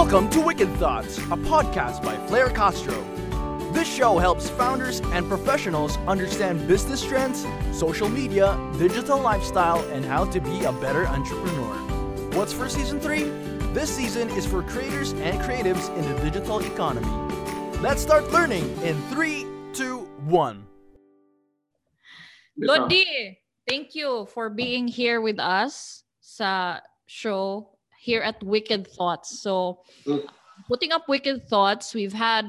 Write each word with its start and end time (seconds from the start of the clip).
Welcome 0.00 0.30
to 0.30 0.40
Wicked 0.40 0.72
Thoughts, 0.76 1.18
a 1.18 1.36
podcast 1.36 2.04
by 2.04 2.16
Fleire 2.28 2.50
Castro. 2.50 2.94
This 3.72 3.92
show 3.92 4.16
helps 4.18 4.48
founders 4.48 5.00
and 5.00 5.28
professionals 5.28 5.96
understand 6.06 6.68
business 6.68 7.04
trends, 7.04 7.44
social 7.76 8.08
media, 8.08 8.56
digital 8.78 9.18
lifestyle, 9.18 9.80
and 9.90 10.04
how 10.04 10.24
to 10.26 10.40
be 10.40 10.62
a 10.62 10.72
better 10.74 11.04
entrepreneur. 11.08 11.74
What's 12.36 12.52
for 12.52 12.68
season 12.68 13.00
3? 13.00 13.24
This 13.74 13.90
season 13.90 14.30
is 14.30 14.46
for 14.46 14.62
creators 14.62 15.14
and 15.14 15.40
creatives 15.40 15.92
in 15.96 16.02
the 16.14 16.22
digital 16.22 16.60
economy. 16.60 17.10
Let's 17.80 18.00
start 18.00 18.30
learning 18.30 18.70
in 18.82 19.02
3, 19.10 19.44
2, 19.72 19.98
1. 20.26 20.66
Lodi, 22.56 23.36
thank 23.68 23.96
you 23.96 24.28
for 24.32 24.48
being 24.48 24.86
here 24.86 25.20
with 25.20 25.40
us 25.40 26.04
sa 26.20 26.78
show 27.06 27.77
here 28.08 28.24
at 28.24 28.40
Wicked 28.40 28.88
Thoughts. 28.88 29.44
So, 29.44 29.84
Mm. 30.08 30.24
putting 30.64 30.92
up 30.96 31.04
Wicked 31.12 31.44
Thoughts, 31.44 31.92
we've 31.92 32.16
had 32.16 32.48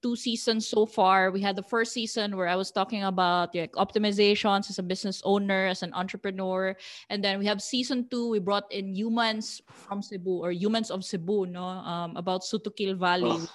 two 0.00 0.16
seasons 0.16 0.64
so 0.68 0.84
far. 0.88 1.28
We 1.32 1.40
had 1.44 1.56
the 1.56 1.64
first 1.64 1.92
season 1.92 2.36
where 2.36 2.48
I 2.48 2.56
was 2.56 2.72
talking 2.72 3.04
about 3.04 3.52
like 3.52 3.72
optimizations 3.76 4.68
as 4.72 4.80
a 4.80 4.84
business 4.84 5.20
owner, 5.24 5.68
as 5.68 5.84
an 5.84 5.92
entrepreneur, 5.92 6.72
and 7.12 7.20
then 7.24 7.36
we 7.40 7.44
have 7.48 7.60
season 7.60 8.08
two. 8.08 8.28
We 8.32 8.40
brought 8.40 8.68
in 8.72 8.96
humans 8.96 9.60
from 9.76 10.00
Cebu 10.00 10.40
or 10.44 10.52
humans 10.52 10.88
of 10.88 11.04
Cebu, 11.04 11.44
no, 11.52 11.64
um, 11.64 12.16
about 12.16 12.40
Sutukil 12.48 12.96
Valley. 12.96 13.36
Oh. 13.36 13.48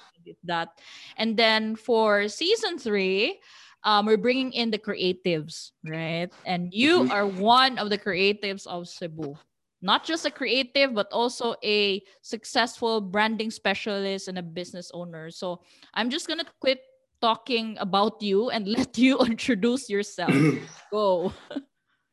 That, 0.45 0.77
and 1.17 1.33
then 1.33 1.73
for 1.73 2.27
season 2.29 2.77
three, 2.77 3.41
um, 3.81 4.05
we're 4.05 4.21
bringing 4.21 4.53
in 4.53 4.69
the 4.69 4.77
creatives, 4.77 5.71
right? 5.81 6.29
And 6.45 6.69
you 6.69 7.09
Mhm. 7.09 7.09
are 7.09 7.25
one 7.25 7.81
of 7.81 7.89
the 7.89 7.97
creatives 7.97 8.67
of 8.69 8.85
Cebu. 8.85 9.33
Not 9.81 10.03
just 10.03 10.25
a 10.25 10.31
creative, 10.31 10.93
but 10.93 11.07
also 11.11 11.55
a 11.63 12.03
successful 12.21 12.99
branding 12.99 13.49
specialist 13.51 14.27
and 14.27 14.37
a 14.37 14.43
business 14.43 14.91
owner. 14.93 15.31
So 15.31 15.61
I'm 15.93 16.09
just 16.09 16.27
gonna 16.27 16.43
quit 16.59 16.81
talking 17.21 17.77
about 17.79 18.21
you 18.21 18.49
and 18.49 18.67
let 18.77 18.97
you 18.97 19.19
introduce 19.25 19.89
yourself. 19.89 20.33
Go. 20.91 21.31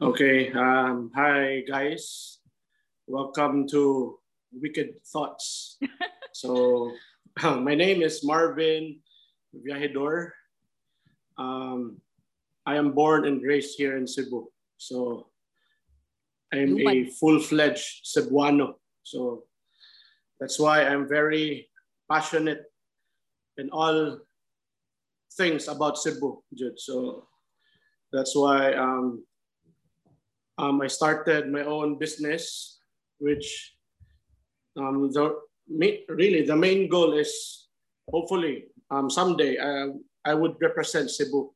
okay. 0.01 0.53
Um, 0.53 1.11
hi, 1.15 1.63
guys. 1.69 2.39
Welcome 3.07 3.69
to 3.69 4.19
Wicked 4.53 5.03
Thoughts. 5.07 5.79
so, 6.33 6.91
my 7.43 7.75
name 7.75 8.03
is 8.03 8.25
Marvin 8.25 8.99
Viagedor. 9.55 10.31
Um, 11.39 11.99
I 12.67 12.77
am 12.77 12.93
born 12.93 13.27
and 13.27 13.43
raised 13.43 13.79
here 13.79 13.97
in 13.97 14.07
Cebu. 14.07 14.49
So, 14.77 15.29
I'm 16.53 16.79
a 16.79 17.05
full-fledged 17.05 18.07
Cebuano. 18.07 18.75
So, 19.03 19.45
that's 20.41 20.59
why 20.59 20.85
I'm 20.85 21.09
very 21.09 21.69
passionate 22.11 22.65
in 23.57 23.71
all 23.71 24.19
things 25.37 25.69
about 25.69 25.99
Cebu, 25.99 26.43
Jude. 26.55 26.79
So, 26.79 27.27
that's 28.13 28.35
why 28.37 28.75
um, 28.75 29.25
um, 30.59 30.81
I 30.81 30.87
started 30.87 31.51
my 31.51 31.63
own 31.63 31.99
business, 31.99 32.79
which 33.19 33.75
um, 34.77 35.11
the 35.13 35.37
really 36.09 36.43
the 36.47 36.57
main 36.57 36.89
goal 36.89 37.13
is 37.13 37.67
hopefully 38.09 38.67
um, 38.91 39.11
someday 39.11 39.59
I, 39.59 39.91
I 40.25 40.35
would 40.35 40.57
represent 40.61 41.11
Cebu 41.11 41.51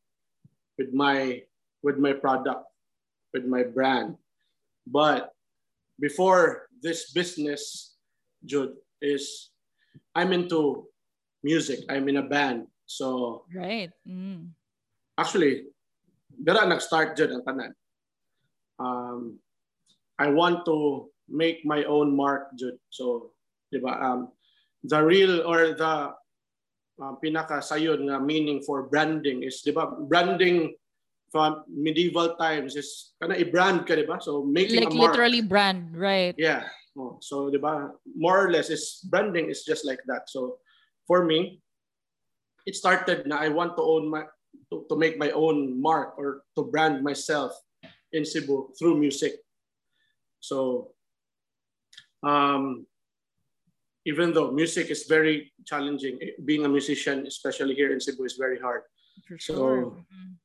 with 0.79 0.93
my 0.93 1.43
with 1.83 1.99
my 1.99 2.13
product, 2.13 2.65
with 3.33 3.45
my 3.45 3.63
brand. 3.63 4.17
But 4.91 5.31
before 6.03 6.67
this 6.83 7.15
business, 7.15 7.95
Jude, 8.43 8.75
is 8.99 9.55
I'm 10.19 10.35
into 10.35 10.91
music. 11.47 11.87
I'm 11.87 12.11
in 12.11 12.19
a 12.19 12.27
band. 12.27 12.67
So 12.91 13.47
Right. 13.55 13.95
Mm. 14.03 14.51
actually, 15.15 15.71
dira 16.35 16.67
nag-start 16.67 17.15
dyan 17.15 17.39
ang 17.39 17.45
tanan. 17.47 17.73
Um, 18.81 19.21
I 20.19 20.33
want 20.35 20.67
to 20.67 21.07
make 21.31 21.63
my 21.63 21.87
own 21.87 22.17
mark 22.17 22.51
dyan. 22.59 22.81
So, 22.91 23.37
di 23.71 23.79
ba, 23.79 23.95
um, 24.01 24.35
the 24.83 24.99
real 24.99 25.47
or 25.47 25.77
the 25.77 25.95
uh, 26.99 27.13
pinaka 27.23 27.61
sayon 27.61 28.09
nga 28.09 28.19
meaning 28.19 28.65
for 28.65 28.89
branding 28.89 29.45
is, 29.45 29.61
di 29.61 29.71
ba, 29.71 29.87
branding 29.87 30.75
from 31.31 31.63
medieval 31.71 32.35
times 32.37 32.75
is 32.75 33.15
kana 33.23 33.39
i-brand 33.39 33.87
ka, 33.87 33.95
di 33.95 34.03
ba? 34.05 34.19
So, 34.21 34.43
making 34.43 34.83
Like 34.83 34.93
a 34.93 34.97
mark. 34.99 35.15
literally 35.15 35.41
brand, 35.43 35.95
right? 35.95 36.35
Yeah. 36.37 36.67
Oh, 36.99 37.23
so, 37.23 37.49
di 37.51 37.59
ba, 37.59 37.95
more 38.19 38.47
or 38.47 38.51
less, 38.51 38.69
is 38.69 38.99
branding 39.07 39.47
is 39.49 39.63
just 39.63 39.87
like 39.87 40.03
that. 40.11 40.27
So, 40.27 40.59
for 41.07 41.25
me, 41.25 41.63
it 42.67 42.75
started 42.75 43.27
na 43.31 43.39
I 43.39 43.49
want 43.49 43.79
to 43.79 43.83
own 43.83 44.11
my, 44.11 44.27
to, 44.75 44.85
to 44.91 44.95
make 44.99 45.17
my 45.19 45.31
own 45.31 45.79
mark 45.81 46.19
or 46.19 46.43
to 46.59 46.67
brand 46.67 47.03
myself 47.07 47.55
in 48.13 48.27
Cebu 48.27 48.75
through 48.75 48.99
music. 48.99 49.39
So, 50.43 50.91
um, 52.27 52.87
even 54.05 54.35
though 54.35 54.51
music 54.51 54.91
is 54.91 55.07
very 55.07 55.53
challenging, 55.65 56.19
eh, 56.21 56.35
being 56.43 56.65
a 56.67 56.69
musician, 56.69 57.23
especially 57.27 57.75
here 57.79 57.93
in 57.95 58.01
Cebu, 58.01 58.25
is 58.25 58.35
very 58.35 58.59
hard. 58.59 58.83
For 59.29 59.39
So, 59.39 59.55
sure. 59.55 59.85
Mm. 60.11 60.40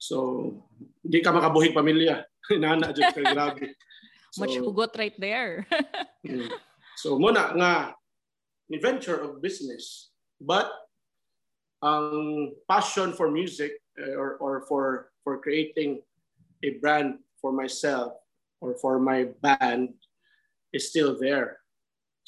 So, 0.00 0.56
di 1.04 1.20
ka 1.20 1.28
pamilya. 1.36 2.24
Nana, 2.56 2.90
dyan 2.90 3.12
ka, 3.12 3.20
grabe. 3.20 3.76
Much 4.40 4.56
hugot 4.56 4.96
right 4.98 5.14
there. 5.20 5.66
Mm. 6.20 6.52
So 7.00 7.16
muna 7.16 7.56
nga 7.56 7.96
ni 8.68 8.76
venture 8.76 9.16
of 9.16 9.40
business 9.40 10.12
but 10.36 10.68
ang 11.80 12.52
passion 12.68 13.16
for 13.16 13.32
music 13.32 13.72
eh, 13.96 14.12
or 14.12 14.36
or 14.36 14.68
for 14.68 15.08
for 15.24 15.40
creating 15.40 16.04
a 16.60 16.76
brand 16.84 17.24
for 17.40 17.56
myself 17.56 18.20
or 18.60 18.76
for 18.76 19.00
my 19.00 19.32
band 19.40 19.96
is 20.76 20.92
still 20.92 21.16
there. 21.16 21.64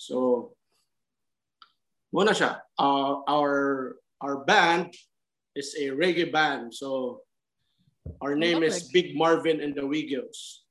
So 0.01 0.57
muna 2.09 2.33
siya 2.33 2.65
uh, 2.81 3.29
our 3.29 4.01
our 4.25 4.41
band 4.41 4.97
is 5.53 5.77
a 5.77 5.93
reggae 5.93 6.33
band. 6.33 6.73
So 6.73 7.21
our 8.21 8.35
name 8.35 8.63
is 8.63 8.91
Big 8.91 9.17
Marvin 9.17 9.61
and 9.61 9.75
the 9.75 9.83
Wigiws. 9.83 10.63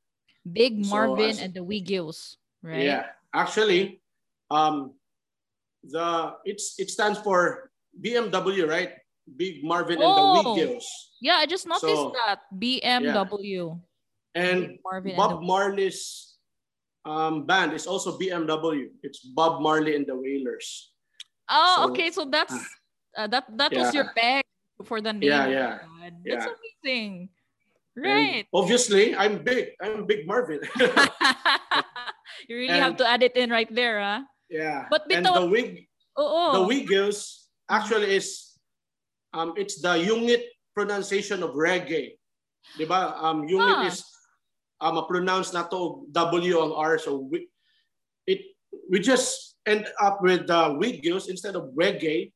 Big 0.47 0.84
So, 0.86 0.90
Marvin 0.92 1.30
as- 1.30 1.40
and 1.42 1.53
the 1.53 1.62
Wigiws, 1.64 2.36
right? 2.62 2.84
Yeah, 2.84 3.06
actually, 3.34 4.02
um, 4.50 4.94
the 5.84 6.36
it's 6.46 6.78
it 6.80 6.90
stands 6.90 7.19
for 7.22 7.69
BMW, 7.94 8.68
right? 8.68 8.97
Big 9.38 9.64
Marvin 9.64 10.02
and 10.02 10.09
the 10.12 10.24
Oh. 10.44 10.56
Wigiws. 10.58 10.86
Yeah, 11.22 11.38
I 11.38 11.46
just 11.46 11.68
noticed 11.68 11.86
So, 11.86 12.12
that 12.25 12.42
BMW. 12.58 13.78
And 14.34 14.80
Marvin 14.84 15.12
and 15.12 15.18
Bob 15.19 15.40
the- 15.40 15.46
Marley's 15.46 16.28
um, 17.06 17.46
band 17.46 17.74
is 17.74 17.86
also 17.86 18.18
BMW. 18.18 18.90
It's 19.03 19.19
Bob 19.19 19.62
Marley 19.62 19.96
and 19.96 20.06
the 20.08 20.16
Wailers. 20.16 20.94
Oh, 21.50 21.86
So, 21.86 21.92
okay. 21.92 22.09
So 22.12 22.25
that's 22.25 22.56
uh, 23.18 23.28
that 23.28 23.46
that 23.58 23.74
was 23.74 23.94
your 23.94 24.09
bag 24.16 24.46
for 24.86 25.02
the 25.02 25.12
name. 25.13 25.28
Yeah, 25.30 25.48
yeah, 25.48 25.74
the 26.01 26.09
band. 26.09 26.25
That's 26.25 26.45
yeah. 26.45 26.53
amazing. 26.57 27.29
And 27.95 28.06
Right. 28.06 28.45
obviously, 28.53 29.16
I'm 29.16 29.44
big. 29.44 29.75
I'm 29.84 30.07
Big 30.07 30.25
Marvin. 30.25 30.63
you 32.47 32.56
really 32.56 32.79
have 32.79 32.95
to 32.97 33.06
add 33.07 33.22
it 33.22 33.35
in 33.35 33.50
right 33.51 33.67
there, 33.69 34.00
huh? 34.00 34.22
yeah. 34.50 34.88
But 34.89 35.12
and 35.12 35.25
the 35.25 35.45
wig, 35.45 35.88
Oo. 36.17 36.56
the 36.56 36.63
Wigiws 36.63 37.47
actually 37.69 38.16
is 38.16 38.56
um 39.35 39.53
it's 39.59 39.84
the 39.84 40.00
Yungit 40.00 40.47
pronunciation 40.73 41.44
of 41.44 41.51
reggae. 41.51 42.16
'Di 42.79 42.85
ba? 42.88 43.12
Um 43.19 43.44
Yungit 43.44 43.83
Huh. 43.83 43.91
is 43.91 44.00
um 44.79 44.95
pronounce 45.12 45.51
na 45.51 45.68
to 45.68 46.07
W 46.16 46.56
ang 46.63 46.72
R 46.72 46.95
so 46.95 47.28
we, 47.28 47.51
it 48.23 48.56
we 48.88 49.03
just 49.03 49.59
end 49.68 49.83
up 50.00 50.23
with 50.23 50.47
the 50.47 50.72
Wigiws 50.79 51.27
instead 51.27 51.59
of 51.59 51.75
reggae 51.75 52.31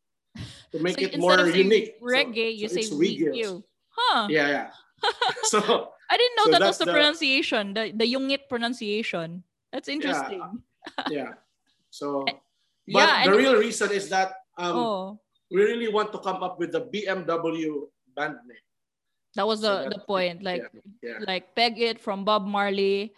to 0.71 0.79
make 0.79 0.99
So 0.99 1.05
it 1.05 1.19
more 1.19 1.37
unique. 1.47 1.97
So- 1.99 2.05
Reggae, 2.05 2.55
you 2.55 2.67
so 2.69 2.75
say. 2.81 2.85
Wigiws. 2.93 3.63
Huh. 3.89 4.27
Yeah, 4.29 4.47
yeah. 4.49 4.67
so 5.51 5.59
I 6.09 6.15
didn't 6.17 6.35
know 6.37 6.45
So 6.45 6.51
that 6.51 6.61
was 6.65 6.77
the, 6.79 6.85
the- 6.85 6.95
pronunciation, 6.95 7.73
the 7.73 7.91
the 7.95 8.07
Yungit 8.07 8.47
pronunciation. 8.49 9.43
That's 9.71 9.87
interesting. 9.87 10.41
yeah. 11.11 11.35
So 11.91 12.23
but 12.27 12.39
Yeah, 12.85 13.25
the 13.25 13.33
real 13.35 13.55
reason 13.57 13.89
is 13.91 14.09
that 14.13 14.45
um 14.59 14.75
oh, 14.77 14.99
we 15.49 15.63
really 15.63 15.89
want 15.89 16.11
to 16.13 16.19
come 16.19 16.43
up 16.43 16.59
with 16.59 16.71
the 16.75 16.83
BMW 16.85 17.87
band 18.15 18.39
name. 18.45 18.61
that 19.35 19.43
was 19.47 19.59
so 19.63 19.83
the 19.89 19.97
the 19.97 20.01
point. 20.03 20.43
Like 20.43 20.63
Yeah. 21.03 21.23
like 21.23 21.55
peg 21.55 21.79
it 21.79 21.99
from 21.99 22.23
Bob 22.27 22.45
Marley 22.47 23.15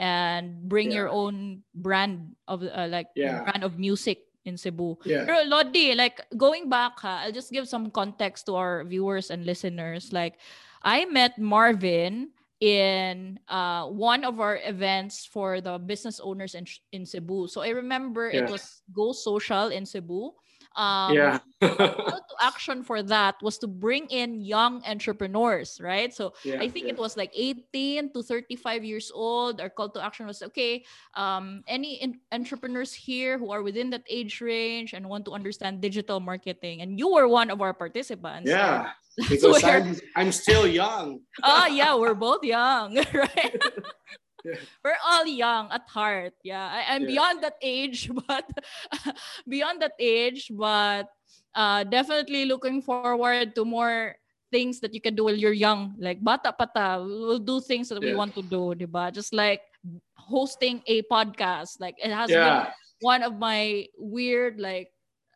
and 0.00 0.62
bring 0.64 0.90
your 0.90 1.10
own 1.12 1.62
brand 1.74 2.34
of 2.48 2.62
uh, 2.64 2.86
like 2.88 3.10
Yeah. 3.18 3.44
brand 3.44 3.62
of 3.66 3.76
music 3.78 4.29
in 4.44 4.56
Cebu. 4.56 4.96
Yeah. 5.04 5.24
Pero 5.24 5.44
Lodi, 5.44 5.94
like 5.94 6.20
going 6.36 6.68
back, 6.68 6.98
ha, 7.00 7.22
I'll 7.24 7.32
just 7.32 7.52
give 7.52 7.68
some 7.68 7.90
context 7.90 8.46
to 8.46 8.56
our 8.56 8.84
viewers 8.84 9.30
and 9.30 9.44
listeners. 9.44 10.12
Like 10.12 10.38
I 10.82 11.04
met 11.04 11.38
Marvin 11.38 12.30
in 12.60 13.40
uh, 13.48 13.88
one 13.88 14.24
of 14.24 14.40
our 14.40 14.60
events 14.64 15.24
for 15.24 15.60
the 15.60 15.78
business 15.78 16.20
owners 16.20 16.54
in, 16.54 16.66
in 16.92 17.04
Cebu. 17.06 17.48
So 17.48 17.62
I 17.62 17.70
remember 17.70 18.30
Yeah. 18.32 18.44
it 18.44 18.50
was 18.50 18.82
Go 18.92 19.12
Social 19.12 19.68
in 19.68 19.84
Cebu. 19.86 20.32
Um, 20.76 21.14
yeah. 21.14 21.38
call 21.60 22.22
to 22.30 22.36
action 22.40 22.82
for 22.84 23.02
that 23.02 23.36
was 23.42 23.58
to 23.58 23.66
bring 23.66 24.06
in 24.06 24.40
young 24.40 24.82
entrepreneurs, 24.86 25.80
right? 25.82 26.14
So 26.14 26.32
yeah. 26.44 26.60
I 26.60 26.68
think 26.68 26.86
yeah. 26.86 26.92
it 26.94 26.98
was 26.98 27.16
like 27.16 27.32
18 27.34 28.12
to 28.12 28.22
35 28.22 28.84
years 28.84 29.10
old. 29.12 29.60
Our 29.60 29.68
call 29.68 29.90
to 29.90 30.04
action 30.04 30.26
was 30.26 30.42
okay, 30.42 30.84
um, 31.14 31.62
any 31.66 32.00
in- 32.00 32.20
entrepreneurs 32.32 32.94
here 32.94 33.38
who 33.38 33.50
are 33.50 33.62
within 33.62 33.90
that 33.90 34.04
age 34.08 34.40
range 34.40 34.92
and 34.92 35.08
want 35.08 35.24
to 35.26 35.32
understand 35.32 35.80
digital 35.80 36.20
marketing. 36.20 36.82
And 36.82 36.98
you 36.98 37.10
were 37.10 37.26
one 37.26 37.50
of 37.50 37.60
our 37.60 37.74
participants. 37.74 38.48
Yeah. 38.48 38.90
Because 39.28 39.62
where- 39.62 39.82
I'm, 39.82 39.96
I'm 40.16 40.32
still 40.32 40.66
young. 40.66 41.20
oh 41.42 41.66
yeah, 41.70 41.92
we're 41.98 42.14
both 42.14 42.42
young, 42.42 42.94
right? 43.12 43.58
Yeah. 44.44 44.60
We're 44.84 45.00
all 45.04 45.26
young 45.26 45.70
at 45.70 45.88
heart. 45.88 46.34
Yeah, 46.42 46.62
I, 46.64 46.94
I'm 46.94 47.02
Yeah. 47.02 47.06
beyond 47.06 47.42
that 47.42 47.56
age, 47.62 48.10
but 48.28 48.46
beyond 49.48 49.82
that 49.82 49.94
age, 49.98 50.50
but 50.54 51.08
uh, 51.54 51.84
definitely 51.84 52.44
looking 52.46 52.82
forward 52.82 53.42
to 53.42 53.52
more 53.52 54.04
things 54.38 54.68
that 54.68 54.82
you 54.82 54.90
can 54.90 55.04
do 55.06 55.16
while 55.16 55.26
you're 55.28 55.48
young. 55.52 55.94
Like 55.98 56.22
bata 56.22 56.52
pata, 56.52 57.00
we'll 57.02 57.38
do 57.38 57.60
things 57.60 57.88
that 57.88 58.02
we 58.02 58.12
want 58.12 58.34
to 58.36 58.42
do, 58.42 58.74
diba? 58.76 59.12
Just 59.12 59.32
like 59.32 59.60
hosting 60.14 60.82
a 60.86 61.02
podcast. 61.02 61.80
Like 61.80 61.96
it 62.02 62.10
has 62.12 62.36
been 62.36 62.66
one 63.00 63.22
of 63.22 63.36
my 63.38 63.86
weird 63.98 64.60
like 64.60 64.90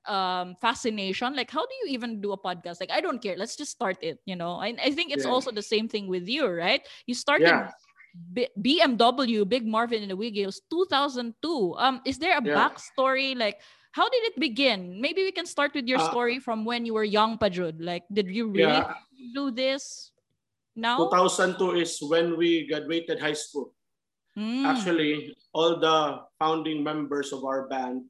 um 0.06 0.55
fascination 0.61 1.35
like 1.35 1.51
how 1.51 1.61
do 1.65 1.75
you 1.85 1.93
even 1.95 2.21
do 2.21 2.33
a 2.33 2.39
podcast 2.39 2.81
like 2.81 2.91
i 2.91 3.01
don't 3.01 3.23
care 3.23 3.37
let's 3.37 3.56
just 3.56 3.71
start 3.73 3.97
it 4.03 4.19
you 4.27 4.37
know 4.37 4.61
and 4.61 4.79
i 4.81 4.91
think 4.91 5.12
it's 5.12 5.25
Yeah. 5.25 5.31
also 5.31 5.51
the 5.51 5.62
same 5.62 5.89
thing 5.89 6.09
with 6.09 6.29
you 6.29 6.47
right 6.47 6.83
you 7.06 7.15
started 7.15 7.56
Yeah. 7.56 7.71
B- 8.14 8.46
bmw 8.55 9.43
big 9.49 9.66
marvin 9.66 10.02
and 10.06 10.11
the 10.11 10.14
Wigiws 10.16 10.62
2002 10.70 11.75
um 11.78 11.99
is 12.06 12.19
there 12.22 12.38
a 12.38 12.43
Yeah. 12.46 12.55
backstory 12.55 13.34
like 13.34 13.58
how 13.90 14.06
did 14.06 14.22
it 14.31 14.38
begin 14.38 15.02
maybe 15.02 15.26
we 15.26 15.34
can 15.34 15.46
start 15.46 15.75
with 15.75 15.90
your 15.90 15.99
Uh, 15.99 16.06
story 16.14 16.38
from 16.38 16.62
when 16.62 16.87
you 16.87 16.94
were 16.94 17.02
young 17.02 17.34
pajud 17.38 17.75
like 17.82 18.06
did 18.14 18.31
you 18.31 18.46
really 18.55 18.78
Yeah. 18.87 18.94
do 19.34 19.50
this 19.50 20.14
now 20.78 21.11
2002 21.11 21.75
is 21.75 21.99
when 22.06 22.38
we 22.38 22.66
graduated 22.70 23.19
high 23.22 23.34
school. 23.38 23.75
Mm. 24.34 24.67
Actually, 24.67 25.31
all 25.55 25.78
the 25.78 26.26
founding 26.43 26.82
members 26.82 27.31
of 27.31 27.46
our 27.46 27.70
band, 27.70 28.02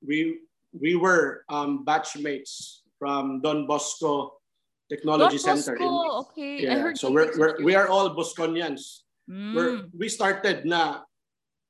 we 0.00 0.40
we 0.72 0.96
were 0.96 1.44
um, 1.52 1.84
batchmates 1.84 2.80
from 2.96 3.44
Don 3.44 3.68
Bosco 3.68 4.40
Technology 4.88 5.36
Don 5.36 5.60
Center. 5.60 5.76
Bosco, 5.76 6.32
okay 6.32 6.64
i 6.64 6.72
yeah, 6.72 6.80
heard 6.80 6.96
so 6.96 7.12
we're, 7.12 7.28
were- 7.36 7.60
we 7.60 7.76
are 7.76 7.92
all 7.92 8.08
Bosconians. 8.16 9.04
Mm. 9.26 9.90
we 9.90 10.06
started 10.08 10.62
na 10.64 11.02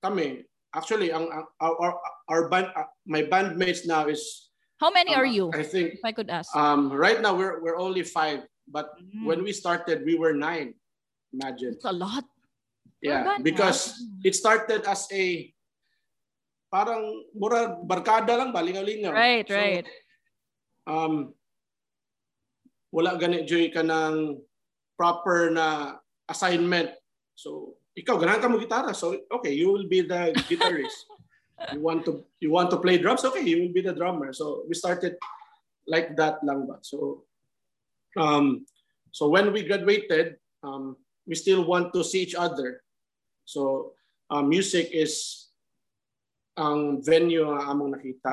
kami. 0.04 0.44
Actually, 0.76 1.08
ang, 1.08 1.24
ang- 1.32 1.48
our, 1.60 1.96
our, 2.28 2.42
band, 2.52 2.68
uh, 2.76 2.84
my 3.08 3.24
bandmates 3.24 3.88
now 3.88 4.06
is. 4.06 4.52
how 4.76 4.92
many 4.92 5.16
um, 5.16 5.20
are 5.24 5.24
you 5.24 5.48
I 5.56 5.64
think 5.64 5.96
if 5.96 6.04
i 6.04 6.12
could 6.12 6.28
ask 6.28 6.52
um, 6.52 6.92
right 6.92 7.24
now 7.24 7.32
we're, 7.32 7.64
we're 7.64 7.80
only 7.80 8.04
five, 8.04 8.44
but 8.68 8.92
Mm. 9.00 9.24
when 9.24 9.40
we 9.40 9.56
started, 9.56 10.04
we 10.04 10.20
were 10.20 10.36
nine. 10.36 10.76
Imagine. 11.32 11.72
It's 11.80 11.88
a 11.88 11.96
lot. 11.96 12.28
Yeah, 13.00 13.40
because 13.40 13.92
ah. 13.96 14.26
it 14.28 14.34
started 14.36 14.84
as 14.84 15.08
a 15.12 15.48
parang 16.68 17.24
mura 17.32 17.78
barkada 17.80 18.36
lang 18.36 18.50
balingaw-lingaw. 18.52 19.12
Right, 19.12 19.46
So, 19.48 19.54
right. 19.56 19.86
Um 20.84 21.32
wala 22.92 23.16
gani 23.20 23.44
joy 23.44 23.68
ka 23.72 23.84
ng 23.84 24.40
proper 24.96 25.52
na 25.52 25.98
assignment. 26.28 26.90
So 27.36 27.76
ikaw 27.92 28.16
ganahan 28.16 28.40
ka 28.40 28.48
mo 28.48 28.56
gitara. 28.56 28.96
So 28.96 29.12
okay, 29.38 29.52
you 29.52 29.68
will 29.68 29.84
be 29.86 30.00
the 30.00 30.32
guitarist. 30.48 31.04
you 31.76 31.84
want 31.84 32.08
to 32.08 32.24
you 32.40 32.48
want 32.50 32.72
to 32.72 32.80
play 32.80 32.96
drums? 32.96 33.22
Okay, 33.28 33.44
you 33.44 33.60
will 33.60 33.74
be 33.76 33.84
the 33.84 33.92
drummer. 33.92 34.32
So 34.32 34.64
we 34.64 34.72
started 34.72 35.20
like 35.84 36.16
that 36.16 36.40
lang 36.42 36.64
ba. 36.64 36.80
So 36.80 37.28
um 38.16 38.64
so 39.12 39.28
when 39.28 39.52
we 39.52 39.68
graduated, 39.68 40.40
um 40.64 40.96
we 41.28 41.36
still 41.36 41.68
want 41.68 41.92
to 41.92 42.00
see 42.00 42.24
each 42.24 42.34
other. 42.34 42.80
So 43.44 43.92
uh, 44.32 44.42
music 44.42 44.90
is 44.90 45.46
ang 46.56 47.04
venue 47.04 47.44
nga 47.52 47.68
among 47.68 47.92
nakita. 47.92 48.32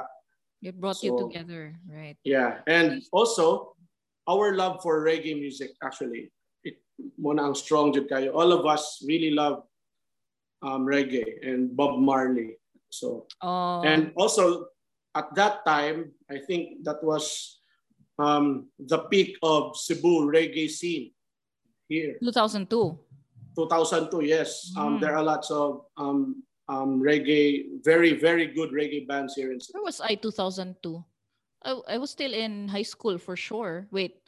It 0.63 0.79
brought 0.79 1.03
you 1.03 1.11
So- 1.11 1.27
together, 1.27 1.75
right? 1.91 2.15
Yeah, 2.23 2.63
and 2.71 3.03
also 3.11 3.75
our 4.23 4.55
love 4.55 4.79
for 4.79 5.03
reggae 5.03 5.35
music 5.35 5.75
actually 5.83 6.31
it 6.99 7.11
mo 7.17 7.33
strong 7.53 7.93
jud 7.93 8.07
kayo. 8.09 8.33
All 8.35 8.51
of 8.51 8.65
us 8.65 9.01
really 9.07 9.31
love 9.31 9.63
um, 10.61 10.85
reggae 10.85 11.41
and 11.43 11.75
Bob 11.75 11.99
Marley. 11.99 12.57
So 12.89 13.25
Oh, 13.41 13.81
and 13.81 14.11
also 14.15 14.67
at 15.15 15.33
that 15.35 15.65
time 15.65 16.11
I 16.29 16.37
think 16.39 16.83
that 16.85 17.03
was 17.03 17.57
um, 18.19 18.69
the 18.77 18.99
peak 19.09 19.37
of 19.41 19.75
Cebu 19.77 20.29
reggae 20.29 20.69
scene 20.69 21.11
here. 21.89 22.17
2002. 22.21 22.69
2002, 23.57 24.21
yes. 24.25 24.73
Um, 24.77 24.97
Mm. 24.97 25.01
there 25.01 25.15
are 25.17 25.23
lots 25.25 25.49
of 25.51 25.85
um, 25.97 26.41
um, 26.69 27.01
reggae, 27.01 27.81
very, 27.85 28.13
very 28.13 28.47
good 28.49 28.69
reggae 28.73 29.05
bands 29.07 29.33
here 29.35 29.51
in 29.51 29.59
Cebu. 29.61 29.77
Where 29.81 29.85
was 29.89 30.01
I 30.01 30.15
2002? 30.15 31.03
I, 31.65 31.95
I 31.95 31.97
was 31.97 32.09
still 32.11 32.33
in 32.33 32.67
high 32.67 32.85
school 32.85 33.17
for 33.17 33.35
sure. 33.35 33.87
Wait. 33.91 34.22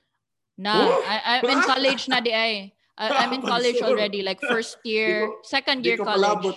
Nah. 0.58 0.88
I, 1.04 1.40
I'm 1.40 1.50
in 1.50 1.62
college 1.72 2.08
na 2.08 2.20
di 2.20 2.32
ay. 2.34 2.72
I, 2.98 3.06
I'm 3.28 3.34
in 3.36 3.42
college 3.54 3.82
already, 3.84 4.24
like 4.24 4.40
first 4.40 4.78
year, 4.88 5.28
ko- 5.28 5.40
second 5.44 5.84
year 5.86 5.98
college. 6.00 6.16
palabot. 6.16 6.56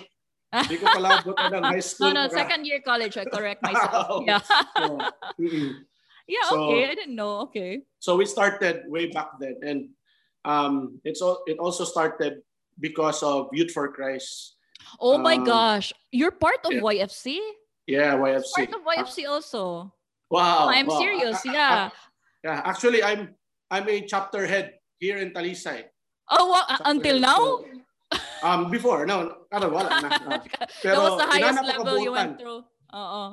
Di 0.71 0.75
ko 0.79 0.85
palabot 0.87 1.35
na 1.35 1.51
ng 1.59 1.63
high 1.67 1.83
No, 1.83 1.91
school. 1.91 2.11
no, 2.15 2.23
ka. 2.31 2.35
second 2.35 2.63
year 2.65 2.79
college. 2.79 3.17
I 3.19 3.25
correct 3.27 3.59
myself. 3.61 4.23
Yeah. 4.25 4.39
So, 4.79 4.97
yeah, 6.27 6.47
So- 6.47 6.63
okay. 6.71 6.89
I 6.89 6.95
didn't 6.95 7.15
know. 7.15 7.43
Okay. 7.51 7.83
so 7.99 8.15
we 8.15 8.23
started 8.25 8.87
way 8.87 9.11
back 9.11 9.35
then, 9.43 9.59
and 9.61 9.79
um, 10.47 11.01
it's 11.03 11.19
all. 11.21 11.43
It 11.45 11.59
also 11.59 11.83
started 11.83 12.39
because 12.79 13.19
of 13.21 13.51
Youth 13.51 13.75
for 13.75 13.91
Christ. 13.91 14.55
Oh 15.03 15.19
my 15.19 15.35
Um, 15.35 15.43
gosh. 15.43 15.91
You're 16.15 16.31
part 16.31 16.63
of 16.63 16.71
yeah. 16.71 16.81
YFC? 17.03 17.37
Yeah, 17.85 18.15
YFC. 18.15 18.55
Part 18.55 18.73
of 18.73 18.81
YFC 18.87 19.27
also. 19.27 19.91
Wow. 20.31 20.65
Oh, 20.65 20.71
I'm 20.71 20.87
wow. 20.87 20.97
serious. 21.03 21.43
A- 21.43 21.49
a- 21.49 21.53
Yeah. 21.53 21.77
Yeah, 22.39 22.61
actually, 22.63 23.03
I'm 23.03 23.35
I'm 23.71 23.87
a 23.87 24.01
chapter 24.05 24.45
head 24.47 24.81
here 24.97 25.17
in 25.17 25.31
Talisay. 25.31 25.85
Oh, 26.29 26.53
Chapter 26.67 26.83
until 26.89 27.15
head. 27.15 27.21
now? 27.21 27.37
So, 27.37 27.65
um, 28.43 28.69
before, 28.71 29.05
no, 29.05 29.45
ano, 29.53 29.69
wala 29.69 29.89
na. 30.01 30.09
Ah, 30.09 30.41
that 30.41 30.71
pero 30.81 30.97
was 31.05 31.17
the 31.21 31.27
highest 31.29 31.61
level 31.65 31.97
you 32.01 32.11
went 32.13 32.39
through. 32.41 32.65
Oo. 32.93 33.23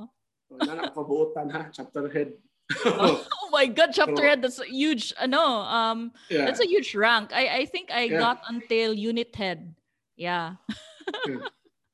Inanap 0.61 0.93
ko 0.93 1.05
kabuutan, 1.05 1.49
ha, 1.53 1.69
chapter 1.73 2.09
head. 2.13 2.33
Oh 2.85 3.49
my 3.53 3.67
god, 3.67 3.91
chapter 3.97 4.21
So- 4.21 4.29
head. 4.29 4.43
That's 4.43 4.61
a 4.61 4.69
huge 4.69 5.15
ano, 5.17 5.41
um 5.65 6.13
yeah. 6.29 6.45
that's 6.45 6.61
a 6.61 6.69
huge 6.69 6.93
rank. 6.95 7.33
I 7.33 7.63
I 7.63 7.67
think 7.67 7.89
I 7.95 8.11
Yeah. 8.13 8.21
got 8.21 8.45
until 8.51 8.93
unit 8.93 9.33
head. 9.37 9.73
Yeah. 10.17 10.61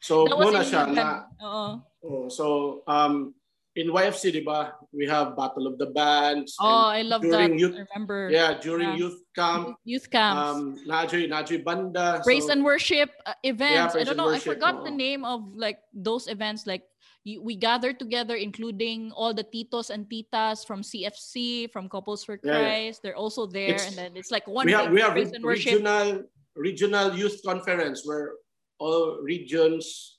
So, 0.03 0.27
muna 0.33 0.67
siya 0.67 0.91
na, 0.91 1.31
Oo. 1.39 1.67
oh, 2.03 2.25
so, 2.27 2.47
um, 2.91 3.35
in 3.75 3.89
YFC, 3.89 4.33
di 4.33 4.41
ba, 4.45 4.75
we 4.93 5.07
have 5.09 5.33
Battle 5.37 5.67
of 5.67 5.79
the 5.81 5.87
Bands. 5.97 6.57
Oh, 6.61 6.93
I 6.93 7.01
love 7.03 7.23
during 7.23 7.57
that. 7.57 7.59
Youth, 7.59 7.77
I 7.77 7.85
remember. 7.89 8.29
yeah, 8.31 8.53
during 8.61 8.89
Yeah. 8.93 8.97
youth 9.01 9.19
camp, 9.35 9.77
Youth 9.85 10.11
camps. 10.11 10.41
um, 10.61 10.77
Najoy, 10.85 11.25
Najoy 11.29 11.65
Banda. 11.65 12.21
praise 12.25 12.47
so, 12.47 12.53
and 12.53 12.61
worship 12.65 13.09
uh, 13.25 13.33
events. 13.43 13.97
I 13.97 14.05
don't 14.05 14.17
know. 14.21 14.29
I 14.29 14.37
worship, 14.37 14.61
forgot 14.61 14.85
the 14.85 14.91
name 14.93 15.25
of 15.25 15.57
like 15.57 15.81
those 15.97 16.29
events. 16.29 16.67
Like 16.69 16.85
you, 17.25 17.41
we 17.41 17.57
gather 17.57 17.95
together, 17.97 18.37
including 18.37 19.09
all 19.17 19.33
the 19.33 19.45
titos 19.45 19.89
and 19.89 20.05
titas 20.05 20.67
from 20.69 20.83
CFC, 20.85 21.71
from 21.73 21.89
Couples 21.89 22.25
for 22.29 22.37
Yeah, 22.45 22.53
yeah. 22.53 22.61
Christ. 22.61 23.01
They're 23.03 23.17
also 23.17 23.47
there, 23.49 23.73
It's- 23.73 23.89
and 23.89 23.97
then 23.97 24.13
it's 24.21 24.31
like 24.31 24.45
one 24.47 24.67
we 24.69 24.73
have, 24.77 24.93
we 24.93 25.01
have 25.01 25.13
praise 25.17 25.33
and 25.33 25.41
worship, 25.43 25.81
regional, 25.81 26.29
regional 26.57 27.17
youth 27.17 27.41
conference 27.41 28.05
where 28.05 28.37
all 28.79 29.17
regions 29.25 30.19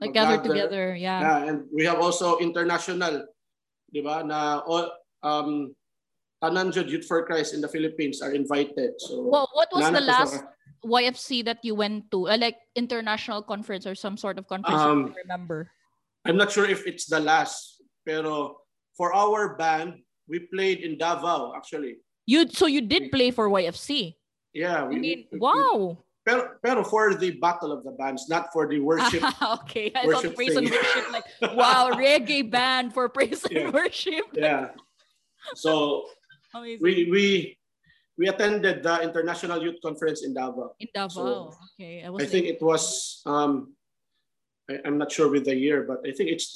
like 0.00 0.12
gather 0.12 0.42
together. 0.42 0.94
Yeah. 0.94 1.20
Yeah, 1.20 1.38
and 1.50 1.64
we 1.72 1.84
have 1.84 2.00
also 2.00 2.38
international, 2.38 3.26
di 3.92 4.00
ba, 4.00 4.24
na 4.24 4.60
all, 4.66 4.90
um, 5.22 5.74
tanan 6.42 6.74
Youth 6.74 7.06
for 7.06 7.24
Christ 7.26 7.54
in 7.54 7.60
the 7.60 7.68
Philippines 7.68 8.20
are 8.20 8.32
invited. 8.32 8.98
So, 8.98 9.22
Well, 9.22 9.48
what 9.54 9.68
was 9.72 9.84
the 9.86 9.98
nanap 10.00 10.04
ko 10.04 10.04
sa- 10.04 10.18
last 10.20 10.44
YFC 10.84 11.44
that 11.44 11.58
you 11.64 11.74
went 11.74 12.10
to? 12.10 12.28
Uh, 12.28 12.36
like 12.36 12.58
international 12.74 13.42
conference 13.42 13.86
or 13.86 13.94
some 13.94 14.16
sort 14.16 14.38
of 14.38 14.46
conference 14.48 14.80
Um, 14.80 15.14
remember? 15.16 15.70
I'm 16.24 16.36
not 16.36 16.52
sure 16.52 16.68
if 16.68 16.86
it's 16.86 17.06
the 17.06 17.20
last, 17.20 17.80
pero 18.04 18.60
for 18.96 19.12
our 19.16 19.56
band, 19.56 20.00
we 20.28 20.40
played 20.52 20.80
in 20.80 20.96
Davao 20.98 21.52
actually. 21.56 22.00
You 22.24 22.48
so 22.48 22.64
you 22.64 22.80
did 22.80 23.12
play 23.12 23.28
for 23.30 23.48
YFC. 23.48 24.16
Yeah, 24.56 24.84
I 24.84 24.88
we, 24.88 24.96
mean, 24.96 25.28
we- 25.28 25.28
we- 25.32 25.38
wow. 25.40 26.03
Pero, 26.24 26.56
pero 26.64 26.82
for 26.84 27.14
the 27.14 27.32
battle 27.36 27.70
of 27.70 27.84
the 27.84 27.92
bands, 27.92 28.28
not 28.28 28.48
for 28.52 28.66
the 28.66 28.80
worship. 28.80 29.20
okay, 29.60 29.92
I 29.94 30.08
thought 30.08 30.24
worship 30.24 30.34
praise 30.36 30.56
and 30.56 30.68
thing. 30.68 30.78
worship 30.78 31.12
like 31.12 31.24
wow, 31.56 31.90
reggae 31.92 32.48
band 32.50 32.94
for 32.94 33.08
praise 33.10 33.44
and 33.44 33.52
Yeah. 33.52 33.70
worship. 33.70 34.24
yeah. 34.32 34.68
So 35.54 36.06
Amazing. 36.54 36.80
we 36.82 36.92
we 37.12 37.24
we 38.16 38.28
attended 38.28 38.82
the 38.82 39.02
International 39.02 39.60
Youth 39.62 39.76
Conference 39.84 40.24
in 40.24 40.32
Davao. 40.32 40.72
In 40.80 40.88
Davao. 40.94 41.52
So, 41.52 41.52
okay. 41.76 42.02
I 42.04 42.08
was 42.08 42.22
I 42.22 42.26
think 42.26 42.46
it 42.46 42.62
was 42.62 43.20
um, 43.26 43.74
I, 44.70 44.80
I'm 44.86 44.96
not 44.96 45.12
sure 45.12 45.28
with 45.28 45.44
the 45.44 45.54
year, 45.54 45.84
but 45.84 46.00
I 46.08 46.12
think 46.16 46.30
it's 46.30 46.54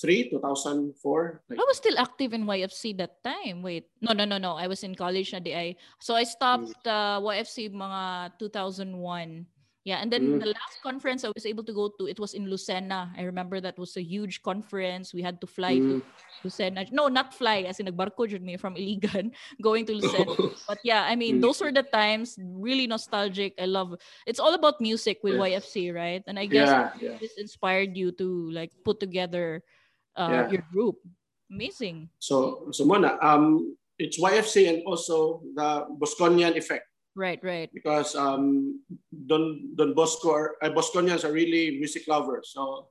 2003, 0.00 0.30
2004. 0.30 1.42
Like, 1.50 1.58
I 1.60 1.64
was 1.68 1.76
still 1.76 1.98
active 1.98 2.32
in 2.32 2.46
YFC 2.46 2.96
that 2.98 3.22
time. 3.22 3.62
Wait. 3.62 3.86
No, 4.00 4.12
no, 4.12 4.24
no, 4.24 4.38
no. 4.38 4.56
I 4.56 4.66
was 4.66 4.82
in 4.82 4.94
college 4.94 5.32
na 5.32 5.40
di 5.40 5.52
ay. 5.54 5.76
So 6.00 6.14
I 6.16 6.24
stopped 6.24 6.72
uh, 6.86 7.20
YFC 7.20 7.68
mga 7.72 8.38
2001. 8.38 9.46
Yeah, 9.80 10.04
and 10.04 10.12
then 10.12 10.36
Mm. 10.36 10.44
the 10.44 10.52
last 10.52 10.76
conference 10.84 11.24
I 11.24 11.32
was 11.32 11.48
able 11.48 11.64
to 11.64 11.72
go 11.72 11.88
to, 11.96 12.04
it 12.04 12.20
was 12.20 12.36
in 12.36 12.44
Lucena. 12.52 13.16
I 13.16 13.24
remember 13.24 13.64
that 13.64 13.80
was 13.80 13.96
a 13.96 14.04
huge 14.04 14.44
conference. 14.44 15.16
We 15.16 15.24
had 15.24 15.40
to 15.40 15.48
fly 15.48 15.80
to 15.80 16.04
Mm. 16.04 16.08
Lucena. 16.44 16.84
No, 16.92 17.08
not 17.08 17.32
fly, 17.32 17.64
as 17.64 17.80
in 17.80 17.88
nagbarko 17.88 18.28
jud 18.28 18.44
me 18.44 18.60
from 18.60 18.76
Iligan 18.76 19.32
going 19.64 19.88
to 19.88 19.96
Lucena. 19.96 20.28
But 20.68 20.84
yeah, 20.84 21.08
I 21.08 21.16
mean, 21.16 21.40
Mm. 21.40 21.48
those 21.48 21.64
were 21.64 21.72
the 21.72 21.82
times 21.88 22.36
really 22.36 22.84
nostalgic. 22.84 23.56
I 23.56 23.64
love 23.64 23.96
it's 24.28 24.36
all 24.38 24.52
about 24.52 24.84
music 24.84 25.24
with 25.24 25.40
Yeah. 25.40 25.56
YFC, 25.56 25.96
right? 25.96 26.20
And 26.28 26.36
I 26.36 26.44
guess 26.44 26.68
yeah, 26.68 26.92
yeah. 27.00 27.16
this 27.16 27.40
inspired 27.40 27.96
you 27.96 28.12
to 28.20 28.52
like 28.52 28.76
put 28.84 29.00
together 29.00 29.64
uh, 30.16 30.28
Yeah. 30.30 30.50
your 30.50 30.64
group. 30.72 30.96
Amazing. 31.50 32.08
So, 32.18 32.70
so 32.70 32.84
muna, 32.86 33.18
um, 33.22 33.76
it's 33.98 34.18
YFC 34.20 34.68
and 34.68 34.82
also 34.86 35.42
the 35.54 35.86
Bosconian 35.98 36.56
effect 36.56 36.86
Right, 37.16 37.42
right. 37.42 37.68
because 37.74 38.14
um, 38.14 38.80
Don 39.26 39.74
Don 39.74 39.94
Bosco 39.94 40.30
are, 40.30 40.56
uh, 40.62 40.70
Bosconians 40.70 41.24
are 41.26 41.32
really 41.32 41.76
music 41.78 42.06
lovers. 42.06 42.54
So 42.54 42.88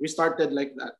we 0.00 0.06
started 0.06 0.52
like 0.52 0.76
that. 0.76 0.94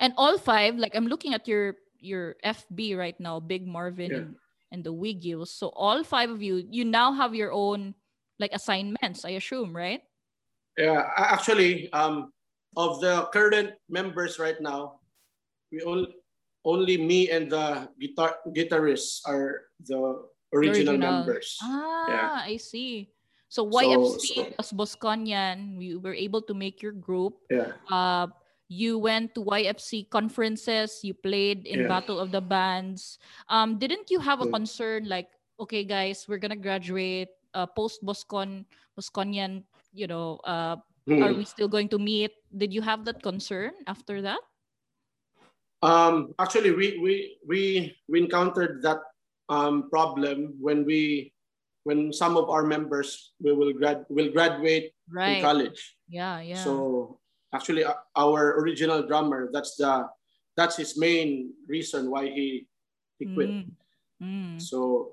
And 0.00 0.12
all 0.16 0.38
five, 0.38 0.76
like 0.76 0.96
I'm 0.96 1.06
looking 1.06 1.34
at 1.34 1.46
your 1.46 1.76
your 2.00 2.36
FB 2.44 2.96
right 2.96 3.16
now, 3.20 3.40
Big 3.40 3.66
Marvin 3.66 4.10
Yeah. 4.10 4.16
and, 4.24 4.36
and 4.72 4.80
the 4.84 4.92
Wigiws. 4.92 5.48
So 5.48 5.68
all 5.76 6.04
five 6.04 6.30
of 6.30 6.42
you, 6.42 6.64
you 6.68 6.84
now 6.84 7.12
have 7.12 7.34
your 7.34 7.52
own 7.52 7.94
like 8.38 8.52
assignments, 8.52 9.24
I 9.24 9.40
assume, 9.40 9.76
right? 9.76 10.00
Yeah, 10.76 11.08
actually, 11.16 11.88
um, 11.92 12.32
of 12.76 13.00
the 13.00 13.24
current 13.32 13.72
members 13.88 14.38
right 14.38 14.60
now, 14.60 15.00
we 15.72 15.80
all 15.82 16.06
only 16.64 16.96
me 17.00 17.30
and 17.30 17.50
the 17.50 17.88
guitar 17.98 18.36
guitarists 18.52 19.22
are 19.24 19.70
the 19.86 19.96
original, 20.52 20.98
members. 20.98 21.58
Ah, 21.62 22.06
yeah. 22.08 22.30
I 22.52 22.56
see. 22.56 23.10
So 23.48 23.64
So- 23.64 23.70
YFC 23.70 24.34
so- 24.34 24.50
plus 24.54 24.70
Bosconian, 24.72 25.78
we 25.78 25.96
were 25.96 26.14
able 26.14 26.42
to 26.42 26.54
make 26.54 26.82
your 26.82 26.92
group. 26.92 27.38
Yeah, 27.50 27.72
Uh, 27.88 28.26
you 28.66 28.98
went 28.98 29.34
to 29.38 29.46
YFC 29.46 30.02
conferences. 30.10 31.00
You 31.06 31.14
played 31.14 31.66
in 31.70 31.86
Yeah. 31.86 31.88
Battle 31.88 32.18
of 32.18 32.34
the 32.34 32.42
Bands. 32.42 33.22
Um, 33.48 33.78
didn't 33.78 34.10
you 34.10 34.18
have 34.18 34.42
a 34.42 34.50
concern 34.50 35.06
like, 35.06 35.30
okay, 35.62 35.86
guys, 35.86 36.26
we're 36.26 36.42
gonna 36.42 36.58
graduate 36.58 37.30
uh, 37.54 37.64
post 37.64 38.02
Boscon 38.04 38.66
Bosconian? 38.98 39.62
You 39.94 40.10
know, 40.10 40.42
uh, 40.44 40.76
are 41.06 41.30
Hmm. 41.32 41.38
we 41.38 41.44
still 41.46 41.68
going 41.70 41.88
to 41.94 41.98
meet? 41.98 42.34
Did 42.50 42.74
you 42.74 42.82
have 42.82 43.04
that 43.06 43.22
concern 43.22 43.72
after 43.86 44.22
that? 44.22 44.42
Um, 45.82 46.34
actually, 46.38 46.72
we 46.74 46.98
we 46.98 47.14
we 47.46 47.60
we 48.08 48.18
encountered 48.18 48.82
that 48.82 48.98
um, 49.48 49.86
problem 49.90 50.58
when 50.58 50.82
we 50.82 51.30
when 51.86 52.10
some 52.10 52.34
of 52.34 52.50
our 52.50 52.66
members 52.66 53.34
we 53.38 53.52
will 53.54 53.70
grad 53.70 54.02
will 54.10 54.32
graduate 54.34 54.90
in 55.14 55.42
college. 55.46 55.78
Yeah, 56.10 56.40
yeah. 56.42 56.58
So 56.58 57.20
actually, 57.54 57.84
uh, 57.86 57.94
our 58.18 58.58
original 58.58 59.06
drummer 59.06 59.46
that's 59.52 59.76
the 59.78 60.10
that's 60.58 60.74
his 60.74 60.98
main 60.98 61.54
reason 61.70 62.10
why 62.10 62.26
he 62.34 62.66
he 63.22 63.30
quit. 63.30 63.50
Mm, 63.52 63.70
mm. 64.18 64.56
So 64.58 65.12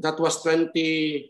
that 0.00 0.16
was 0.16 0.40
20 0.40 1.28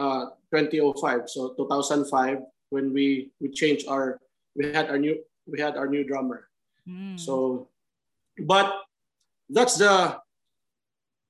uh 0.00 0.32
2005 0.48 1.28
so 1.28 1.52
2005 1.60 2.40
when 2.70 2.92
we 2.92 3.30
we 3.40 3.50
changed 3.50 3.86
our 3.88 4.20
we 4.54 4.72
had 4.72 4.90
our 4.90 4.98
new 4.98 5.18
we 5.46 5.60
had 5.60 5.76
our 5.76 5.86
new 5.86 6.02
drummer 6.04 6.48
mm. 6.88 7.18
so 7.18 7.68
but 8.44 8.72
that's 9.50 9.78
the 9.78 10.18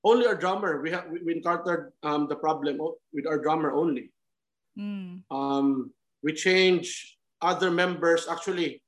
only 0.05 0.26
our 0.26 0.35
drummer 0.35 0.81
we 0.81 0.90
have 0.90 1.05
we 1.11 1.33
encountered 1.33 1.93
um 2.02 2.26
the 2.28 2.37
problem 2.37 2.81
with 3.12 3.26
our 3.26 3.38
drummer 3.38 3.73
only 3.73 4.11
Mm. 4.76 5.25
um 5.33 5.88
we 6.21 6.37
changed 6.37 7.16
other 7.40 7.73
members 7.73 8.28
actually 8.28 8.85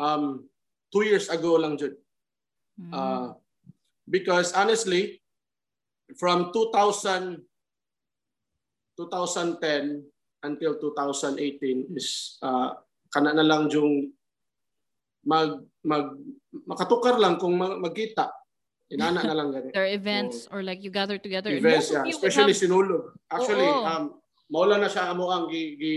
um 0.00 0.48
two 0.88 1.04
years 1.04 1.28
ago 1.28 1.52
lang 1.60 1.76
jud 1.76 1.92
Mm. 2.78 2.94
uh, 2.94 3.34
because 4.08 4.52
honestly, 4.54 5.20
from 6.16 6.54
2000, 6.54 7.42
2010 8.96 10.06
until 10.42 10.78
2018 10.78 11.94
is 11.96 12.38
uh, 12.42 12.74
kana 13.10 13.34
na 13.34 13.42
lang 13.42 13.70
yung 13.70 14.12
mag, 15.26 15.64
mag, 15.82 16.14
makatukar 16.66 17.18
lang 17.18 17.36
kung 17.40 17.58
mag, 17.58 17.78
magkita. 17.82 18.30
Inana 18.88 19.20
na 19.20 19.34
lang 19.36 19.48
gani. 19.52 19.68
there 19.74 19.84
are 19.84 19.92
events 19.92 20.48
or 20.48 20.62
like 20.62 20.80
you 20.80 20.90
gather 20.90 21.18
together. 21.18 21.52
Events, 21.52 21.92
yeah. 21.92 22.04
Especially 22.08 22.54
have- 22.56 22.62
sinulog. 22.62 23.12
Actually, 23.28 23.68
Oo. 23.68 23.84
um, 23.84 24.04
maula 24.48 24.80
na 24.80 24.88
siya 24.88 25.12
amo 25.12 25.28
ang 25.28 25.50
gi, 25.52 25.76
gi, 25.76 25.94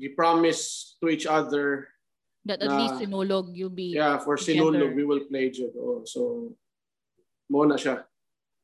gi 0.00 0.08
promise 0.18 0.94
to 0.98 1.06
each 1.06 1.26
other 1.26 1.86
that 2.42 2.58
at 2.58 2.68
na- 2.68 2.78
least 2.82 2.98
sinulog 2.98 3.54
you'll 3.54 3.70
be 3.70 3.94
Yeah, 3.94 4.18
for 4.18 4.34
together. 4.34 4.74
Sinulog, 4.74 4.98
we 4.98 5.04
will 5.06 5.22
play 5.30 5.54
Jud. 5.54 5.70
Oh, 5.78 6.02
so, 6.02 6.50
mo 7.46 7.62
na 7.62 7.78
siya. 7.78 8.02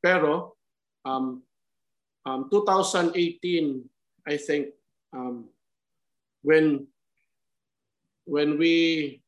Pero, 0.03 0.57
um, 1.07 1.39
um, 2.27 2.41
2018, 2.51 3.87
I 4.27 4.37
think, 4.37 4.69
um, 5.13 5.49
when, 6.43 6.87
when 8.25 8.59
we, 8.59 9.23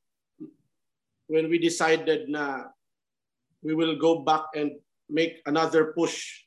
when 1.27 1.49
we 1.49 1.59
decided 1.59 2.29
na 2.29 2.65
we 3.63 3.75
will 3.75 3.97
go 3.97 4.21
back 4.21 4.53
and 4.55 4.73
make 5.09 5.41
another 5.47 5.93
push 5.97 6.45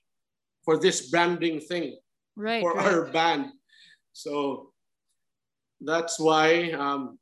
for 0.64 0.78
this 0.78 1.10
branding 1.10 1.60
thing 1.60 1.98
right, 2.36 2.62
for 2.62 2.74
right. 2.74 2.86
our 2.86 3.06
band. 3.10 3.54
So 4.14 4.72
that's 5.82 6.20
why 6.20 6.72
um, 6.72 7.18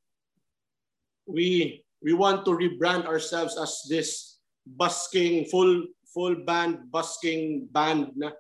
we 1.26 1.84
we 2.04 2.14
want 2.14 2.46
to 2.46 2.52
rebrand 2.52 3.06
ourselves 3.06 3.58
as 3.58 3.84
this 3.88 4.40
busking 4.66 5.46
full 5.46 5.88
full 6.14 6.36
band 6.44 6.92
busking 6.92 7.68
band 7.72 8.12
na 8.16 8.32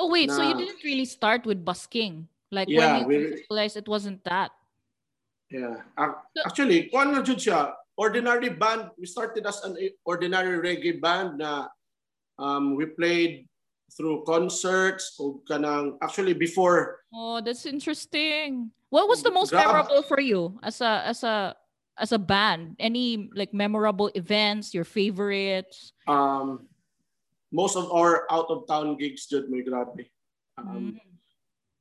Oh 0.00 0.08
wait, 0.08 0.32
so 0.32 0.40
you 0.40 0.56
didn't 0.56 0.80
really 0.80 1.04
start 1.04 1.44
with 1.44 1.60
busking. 1.60 2.24
Like 2.48 2.72
Yeah, 2.72 3.04
when 3.04 3.04
you 3.04 3.06
we- 3.06 3.44
realized 3.52 3.76
it 3.76 3.84
wasn't 3.86 4.24
that. 4.24 4.50
yeah 5.50 5.82
Ac- 5.98 6.46
actually 6.46 6.86
na 6.94 7.18
jud 7.26 7.42
siya 7.42 7.74
ordinary 7.98 8.54
band 8.54 8.94
we 8.94 9.02
started 9.02 9.42
as 9.50 9.58
an 9.66 9.74
ordinary 10.06 10.54
reggae 10.62 10.94
band 11.02 11.42
na 11.42 11.66
um, 12.38 12.78
we 12.78 12.86
played 12.86 13.50
through 13.90 14.22
concerts 14.30 15.18
o 15.18 15.42
kanang 15.50 15.98
actually 15.98 16.38
before 16.38 17.02
Oh, 17.10 17.42
that's 17.42 17.66
interesting. 17.66 18.70
What 18.94 19.10
was 19.10 19.26
the 19.26 19.34
most 19.34 19.50
Grab- 19.50 19.66
memorable 19.66 20.06
for 20.06 20.22
you 20.22 20.54
as 20.62 20.78
a 20.78 21.02
as 21.02 21.26
a 21.26 21.58
as 21.98 22.14
a 22.14 22.22
band? 22.22 22.78
Any 22.78 23.26
like 23.34 23.50
memorable 23.50 24.06
events, 24.14 24.70
your 24.70 24.86
favorites? 24.86 25.90
um, 26.06 26.69
most 27.52 27.74
of 27.76 27.90
our 27.90 28.26
out 28.30 28.46
of 28.50 28.66
town 28.70 28.94
gigs 28.96 29.26
jud 29.26 29.50
may 29.50 29.62
grabe. 29.62 30.06
Um, 30.58 30.98
Mm. 30.98 31.00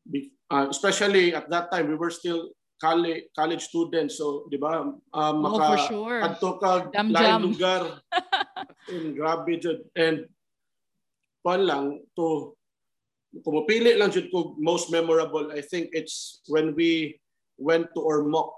Be- 0.10 0.34
uh, 0.50 0.66
especially 0.70 1.36
at 1.38 1.50
that 1.54 1.70
time 1.70 1.88
we 1.90 1.96
were 1.96 2.10
still 2.10 2.50
college 2.82 3.30
college 3.38 3.62
students 3.70 4.18
so 4.18 4.48
di 4.50 4.58
ba? 4.58 4.82
Um, 4.82 4.98
Oh, 5.14 5.34
maka 5.46 5.62
for 5.68 5.80
sure. 5.86 6.18
adto 6.26 6.50
ka 6.58 6.90
lain 6.96 7.46
lugar. 7.46 8.02
In 8.90 9.14
grabe 9.14 9.62
jud. 9.62 9.86
And 9.94 10.26
fun 11.46 11.68
lang 11.70 12.02
to 12.18 12.56
kung 13.46 13.62
mapili 13.62 13.94
lang 13.94 14.10
jud 14.10 14.32
ko 14.34 14.58
most 14.58 14.90
memorable 14.90 15.54
I 15.54 15.62
think 15.62 15.94
it's 15.94 16.42
when 16.50 16.74
we 16.74 17.22
went 17.62 17.94
to 17.94 18.02
Ormoc. 18.02 18.50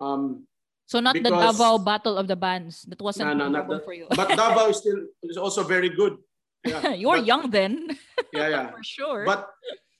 Um 0.00 0.48
So 0.86 1.00
not 1.00 1.14
the 1.16 1.30
Davao 1.30 1.78
Battle 1.78 2.18
of 2.18 2.28
the 2.28 2.36
Bands. 2.36 2.82
That 2.90 3.00
wasn't 3.00 3.36
No, 3.38 3.48
no, 3.48 3.64
the- 3.64 3.80
for 3.80 3.94
you. 3.94 4.06
but 4.12 4.28
Davao 4.28 4.68
is 4.68 4.78
still 4.82 5.00
is 5.22 5.36
also 5.40 5.62
very 5.64 5.88
good 5.88 6.18
yeah 6.66 6.94
you 7.00 7.08
were 7.08 7.18
but- 7.18 7.26
young 7.26 7.50
then, 7.50 7.90
yeah 8.32 8.48
yeah 8.48 8.66
for 8.70 8.82
sure. 8.82 9.22
But 9.26 9.50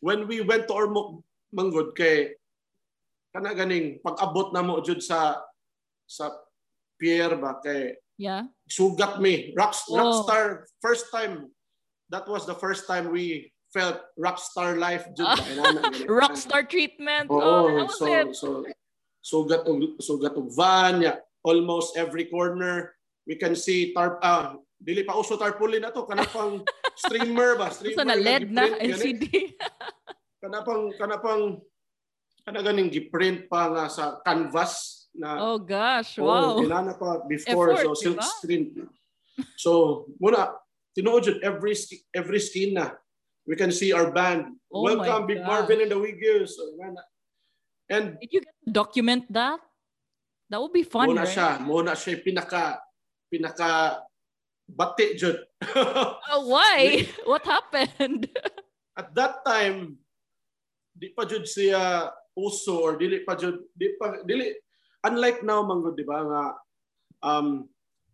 when 0.00 0.26
we 0.26 0.42
went 0.42 0.68
to 0.68 0.74
Ormoc 0.74 1.22
Manggod 1.54 1.94
kay 1.98 2.34
kana 3.34 3.54
ganing 3.54 3.98
pag-abot 4.04 4.52
na 4.52 4.62
mo 4.62 4.78
jud 4.84 5.00
sa 5.02 5.40
sa 6.06 6.30
pier 7.00 7.32
ba 7.34 7.58
kay 7.64 7.96
yeah. 8.20 8.46
sugat 8.68 9.18
me 9.18 9.50
rock 9.56 9.74
Oh. 9.88 9.96
rockstar 9.96 10.68
first 10.84 11.08
time 11.10 11.48
that 12.12 12.28
was 12.28 12.44
the 12.44 12.54
first 12.54 12.84
time 12.86 13.08
we 13.10 13.48
felt 13.72 13.98
rockstar 14.20 14.76
life 14.76 15.08
jud 15.16 15.32
inana. 15.48 15.80
Rockstar 16.04 16.68
treatment. 16.68 17.32
Oo, 17.32 17.40
oh, 17.40 17.64
that 17.72 17.88
oh, 17.88 17.88
was 17.88 17.96
so 17.98 18.06
it. 18.06 18.26
so 18.36 18.48
sugat 19.22 19.62
og 19.70 19.96
sugat 20.02 20.34
og 20.34 20.50
van 20.58 21.02
ya 21.02 21.14
almost 21.46 21.94
every 21.96 22.26
corner 22.26 22.90
we 23.26 23.38
can 23.38 23.54
see 23.54 23.94
tarp 23.94 24.18
ah 24.22 24.58
dili 24.82 25.06
pa 25.06 25.14
uso 25.14 25.38
tarpaulin 25.38 25.82
na 25.86 25.94
to 25.94 26.02
kana 26.06 26.26
pang 26.26 26.58
streamer 27.02 27.54
ba 27.54 27.70
streamer 27.70 28.02
Sa 28.02 28.06
na 28.06 28.18
LED 28.18 28.50
na. 28.50 28.66
LCD. 28.82 29.54
kana 30.42 30.66
pang 30.66 30.90
kana 30.98 31.16
pang 31.22 31.62
kana 32.42 32.60
ganing 32.66 32.90
giprint 32.90 33.46
pa 33.46 33.70
nga 33.70 33.86
sa 33.86 34.18
canvas 34.26 35.06
na 35.14 35.38
oh 35.38 35.58
gosh, 35.62 36.18
wow. 36.18 36.58
inana 36.58 36.98
pa 36.98 37.22
before 37.30 37.78
Effort, 37.78 37.86
so 37.86 37.94
silk 37.94 38.18
diba? 38.18 38.32
screen. 38.42 38.64
So 39.54 39.70
muna 40.18 40.50
tinuod 40.98 41.22
jud 41.30 41.38
every 41.46 41.78
every 42.10 42.40
skin 42.42 42.74
na 42.74 42.96
we 43.46 43.54
can 43.54 43.70
see 43.70 43.94
our 43.94 44.10
band. 44.10 44.58
Oh 44.72 44.82
Welcome 44.82 45.30
Big 45.30 45.38
gosh. 45.42 45.46
Marvin 45.46 45.82
and 45.84 45.90
the 45.94 45.98
Wiggles. 46.00 46.56
So, 46.58 46.74
inana. 46.74 47.02
And 47.92 48.16
Did 48.16 48.32
you 48.32 48.40
get 48.40 48.56
to 48.64 48.72
document 48.72 49.28
that? 49.36 49.60
That 50.48 50.60
would 50.60 50.72
be 50.72 50.84
fun, 50.84 51.12
muna 51.12 51.28
right? 51.28 51.32
siya, 51.32 51.48
muna 51.60 51.92
siya 51.92 52.20
pinaka 52.24 52.80
pinaka 53.28 54.00
bati 54.64 55.16
jud. 55.16 55.36
Oh, 56.32 56.48
why? 56.48 57.04
what 57.28 57.44
happened? 57.44 58.32
At 59.00 59.12
that 59.16 59.44
time 59.44 60.00
di 60.92 61.12
pa 61.12 61.24
jud 61.28 61.44
siya 61.44 62.08
uso 62.36 62.80
or 62.80 62.96
dili 62.96 63.24
pa 63.24 63.36
jud 63.36 63.60
di 63.76 63.96
pa 63.96 64.20
dili 64.24 64.52
unlike 65.04 65.40
now 65.44 65.64
manggod 65.64 65.96
di 65.96 66.04
ba 66.04 66.20
nga 66.20 66.42
um 67.24 67.68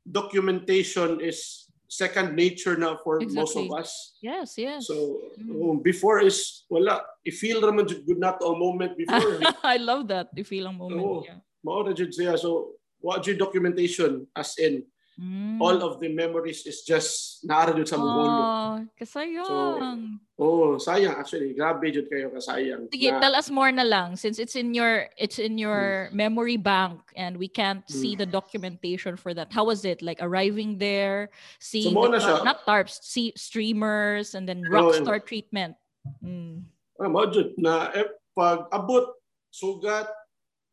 documentation 0.06 1.18
is 1.18 1.67
second 1.88 2.36
nature 2.36 2.76
na 2.76 3.00
for 3.00 3.16
most 3.32 3.56
of 3.56 3.64
Exactly. 3.64 3.80
us. 3.80 3.90
yes, 4.20 4.48
yes. 4.60 4.84
So 4.86 5.24
Mm. 5.40 5.80
before 5.82 6.20
is 6.20 6.68
wala 6.68 7.00
i-feel 7.24 7.64
ra 7.64 7.72
man 7.72 7.88
jud 7.88 8.04
good 8.04 8.20
na 8.20 8.36
to 8.36 8.44
a 8.44 8.56
moment 8.56 8.92
before. 8.94 9.40
I 9.64 9.80
love 9.80 10.04
that. 10.12 10.28
You 10.36 10.44
feel 10.44 10.68
ang 10.68 10.76
moment. 10.76 11.00
Oo. 11.00 11.24
yeah. 11.24 11.40
Mao 11.64 11.80
ra 11.82 11.96
jud 11.96 12.12
siya 12.12 12.36
so 12.36 12.76
wa 13.00 13.16
jud 13.18 13.40
documentation 13.40 14.28
as 14.36 14.52
in 14.60 14.84
Mm. 15.18 15.58
all 15.58 15.82
of 15.82 15.98
the 15.98 16.06
memories 16.06 16.62
is 16.62 16.86
just 16.86 17.42
naara 17.42 17.74
jud 17.74 17.90
sa 17.90 17.98
ulo. 17.98 18.22
Oh, 18.22 18.74
kasayang. 18.94 20.22
Oh, 20.38 20.78
sayang 20.78 21.18
actually. 21.18 21.58
Grabe 21.58 21.90
jud 21.90 22.06
kayo 22.06 22.30
kasayang. 22.30 22.86
Sige, 22.86 23.10
na- 23.10 23.18
tell 23.18 23.34
us 23.34 23.50
more 23.50 23.74
na 23.74 23.82
lang 23.82 24.14
since 24.14 24.38
it's 24.38 24.54
in 24.54 24.70
your 24.78 25.10
it's 25.18 25.42
in 25.42 25.58
your 25.58 26.06
memory 26.14 26.54
bank 26.54 27.02
and 27.18 27.34
we 27.34 27.50
can't 27.50 27.82
see 27.90 28.14
Hmm. 28.14 28.22
the 28.22 28.28
documentation 28.30 29.18
for 29.18 29.34
that. 29.34 29.50
How 29.50 29.66
was 29.66 29.82
it? 29.82 30.06
Like 30.06 30.22
arriving 30.22 30.78
there, 30.78 31.34
seeing 31.58 31.98
mo 31.98 32.06
the 32.06 32.22
siya. 32.22 32.46
not 32.46 32.62
tarps, 32.62 33.02
see 33.02 33.34
streamers 33.34 34.38
and 34.38 34.46
then 34.46 34.62
rockstar 34.70 35.18
treatment. 35.18 35.74
Mm. 36.22 36.62
Ah, 37.02 37.10
na 37.58 37.90
eh, 37.90 38.06
pag 38.38 38.70
abot 38.70 39.18
sugat 39.50 40.06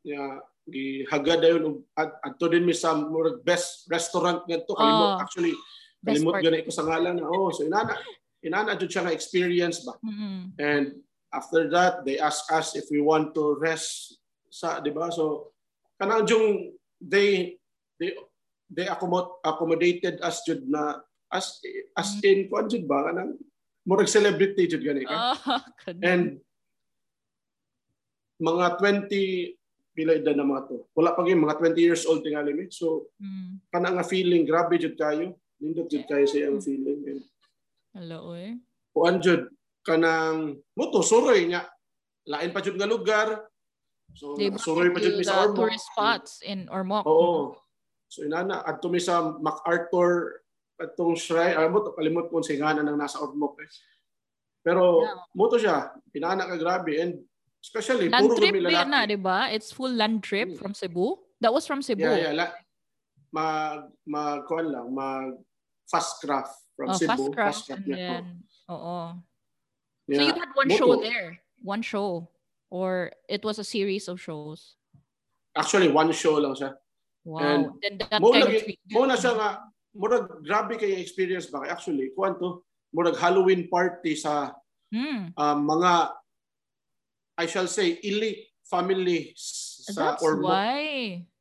ya 0.05 0.37
gihagad 0.65 1.45
dayon 1.45 1.63
og 1.65 1.77
ad- 1.93 2.17
adto 2.25 2.49
din 2.49 2.65
mi 2.65 2.73
sa 2.73 2.97
murag 2.97 3.45
best 3.45 3.85
restaurant 3.85 4.41
ngadto 4.49 4.73
kalimot 4.73 5.17
Oh, 5.17 5.21
actually 5.21 5.53
kalimot 6.01 6.41
gani 6.41 6.65
ko 6.65 6.73
sa 6.73 6.81
ngalan. 6.85 7.21
Na 7.21 7.29
oh 7.29 7.53
so 7.53 7.61
inana 7.61 7.93
inana 8.41 8.73
jud 8.73 8.89
siya 8.89 9.05
nga 9.05 9.13
experience 9.13 9.85
ba? 9.85 9.93
Mm-mm. 10.01 10.53
and 10.57 10.97
after 11.29 11.69
that 11.69 12.01
they 12.01 12.17
ask 12.17 12.49
us 12.49 12.73
if 12.73 12.89
we 12.89 12.97
want 12.97 13.33
to 13.37 13.53
rest 13.61 14.17
sa 14.49 14.81
di 14.81 14.89
ba? 14.89 15.13
So 15.13 15.53
kanang 16.01 16.25
jung 16.25 16.73
they 16.97 17.57
they 18.01 18.17
they 18.69 18.89
accommod 18.89 19.37
accommodated 19.45 20.17
us 20.25 20.41
jud 20.45 20.65
na 20.65 20.97
as 21.29 21.61
as 21.93 22.09
Mm. 22.17 22.25
in 22.25 22.37
kuan 22.49 22.65
jud 22.65 22.89
ba? 22.89 23.05
Kanang 23.05 23.37
murag 23.85 24.09
celebrity 24.09 24.65
jud 24.65 24.81
gani 24.81 25.05
ka. 25.05 25.37
Ganun. 25.85 26.01
And 26.01 26.23
mga 28.41 28.65
20 28.81 29.55
pila 29.95 30.11
edad 30.11 30.35
na 30.35 30.43
mga 30.43 30.67
to. 30.67 30.77
Wala 30.91 31.15
pa 31.15 31.23
gyud 31.23 31.39
mga 31.39 31.55
20 31.57 31.79
years 31.79 32.03
old 32.03 32.19
tingali 32.19 32.51
mi. 32.51 32.67
So 32.67 33.07
Mm. 33.17 33.63
kana 33.71 33.95
nga 33.95 34.03
feeling 34.03 34.43
grabe 34.43 34.75
jud 34.75 34.93
kayo. 34.93 35.31
Nindot 35.57 35.87
jud 35.87 36.03
kayo 36.03 36.27
sa 36.27 36.35
iyang 36.37 36.59
feeling. 36.59 36.99
And 37.07 37.21
Hello, 37.95 38.35
eh. 38.35 38.59
kuan 38.91 39.23
jud 39.23 39.47
kanang 39.81 40.59
moto 40.75 40.99
suroy 40.99 41.47
nya. 41.47 41.63
Lain 42.27 42.51
pa 42.51 42.59
jud 42.59 42.75
nga 42.75 42.85
lugar. 42.85 43.47
So 44.11 44.35
suroy 44.59 44.91
pa 44.91 44.99
jud 44.99 45.15
mi 45.15 45.23
sa 45.23 45.47
Ormoc. 45.47 45.55
tourist 45.55 45.87
spots 45.89 46.43
in 46.43 46.67
Ormoc. 46.67 47.07
Oo. 47.07 47.55
So 48.11 48.21
inana 48.21 48.61
adto 48.61 48.91
mi 48.91 48.99
sa 48.99 49.31
MacArthur 49.31 50.43
atong 50.75 51.15
shrine. 51.15 51.55
Ah, 51.55 51.71
mo 51.71 51.87
kalimot 51.95 52.27
ko 52.27 52.43
singanan 52.43 52.83
nang 52.83 52.99
nasa 52.99 53.23
Ormoc. 53.23 53.55
Eh. 53.63 53.71
Pero 54.59 54.99
Yeah. 54.99 55.17
moto 55.31 55.55
siya, 55.55 55.77
pinana 56.11 56.43
ka 56.43 56.59
grabe 56.59 56.99
and 56.99 57.23
especially 57.65 58.07
Land 58.13 58.29
puro 58.29 58.37
trip 58.37 58.53
kami 58.53 58.69
yan 58.69 58.93
na, 58.93 59.01
lalaki. 59.01 59.09
di 59.09 59.17
ba? 59.17 59.37
It's 59.49 59.73
full 59.73 59.89
land 59.89 60.21
trip 60.21 60.53
Mm. 60.53 60.57
from 60.61 60.77
Cebu. 60.77 61.17
That 61.41 61.49
was 61.49 61.65
from 61.65 61.81
Cebu. 61.81 62.05
Yeah, 62.05 62.29
yeah. 62.29 62.33
La, 62.37 62.45
mag, 63.33 63.89
mag, 64.05 64.45
kuwan 64.45 64.69
lang, 64.69 64.87
mag 64.93 65.33
fast 65.89 66.21
craft 66.21 66.53
from 66.77 66.93
Oh, 66.93 66.97
Cebu. 66.97 67.09
fast 67.09 67.27
craft 67.33 67.65
and 67.73 67.83
yeah. 67.89 67.97
then, 68.21 68.25
oo. 68.69 69.17
Yeah. 70.05 70.17
So 70.17 70.21
you 70.29 70.33
had 70.37 70.51
one 70.53 70.69
Moto. 70.69 70.77
show 70.77 70.91
there, 71.01 71.29
one 71.65 71.81
show, 71.81 72.29
or 72.69 73.09
it 73.25 73.41
was 73.41 73.57
a 73.57 73.65
series 73.65 74.05
of 74.05 74.21
shows. 74.21 74.77
Actually, 75.57 75.89
one 75.89 76.13
show 76.13 76.37
lang 76.37 76.53
siya. 76.53 76.77
Wow. 77.25 77.41
And 77.41 77.61
then 77.81 77.93
that 78.05 78.21
Mo 78.21 78.29
kind 78.37 78.45
of 78.45 78.53
mo 78.93 79.09
na 79.09 79.17
siya 79.17 79.33
nga, 79.33 79.49
murag 79.97 80.29
grabe 80.45 80.77
kay 80.77 81.01
experience 81.01 81.49
ba? 81.49 81.65
Actually, 81.65 82.13
kuwan 82.13 82.37
to, 82.37 82.61
murag 82.93 83.17
Halloween 83.17 83.65
party 83.65 84.13
sa 84.13 84.53
Hmm. 84.93 85.33
um, 85.35 85.59
mga, 85.65 86.13
I 87.35 87.45
shall 87.45 87.67
say, 87.67 87.99
elite 87.99 88.55
families 88.63 89.35
sa 89.85 90.15
That's 90.15 90.23
Ormoc. 90.23 90.49
why. 90.49 90.83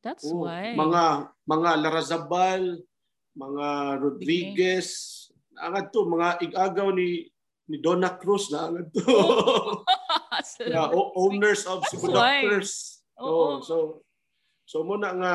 That's 0.03 0.27
Oo, 0.27 0.43
why. 0.45 0.75
Mga 0.75 1.03
mga 1.47 1.69
Larazabal, 1.81 2.63
mga 3.33 3.67
Rodriguez, 4.03 4.87
angad 5.55 5.89
to, 5.95 6.05
mga 6.05 6.43
igagaw 6.45 6.91
ni 6.93 7.25
ni 7.65 7.81
Donna 7.81 8.13
Cruz 8.19 8.51
na 8.53 8.69
angad 8.69 8.91
to. 8.93 9.01
Yeah, 10.67 10.91
o- 10.99 11.15
owners 11.15 11.65
of. 11.65 11.81
Doctors. 11.89 13.01
Oo. 13.17 13.25
Oh, 13.25 13.51
so 13.63 13.75
so 14.67 14.83
muna 14.83 15.15
nga 15.15 15.33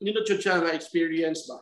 nindot 0.00 0.24
jud 0.24 0.40
siya 0.40 0.58
nga 0.64 0.72
experience 0.72 1.44
ba. 1.44 1.60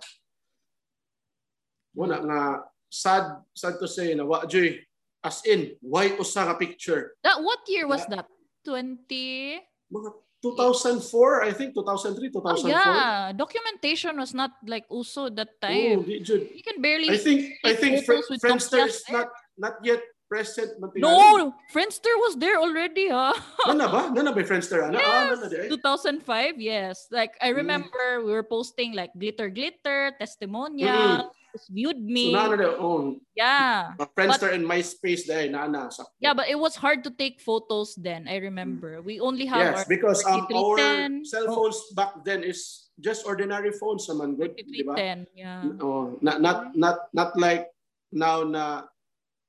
Muna 1.98 2.22
nga 2.22 2.40
sad 2.86 3.42
sad 3.50 3.76
to 3.82 3.90
say 3.90 4.14
na 4.14 4.22
wa 4.22 4.46
joy 4.46 4.78
as 5.26 5.42
in 5.42 5.74
why 5.82 6.14
usa 6.14 6.46
nga 6.46 6.54
picture. 6.54 7.18
That 7.26 7.42
what 7.42 7.58
year 7.66 7.90
was 7.90 8.06
that? 8.06 8.30
20 8.62 9.58
Mga 9.90 10.10
2004, 10.42 11.42
I 11.42 11.50
think 11.52 11.74
2003, 11.74 12.30
2004. 12.30 12.54
Oh 12.54 12.70
yeah, 12.70 13.32
documentation 13.34 14.14
was 14.18 14.34
not 14.34 14.52
like 14.66 14.86
uso 14.90 15.26
that 15.30 15.48
Oh, 15.58 15.66
time. 15.66 16.02
di 16.06 16.22
jud. 16.22 16.46
You 16.54 16.62
can 16.62 16.78
barely 16.82 17.10
I 17.10 17.18
think 17.18 17.58
I 17.66 17.74
think 17.74 18.06
Fr- 18.06 18.22
Friendster 18.38 18.86
is 18.86 19.02
not 19.10 19.30
not 19.58 19.78
yet 19.82 20.02
present 20.26 20.74
man 20.82 20.90
tingali. 20.90 21.06
No, 21.06 21.54
Friendster 21.70 22.10
was 22.26 22.34
there 22.38 22.58
already, 22.58 23.06
huh? 23.10 23.34
Nana 23.70 23.86
ba? 23.86 24.00
Nana 24.10 24.30
ba 24.34 24.42
Friendster 24.42 24.82
ana? 24.86 24.98
Ah, 24.98 25.30
nana 25.34 25.46
di 25.46 25.66
ay. 25.66 25.70
2005, 25.70 26.58
yes. 26.58 27.06
Like 27.14 27.38
I 27.38 27.50
Mm. 27.54 27.62
remember 27.62 28.06
we 28.26 28.30
were 28.34 28.46
posting 28.46 28.90
like 28.94 29.14
glitter 29.14 29.50
glitter, 29.50 30.10
testimonial, 30.18 31.30
viewed 31.70 31.96
So 31.96 32.04
me. 32.12 32.32
nana 32.32 32.56
di 32.56 32.68
oh, 32.68 33.16
yeah. 33.34 33.96
Friendster 34.12 34.52
and 34.52 34.64
MySpace 34.64 35.24
dai 35.24 35.48
nana 35.48 35.88
sa. 35.90 36.04
Yeah, 36.20 36.34
but 36.36 36.48
it 36.52 36.58
was 36.58 36.76
hard 36.76 37.04
to 37.04 37.10
take 37.10 37.40
photos 37.40 37.96
then. 37.96 38.28
I 38.28 38.36
remember. 38.42 39.00
We 39.00 39.20
only 39.20 39.46
have 39.46 39.72
Yes, 39.72 39.76
our 39.80 39.86
because 39.88 40.20
um, 40.28 40.44
our 40.52 40.76
cell 41.24 41.46
phones 41.48 41.78
back 41.96 42.20
then 42.24 42.44
is 42.44 42.88
just 43.00 43.24
ordinary 43.24 43.72
phones 43.72 44.08
naman 44.08 44.36
good, 44.36 44.56
di 44.56 44.82
ba? 44.84 44.96
yeah. 45.36 45.72
Oh, 45.80 46.16
not 46.20 46.40
not 46.44 46.72
not 46.76 47.08
not 47.12 47.36
like 47.36 47.68
now 48.12 48.44
na 48.44 48.88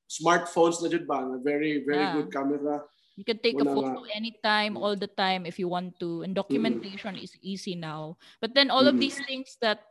smartphones 0.08 0.80
na 0.82 0.88
jud 0.88 1.04
ba 1.08 1.20
na 1.24 1.38
very 1.39 1.84
very 1.84 2.04
Yeah. 2.08 2.15
good 2.24 2.30
camera. 2.32 2.84
You 3.17 3.26
can 3.26 3.41
take 3.41 3.58
a 3.58 3.65
photo 3.65 4.06
nga. 4.06 4.13
anytime, 4.13 4.78
all 4.78 4.93
the 4.93 5.10
time 5.10 5.50
if 5.50 5.58
you 5.58 5.65
want 5.65 5.98
to. 6.06 6.22
And 6.22 6.38
documentation 6.38 7.17
is 7.17 7.34
easy 7.41 7.74
now. 7.74 8.22
But 8.38 8.54
then 8.54 8.70
all 8.70 8.86
of 8.86 8.93
Mm. 8.93 9.02
these 9.02 9.17
things 9.26 9.58
that 9.65 9.82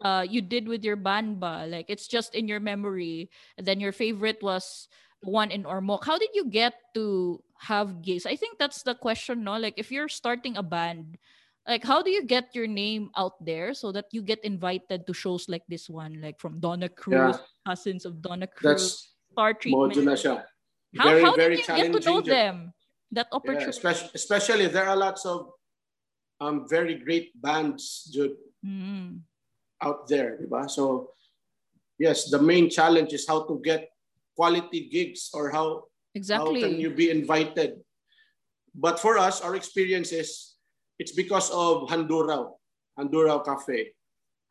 uh, 0.00 0.24
you 0.28 0.40
did 0.40 0.68
with 0.68 0.84
your 0.84 0.96
banba, 0.96 1.70
like 1.70 1.86
it's 1.88 2.08
just 2.08 2.34
in 2.34 2.48
your 2.48 2.60
memory. 2.60 3.30
And 3.58 3.66
then 3.66 3.80
your 3.80 3.92
favorite 3.92 4.42
was 4.42 4.88
one 5.22 5.50
in 5.50 5.64
Ormoc. 5.64 6.04
How 6.04 6.18
did 6.18 6.30
you 6.34 6.46
get 6.48 6.74
to 6.94 7.42
have 7.60 8.02
gigs? 8.02 8.26
I 8.26 8.36
think 8.36 8.58
that's 8.58 8.82
the 8.82 8.94
question, 8.94 9.44
no? 9.44 9.56
Like 9.58 9.74
if 9.76 9.92
you're 9.92 10.08
starting 10.08 10.56
a 10.56 10.62
band, 10.62 11.18
like 11.66 11.84
how 11.84 12.02
do 12.02 12.10
you 12.10 12.24
get 12.26 12.54
your 12.54 12.66
name 12.66 13.10
out 13.16 13.38
there 13.44 13.74
so 13.74 13.92
that 13.92 14.06
you 14.10 14.22
get 14.22 14.42
invited 14.44 15.06
to 15.06 15.14
shows 15.14 15.48
like 15.48 15.62
this 15.68 15.88
one, 15.88 16.20
like 16.20 16.40
from 16.40 16.58
Donna 16.58 16.88
Cruz, 16.88 17.36
cousins 17.66 18.04
of 18.04 18.20
Donna 18.20 18.46
Cruz, 18.46 18.82
That's 18.82 19.14
Star 19.30 19.54
Treatment? 19.54 19.92
mojo 19.94 20.02
na 20.02 20.18
siya. 20.18 20.42
How, 20.98 21.08
very 21.08 21.22
how 21.22 21.36
very 21.36 21.56
did 21.56 21.68
you 21.68 21.74
get 21.74 21.92
to 21.92 22.00
know 22.00 22.20
them? 22.20 22.72
That 23.12 23.28
Yeah, 23.30 23.36
opportunity. 23.36 23.70
especially, 23.70 24.10
especially 24.14 24.66
there 24.66 24.88
are 24.88 24.96
lots 24.96 25.24
of 25.26 25.52
um 26.40 26.66
very 26.68 26.96
great 26.96 27.30
bands 27.38 28.08
jud 28.10 28.32
Mm. 28.64 29.26
Out 29.82 30.06
there, 30.06 30.38
di 30.38 30.46
ba? 30.46 30.70
So 30.70 31.10
yes, 31.98 32.30
the 32.30 32.38
main 32.38 32.70
challenge 32.70 33.10
is 33.12 33.26
how 33.26 33.42
to 33.50 33.58
get 33.66 33.90
quality 34.38 34.86
gigs 34.88 35.30
or 35.34 35.50
how 35.50 35.90
Exactly. 36.14 36.60
How 36.60 36.68
can 36.68 36.76
you 36.76 36.92
be 36.92 37.08
invited? 37.08 37.80
But 38.76 39.00
for 39.00 39.16
us, 39.16 39.40
our 39.40 39.56
experience 39.56 40.12
is 40.12 40.60
it's 41.00 41.12
because 41.16 41.48
of 41.48 41.88
Handuraw, 41.88 42.52
Handuraw 43.00 43.40
Cafe. 43.40 43.96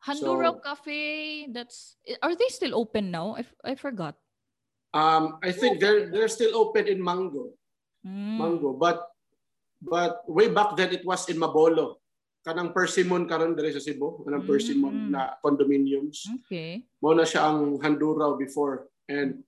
Handuraw 0.02 0.58
So- 0.58 0.62
Cafe, 0.66 1.46
that's 1.54 1.96
are 2.20 2.34
they 2.34 2.50
still 2.50 2.74
open 2.74 3.14
now? 3.14 3.38
I, 3.38 3.46
I 3.62 3.74
forgot. 3.78 4.18
Um, 4.92 5.38
I 5.40 5.54
think 5.54 5.78
they're 5.78 6.10
they're 6.10 6.28
still 6.28 6.52
open 6.58 6.84
in 6.90 6.98
Mango, 7.00 7.54
Mm. 8.02 8.36
Mango, 8.42 8.74
but 8.74 9.06
but 9.80 10.26
way 10.26 10.50
back 10.50 10.74
then 10.74 10.90
it 10.90 11.06
was 11.06 11.30
in 11.30 11.38
Mabolo. 11.38 12.01
Kanang 12.42 12.74
Persimmon 12.74 13.30
karon 13.30 13.54
diri 13.54 13.70
sa 13.70 13.78
Cebu, 13.78 14.26
kanang 14.26 14.42
Persimmon 14.42 15.06
Mm. 15.06 15.10
na 15.14 15.38
condominiums. 15.38 16.26
Okay. 16.42 16.82
Mo 16.98 17.14
na 17.14 17.22
siya 17.22 17.46
ang 17.46 17.78
Handuraw 17.78 18.34
before 18.34 18.90
and 19.06 19.46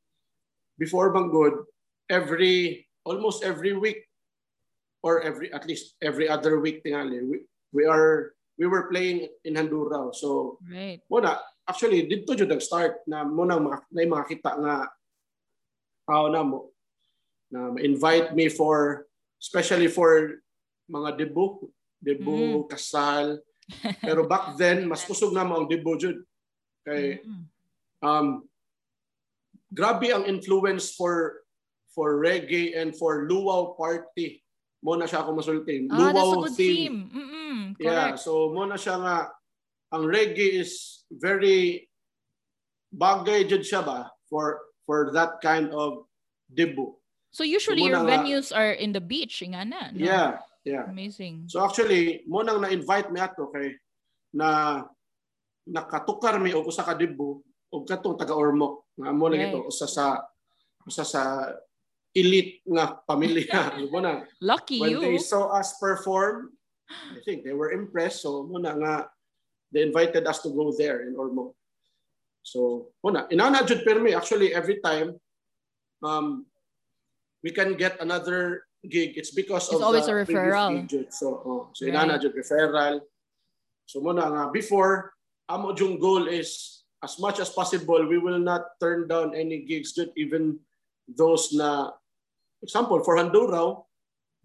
before 0.79 1.11
Banggod, 1.11 1.67
every 2.07 2.87
almost 3.03 3.43
every 3.43 3.75
week 3.75 4.07
or 5.03 5.19
every 5.27 5.51
at 5.51 5.67
least 5.67 5.99
every 5.99 6.31
other 6.31 6.63
week 6.63 6.87
tingali 6.87 7.19
we, 7.27 7.37
we 7.75 7.83
are 7.83 8.33
we 8.57 8.71
were 8.71 8.87
playing 8.87 9.27
in 9.43 9.59
Handuraw. 9.59 10.15
So 10.15 10.63
Right. 10.63 11.03
mo 11.11 11.19
na 11.19 11.35
actually 11.67 12.07
dito 12.07 12.31
jud 12.39 12.47
nag-start 12.47 13.03
na 13.11 13.27
mo 13.27 13.43
na 13.43 13.59
yung 13.59 14.15
makakita 14.15 14.55
nga 14.55 14.87
tao 16.07 16.31
na 16.31 16.47
mo 16.47 16.71
na 17.51 17.75
invite 17.83 18.39
me 18.39 18.47
for 18.47 19.11
especially 19.43 19.91
for 19.91 20.39
mga 20.87 21.19
debut 21.19 21.59
debut 22.05 22.69
kasal 22.69 23.41
pero 24.05 24.29
back 24.29 24.55
then 24.55 24.85
mas 24.85 25.03
kusog 25.03 25.33
na 25.33 25.43
mo 25.43 25.57
ang 25.59 25.67
debut 25.67 25.97
jud 25.97 26.19
kay 26.85 27.25
Mm. 27.25 27.45
um 28.05 28.27
grabe 29.73 30.13
ang 30.13 30.29
influence 30.29 30.93
for 30.93 31.41
for 31.91 32.21
reggae 32.21 32.77
and 32.77 32.93
for 32.93 33.25
luau 33.25 33.73
party 33.75 34.39
mo 34.85 34.95
na 34.95 35.09
siya 35.09 35.25
ako 35.25 35.33
masulti 35.35 35.89
Ah, 35.89 36.13
that's 36.13 36.21
a 36.21 36.29
luau 36.29 36.45
good 36.45 36.55
theme, 36.55 36.69
theme. 36.69 36.99
Mm-mm, 37.11 37.59
yeah 37.81 38.13
correct. 38.13 38.21
so 38.21 38.53
mo 38.53 38.69
na 38.69 38.77
siya 38.77 39.01
nga 39.01 39.17
ang 39.91 40.05
reggae 40.05 40.61
is 40.61 41.03
very 41.09 41.89
bagay 42.93 43.43
jud 43.43 43.65
siya 43.65 43.81
ba 43.81 44.13
for 44.29 44.61
for 44.85 45.09
that 45.11 45.41
kind 45.41 45.73
of 45.73 46.05
debut 46.47 46.93
So 47.35 47.43
usually 47.43 47.83
your 47.83 47.99
nga- 47.99 48.23
venues 48.23 48.55
are 48.55 48.71
in 48.71 48.95
the 48.95 49.03
beach, 49.03 49.43
nga 49.43 49.67
na. 49.67 49.91
no? 49.91 49.99
yeah 49.99 50.39
yeah 50.65 50.89
Amazing. 50.89 51.45
So 51.47 51.61
actually, 51.61 52.25
mo 52.27 52.41
nang 52.41 52.61
na-invite 52.65 53.13
mi 53.13 53.21
ato 53.21 53.53
kay 53.53 53.77
na 54.35 54.81
nakatukar 55.69 56.37
mi 56.41 56.53
og 56.57 56.69
usa 56.69 56.85
ka 56.85 56.97
dibbo 56.97 57.41
og 57.73 57.83
katong 57.89 58.17
taga 58.17 58.33
Ormoc. 58.37 58.85
Nga 58.97 59.11
mo 59.13 59.29
Right. 59.29 59.49
ito 59.53 59.69
usa 59.69 59.87
sa 59.89 60.07
usa 60.89 61.05
sa 61.05 61.23
elite 62.17 62.65
nga 62.69 62.97
pamilya. 63.05 63.77
mo 63.93 64.01
na 64.01 64.25
Lucky 64.41 64.81
when 64.81 64.97
you. 64.97 65.01
they 65.01 65.17
saw 65.21 65.53
us 65.57 65.77
perform, 65.81 66.53
I 66.89 67.19
think 67.25 67.43
they 67.45 67.57
were 67.57 67.73
impressed. 67.73 68.23
So 68.25 68.45
mo 68.49 68.57
na 68.61 68.73
nga 68.77 68.95
they 69.75 69.83
invited 69.83 70.25
us 70.29 70.39
to 70.47 70.53
go 70.55 70.71
there 70.77 71.05
in 71.09 71.17
Ormoc. 71.19 71.53
So 72.45 72.93
mo 73.05 73.11
na 73.13 73.29
inana 73.33 73.65
jud 73.67 73.83
permi 73.85 74.13
actually 74.17 74.53
every 74.53 74.79
time 74.85 75.17
um 76.05 76.45
we 77.45 77.51
can 77.53 77.77
get 77.77 77.97
another 78.01 78.65
gig 78.91 79.17
it's 79.17 79.31
because 79.33 79.67
It's 79.69 79.77
of 79.79 79.83
always 79.83 80.07
the 80.07 80.13
a 80.17 80.25
referral. 80.25 80.87
gig. 80.89 81.09
So 81.13 81.41
oh, 81.45 81.61
so 81.73 81.87
Right. 81.87 81.95
inana 81.95 82.21
jud 82.21 82.35
referral. 82.37 83.01
So 83.87 84.01
mo 84.01 84.13
na 84.13 84.29
nga 84.31 84.43
before 84.53 85.13
amo 85.49 85.73
jung 85.77 85.99
goal 86.01 86.29
is 86.29 86.83
as 87.05 87.21
much 87.21 87.37
as 87.41 87.53
possible 87.53 88.01
we 88.09 88.17
will 88.17 88.41
not 88.41 88.77
turn 88.81 89.05
down 89.09 89.37
any 89.37 89.65
gigs 89.69 89.93
jud 89.93 90.09
even 90.17 90.57
those 91.05 91.53
na 91.53 91.93
example 92.65 93.01
for 93.05 93.21
Handuraw 93.21 93.85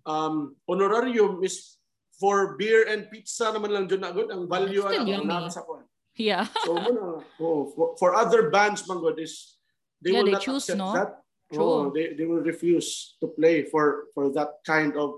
um 0.03 0.55
honorarium 0.67 1.39
is 1.43 1.79
for 2.19 2.59
beer 2.59 2.83
and 2.91 3.07
pizza 3.07 3.47
naman 3.55 3.71
lang 3.71 3.87
jud 3.87 4.03
na 4.03 4.11
good 4.11 4.27
ang 4.27 4.43
value 4.51 4.83
ana 4.83 5.23
na 5.23 5.47
sa 5.47 5.63
kwan. 5.63 5.87
Yeah. 6.19 6.51
So 6.67 6.75
muna, 6.75 7.23
oh, 7.39 7.71
for, 7.71 7.95
for 7.95 8.11
other 8.11 8.51
bands 8.51 8.83
man 8.91 8.99
god 8.99 9.15
is 9.23 9.55
they 10.03 10.11
Yeah, 10.11 10.19
will 10.27 10.35
they 10.35 10.35
not 10.35 10.43
choose, 10.43 10.67
accept 10.67 10.79
no? 10.83 10.91
that. 10.91 11.18
True. 11.49 11.63
Oh, 11.65 11.83
they, 11.89 12.13
they 12.13 12.25
will 12.29 12.45
refuse 12.45 13.17
to 13.21 13.27
play 13.33 13.65
for 13.65 14.05
for 14.13 14.29
that 14.37 14.61
kind 14.61 14.93
of 14.93 15.17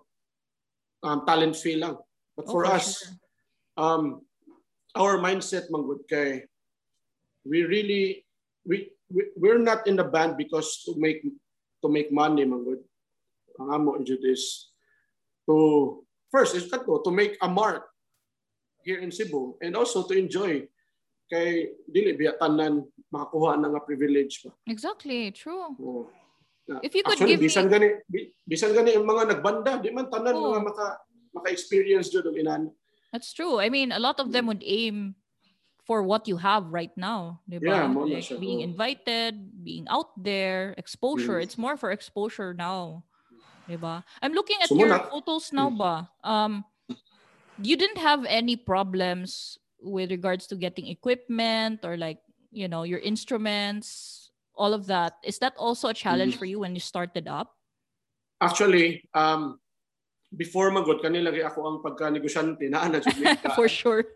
um, 1.03 1.27
talent 1.27 1.59
fee 1.59 1.75
lang. 1.75 1.99
But 2.39 2.47
Oh, 2.47 2.51
for 2.55 2.63
for 2.63 2.71
us, 2.71 3.03
sure. 3.03 3.11
um, 3.75 4.03
our 4.95 5.19
mindset 5.19 5.67
man 5.67 5.83
good 5.83 6.07
kay 6.07 6.47
we 7.43 7.67
really 7.67 8.23
we, 8.63 8.95
we 9.11 9.27
we're 9.35 9.59
not 9.59 9.83
in 9.91 9.99
the 9.99 10.07
band 10.07 10.39
because 10.39 10.87
to 10.87 10.95
make 10.95 11.19
to 11.83 11.87
make 11.91 12.15
money 12.15 12.47
man 12.47 12.63
good. 12.63 12.79
Ang 13.59 13.75
amo 13.83 13.99
is 13.99 14.71
to 15.51 15.99
first 16.31 16.55
is 16.55 16.71
kato 16.71 17.03
to 17.03 17.11
make 17.11 17.35
a 17.43 17.49
mark 17.51 17.91
here 18.87 19.03
in 19.03 19.11
Cebu 19.11 19.59
and 19.59 19.75
also 19.75 20.07
to 20.07 20.15
enjoy 20.15 20.63
kay 21.27 21.75
dili 21.91 22.15
biya 22.15 22.39
tanan 22.39 22.87
makakuha 23.11 23.59
na 23.59 23.67
nga 23.75 23.83
privilege 23.83 24.47
pa. 24.47 24.55
Exactly. 24.71 25.27
True. 25.35 25.75
Oo. 25.75 26.07
If 26.81 26.95
you 26.95 27.03
could 27.03 27.17
Actually, 27.19 27.35
give 27.35 27.41
me- 27.41 27.47
bisan 27.49 27.67
gani 27.67 27.87
bi- 28.07 28.29
bisan 28.47 28.71
gani 28.71 28.95
ang 28.95 29.03
mga 29.03 29.23
nagbanda, 29.35 29.81
di 29.81 29.91
man 29.91 30.07
tanan 30.07 30.35
Oo. 30.37 30.53
mga 30.55 30.59
maka 30.63 30.85
maka-experience 31.33 32.07
jud 32.11 32.27
og 32.27 32.35
inan. 32.37 32.71
That's 33.11 33.33
true. 33.33 33.59
I 33.59 33.67
mean, 33.67 33.91
a 33.91 33.99
lot 33.99 34.19
of 34.19 34.31
them 34.31 34.47
would 34.47 34.63
aim 34.63 35.15
for 35.83 36.03
what 36.03 36.27
you 36.27 36.37
have 36.37 36.71
right 36.71 36.93
now. 36.95 37.41
Diba? 37.49 37.67
Yeah, 37.67 37.87
like 37.91 38.23
siya, 38.23 38.39
being 38.39 38.61
invited, 38.61 39.63
being 39.65 39.83
out 39.91 40.15
there, 40.15 40.71
exposure. 40.77 41.39
Mm. 41.39 41.43
It's 41.43 41.57
more 41.57 41.75
for 41.75 41.91
exposure 41.91 42.53
now. 42.53 43.03
Diba? 43.67 44.03
I'm 44.21 44.31
looking 44.31 44.59
at 44.63 44.69
So, 44.69 44.75
your 44.79 44.87
muna- 44.95 45.09
photos 45.11 45.51
now 45.51 45.67
ba. 45.71 46.07
Um, 46.23 46.63
you 47.59 47.75
didn't 47.75 47.99
have 47.99 48.23
any 48.27 48.55
problems 48.55 49.57
with 49.81 50.11
regards 50.11 50.47
to 50.47 50.55
getting 50.55 50.87
equipment 50.87 51.83
or 51.83 51.97
like, 51.97 52.19
you 52.51 52.67
know, 52.67 52.83
your 52.83 52.99
instruments, 52.99 54.20
all 54.55 54.73
of 54.73 54.87
that. 54.87 55.13
Is 55.23 55.39
that 55.39 55.53
also 55.57 55.89
a 55.89 55.93
challenge 55.97 56.35
Mm. 56.35 56.39
for 56.39 56.45
you 56.45 56.59
when 56.59 56.75
you 56.75 56.83
started 56.83 57.27
up? 57.27 57.55
Actually, 58.41 59.05
um 59.13 59.57
before 60.31 60.71
magod 60.71 61.03
kanila 61.03 61.27
kay 61.29 61.43
ako 61.43 61.59
ang 61.67 61.77
pagka-negosyante 61.83 62.63
na 62.71 62.87
ka. 63.43 63.51
for 63.53 63.67
sure. 63.67 64.07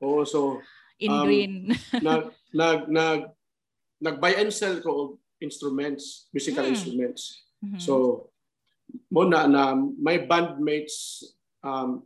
Oo, 0.00 0.24
so 0.24 0.60
In 0.98 1.14
Um, 1.14 1.30
green. 1.30 1.52
nag 2.02 2.34
nag 2.50 2.90
nag 2.90 3.20
nag-buy 4.02 4.34
and 4.34 4.50
sell 4.50 4.82
ko 4.82 4.90
og 4.90 5.10
instruments, 5.38 6.26
musical 6.34 6.66
Mm. 6.66 6.74
instruments. 6.74 7.46
Mhm. 7.62 7.78
So 7.78 7.94
mo 9.14 9.22
na 9.22 9.46
na 9.46 9.78
my 9.78 10.18
bandmates 10.26 11.22
um 11.62 12.02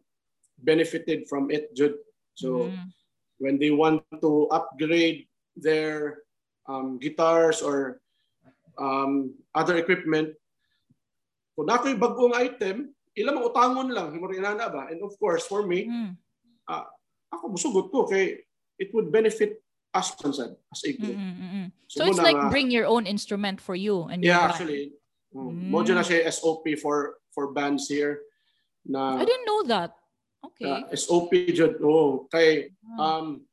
benefited 0.61 1.25
from 1.25 1.49
it 1.49 1.73
jud. 1.73 1.97
So 2.37 2.69
Mhm. 2.69 2.93
when 3.41 3.57
they 3.57 3.73
want 3.73 4.05
to 4.21 4.45
upgrade 4.53 5.25
their 5.57 6.21
um, 6.69 6.99
guitars 6.99 7.63
or 7.63 8.01
um, 8.79 9.35
other 9.55 9.77
equipment, 9.77 10.35
kung 11.57 11.67
na 11.69 11.77
ako'y 11.79 11.99
bagong 11.99 12.33
item, 12.35 12.95
ilang 13.13 13.37
mga 13.39 13.49
utangon 13.53 13.89
lang, 13.93 14.09
na 14.57 14.69
ba? 14.73 14.89
And 14.89 15.03
of 15.05 15.13
course, 15.21 15.45
for 15.45 15.67
me, 15.67 15.85
Mhm. 15.89 16.17
ako 17.33 17.45
musugot 17.49 17.87
ko 17.93 18.05
kay 18.09 18.45
it 18.77 18.93
would 18.93 19.09
benefit 19.13 19.61
us 19.93 20.13
as 20.25 20.41
a 20.41 20.93
group. 20.97 21.17
Mm, 21.17 21.37
mm, 21.37 21.51
mm. 21.53 21.69
So 21.89 22.01
So, 22.01 22.09
it's 22.09 22.21
like 22.21 22.37
nga- 22.37 22.49
bring 22.49 22.73
your 22.73 22.89
own 22.89 23.05
instrument 23.05 23.61
for 23.61 23.77
you 23.77 24.09
and 24.09 24.25
Yeah, 24.25 24.41
band. 24.41 24.49
actually, 24.53 24.85
Mm. 25.37 25.69
mo 25.73 25.81
dyan 25.85 26.01
na 26.01 26.05
siya 26.05 26.25
SOP 26.29 26.77
for 26.77 27.21
for 27.33 27.53
bands 27.53 27.89
here 27.89 28.25
na 28.85 29.17
I 29.21 29.25
didn't 29.25 29.49
know 29.49 29.65
that. 29.69 29.97
Okay. 30.45 30.69
uh, 30.69 30.89
SOP 30.93 31.33
jud. 31.53 31.81
Oh, 31.85 32.29
kay 32.33 32.73
Ah. 32.97 33.21
um 33.21 33.45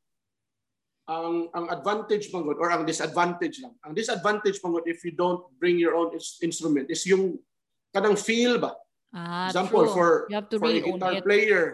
ang 1.10 1.50
ang 1.50 1.66
advantage 1.74 2.30
mangod 2.30 2.54
or 2.62 2.70
ang 2.70 2.86
disadvantage 2.86 3.58
lang. 3.58 3.74
Ang 3.82 3.98
disadvantage 3.98 4.62
mangod 4.62 4.86
if 4.86 5.02
you 5.02 5.10
don't 5.10 5.42
bring 5.58 5.74
your 5.74 5.98
own 5.98 6.14
ins- 6.14 6.38
instrument 6.38 6.86
is 6.86 7.02
yung 7.02 7.34
kanang 7.90 8.14
feel 8.14 8.62
ba. 8.62 8.78
ah, 9.10 9.50
Example 9.50 9.90
true. 9.90 9.94
for 9.94 10.08
you 10.30 10.38
have 10.38 10.46
to 10.46 10.62
for 10.62 10.70
a 10.70 10.78
really 10.78 10.86
own 10.86 11.02
guitar 11.02 11.18
it. 11.18 11.26
player, 11.26 11.64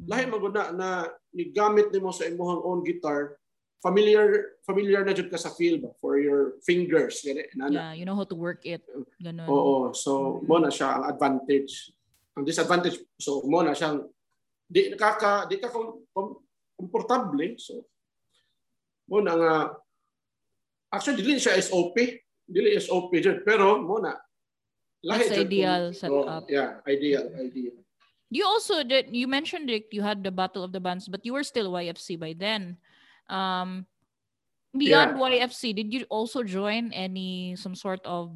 Mhm. 0.00 0.08
lahi 0.08 0.24
magud 0.24 0.52
na 0.56 0.64
na 0.72 0.88
nigamit 1.28 1.92
nimo 1.92 2.08
sa 2.08 2.24
imong 2.24 2.64
own 2.64 2.80
guitar, 2.80 3.36
familiar 3.84 4.56
familiar 4.64 5.04
na 5.04 5.12
jud 5.12 5.28
ka 5.28 5.36
sa 5.36 5.52
feel 5.52 5.76
ba 5.76 5.92
for 6.00 6.16
your 6.16 6.56
fingers 6.64 7.20
gani 7.20 7.44
Yeah, 7.68 7.92
you 7.92 8.08
know 8.08 8.16
how 8.16 8.24
to 8.24 8.32
work 8.32 8.64
it. 8.64 8.80
Ganun. 9.20 9.44
Oo, 9.44 9.92
so 9.92 10.40
mo 10.40 10.56
na 10.56 10.72
siya 10.72 10.96
ang 10.96 11.04
advantage. 11.12 11.92
Ang 12.32 12.48
disadvantage 12.48 12.96
so 13.20 13.44
mo 13.44 13.60
na 13.60 13.76
siyang 13.76 14.08
di 14.64 14.88
nakaka 14.88 15.44
di 15.46 15.60
ka 15.60 15.68
kom, 15.68 16.00
kom, 16.16 16.40
komportable 16.80 17.60
so 17.60 17.84
mo 19.06 19.22
na 19.22 19.32
nga 19.38 19.52
actually 20.90 21.22
dili 21.22 21.38
siya 21.38 21.58
SOP 21.58 21.96
dili 22.46 22.74
SOP 22.78 23.10
jud 23.22 23.42
pero 23.46 23.78
mo 23.82 23.98
na 24.02 24.14
That's 25.06 25.30
jud 25.30 25.46
ideal 25.46 25.94
kung- 25.94 25.98
setup. 25.98 26.42
oh, 26.44 26.50
yeah 26.50 26.82
ideal 26.86 27.30
ideal 27.38 27.76
You 28.26 28.42
also 28.42 28.82
did. 28.82 29.14
You 29.14 29.30
mentioned 29.30 29.70
that 29.70 29.86
you 29.94 30.02
had 30.02 30.26
the 30.26 30.34
Battle 30.34 30.66
of 30.66 30.74
the 30.74 30.82
Bands, 30.82 31.06
but 31.06 31.22
you 31.22 31.30
were 31.30 31.46
still 31.46 31.70
YFC 31.70 32.18
by 32.18 32.34
then. 32.34 32.74
Um, 33.30 33.86
beyond 34.74 35.14
YFC, 35.14 35.70
did 35.70 35.94
you 35.94 36.10
also 36.10 36.42
join 36.42 36.90
any 36.90 37.54
some 37.54 37.78
sort 37.78 38.02
of 38.02 38.34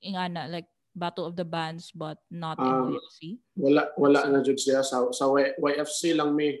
ingana 0.00 0.48
like 0.48 0.64
Battle 0.96 1.28
of 1.28 1.36
the 1.36 1.44
Bands, 1.44 1.92
but 1.92 2.16
not 2.32 2.56
in 2.56 2.64
Um, 2.64 2.96
YFC? 2.96 3.36
wala 3.60 3.92
wala 4.00 4.24
na 4.24 4.40
jud 4.40 4.56
siya 4.56 4.80
sa 4.80 5.04
sa 5.12 5.28
YFC 5.60 6.16
lang 6.16 6.32
may 6.32 6.56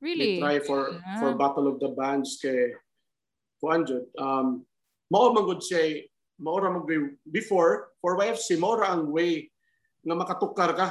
Really? 0.00 0.38
try 0.38 0.58
for 0.62 0.94
Ah. 1.02 1.18
for 1.18 1.34
Battle 1.34 1.66
of 1.66 1.82
the 1.82 1.90
Bands 1.90 2.38
kay 2.38 2.74
kuan 3.58 3.82
jud. 3.82 4.06
Um 4.14 4.62
mao 5.10 5.32
man 5.34 5.44
gud 5.46 5.58
siya 5.62 6.06
mao 6.38 6.58
ra 6.62 6.70
before 7.26 7.90
for 7.98 8.14
YFC 8.14 8.54
mao 8.58 8.78
ra 8.78 8.94
ang 8.94 9.10
way 9.10 9.50
nga 10.06 10.14
makatukar 10.14 10.70
ka 10.78 10.88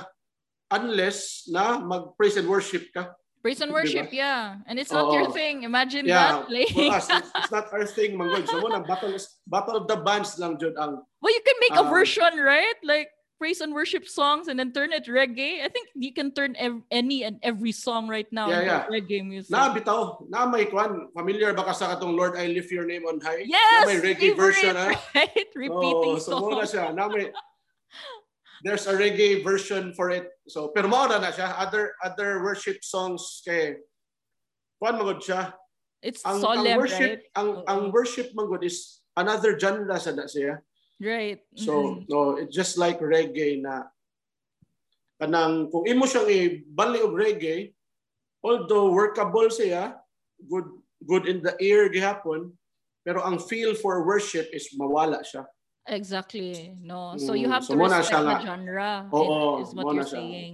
unless 0.76 1.48
na 1.48 1.80
mag 1.80 2.12
praise 2.20 2.36
and 2.36 2.48
worship 2.52 2.92
ka. 2.92 3.16
Praise 3.40 3.62
and 3.64 3.72
Diba? 3.72 3.80
worship, 3.80 4.08
yeah. 4.12 4.60
And 4.68 4.76
it's 4.82 4.92
not 4.92 5.14
your 5.14 5.30
Oo. 5.30 5.32
thing. 5.32 5.64
Imagine 5.64 6.04
Yeah, 6.10 6.44
that. 6.44 6.52
Like, 6.52 6.74
for 6.74 6.90
us 7.00 7.08
it's, 7.08 7.32
it's 7.38 7.54
not 7.54 7.72
our 7.72 7.86
thing 7.88 8.18
man. 8.20 8.44
So 8.44 8.60
mo 8.60 8.68
battle 8.84 9.14
is 9.16 9.40
Battle 9.48 9.78
of 9.80 9.86
the 9.88 9.96
Bands 10.04 10.36
lang 10.42 10.60
jud 10.60 10.76
ang 10.76 11.00
well, 11.22 11.32
you 11.32 11.44
can 11.46 11.56
make 11.64 11.78
a 11.80 11.86
Um, 11.88 11.94
version, 11.94 12.34
right? 12.44 12.76
Like 12.84 13.08
praise 13.38 13.62
and 13.62 13.74
worship 13.74 14.08
songs 14.08 14.48
and 14.48 14.58
then 14.60 14.74
turn 14.74 14.92
it 14.92 15.06
reggae. 15.06 15.62
I 15.64 15.70
think 15.70 15.90
you 15.94 16.12
can 16.14 16.34
turn 16.34 16.56
ev- 16.58 16.82
any 16.90 17.24
and 17.24 17.38
every 17.44 17.72
song 17.72 18.08
right 18.10 18.28
now 18.34 18.50
Yeah, 18.50 18.60
into 18.60 18.74
yeah. 18.74 18.86
reggae 18.90 19.22
music. 19.26 19.52
na 19.54 19.70
bitaw 19.74 20.26
na 20.30 20.50
may 20.50 20.66
kwan 20.66 21.14
familiar 21.14 21.54
ba 21.54 21.64
ka 21.70 21.74
sa 21.74 21.94
katong 21.96 22.18
Lord 22.18 22.34
I 22.36 22.50
lift 22.50 22.74
your 22.74 22.86
name 22.90 23.06
on 23.06 23.22
high? 23.22 23.46
yes! 23.46 23.86
Na 23.86 23.94
may 23.94 24.02
reggae 24.02 24.34
favorite, 24.34 24.58
version 24.58 24.74
ha. 24.76 24.90
Right? 25.14 25.48
Repeating 25.56 26.18
Oh, 26.18 26.22
so 26.22 26.42
muna 26.42 26.66
songs. 26.66 26.72
siya. 26.74 26.86
Na 26.98 27.06
may, 27.08 27.30
there's 28.66 28.90
a 28.90 28.98
reggae 28.98 29.46
version 29.46 29.94
for 29.94 30.10
it. 30.10 30.26
So 30.50 30.74
pero 30.74 30.90
mao 30.90 31.06
na 31.06 31.22
na 31.22 31.30
siya. 31.30 31.54
Other 31.62 31.94
other 32.02 32.42
worship 32.42 32.82
songs 32.82 33.46
kay 33.46 33.78
kuan 34.82 34.98
magod 34.98 35.22
siya. 35.22 35.54
It's 36.02 36.22
Ang, 36.26 36.42
solemn, 36.42 36.66
ang 36.66 36.78
worship 36.78 37.22
right? 37.22 37.38
ang 37.38 37.50
Oo. 37.62 37.66
ang 37.70 37.82
worship 37.94 38.30
magod 38.34 38.62
is 38.66 39.02
another 39.18 39.54
genre 39.58 39.98
sa 40.02 40.14
na 40.14 40.26
siya. 40.26 40.58
Right. 40.98 41.40
So 41.56 41.72
Mm-mm. 41.72 42.10
no, 42.10 42.38
it's 42.42 42.56
just 42.56 42.78
like 42.78 42.98
reggae 43.00 43.62
na 43.62 43.86
kanang 45.22 45.70
kung 45.70 45.86
imo 45.86 46.06
siyang 46.06 46.30
ibali 46.30 47.02
og 47.02 47.14
reggae 47.18 47.74
although 48.46 48.94
workable 48.94 49.50
siya 49.50 49.98
good 50.46 50.66
good 51.06 51.26
in 51.26 51.42
the 51.42 51.54
ear 51.62 51.90
gihapon 51.90 52.54
pero 53.06 53.22
ang 53.26 53.38
feel 53.42 53.74
for 53.74 54.06
worship 54.06 54.46
is 54.54 54.70
mawala 54.78 55.22
siya. 55.24 55.48
Exactly. 55.88 56.76
No. 56.84 57.16
So 57.16 57.32
you 57.32 57.48
Mm, 57.48 57.56
have 57.56 57.64
so 57.64 57.74
to 57.74 57.80
respect 57.80 58.12
siya 58.12 58.20
the 58.28 58.38
genre. 58.44 58.92
Oo, 59.16 59.64
is 59.64 59.72
what 59.72 59.96
you're 59.96 60.04
siya. 60.04 60.20
saying. 60.20 60.54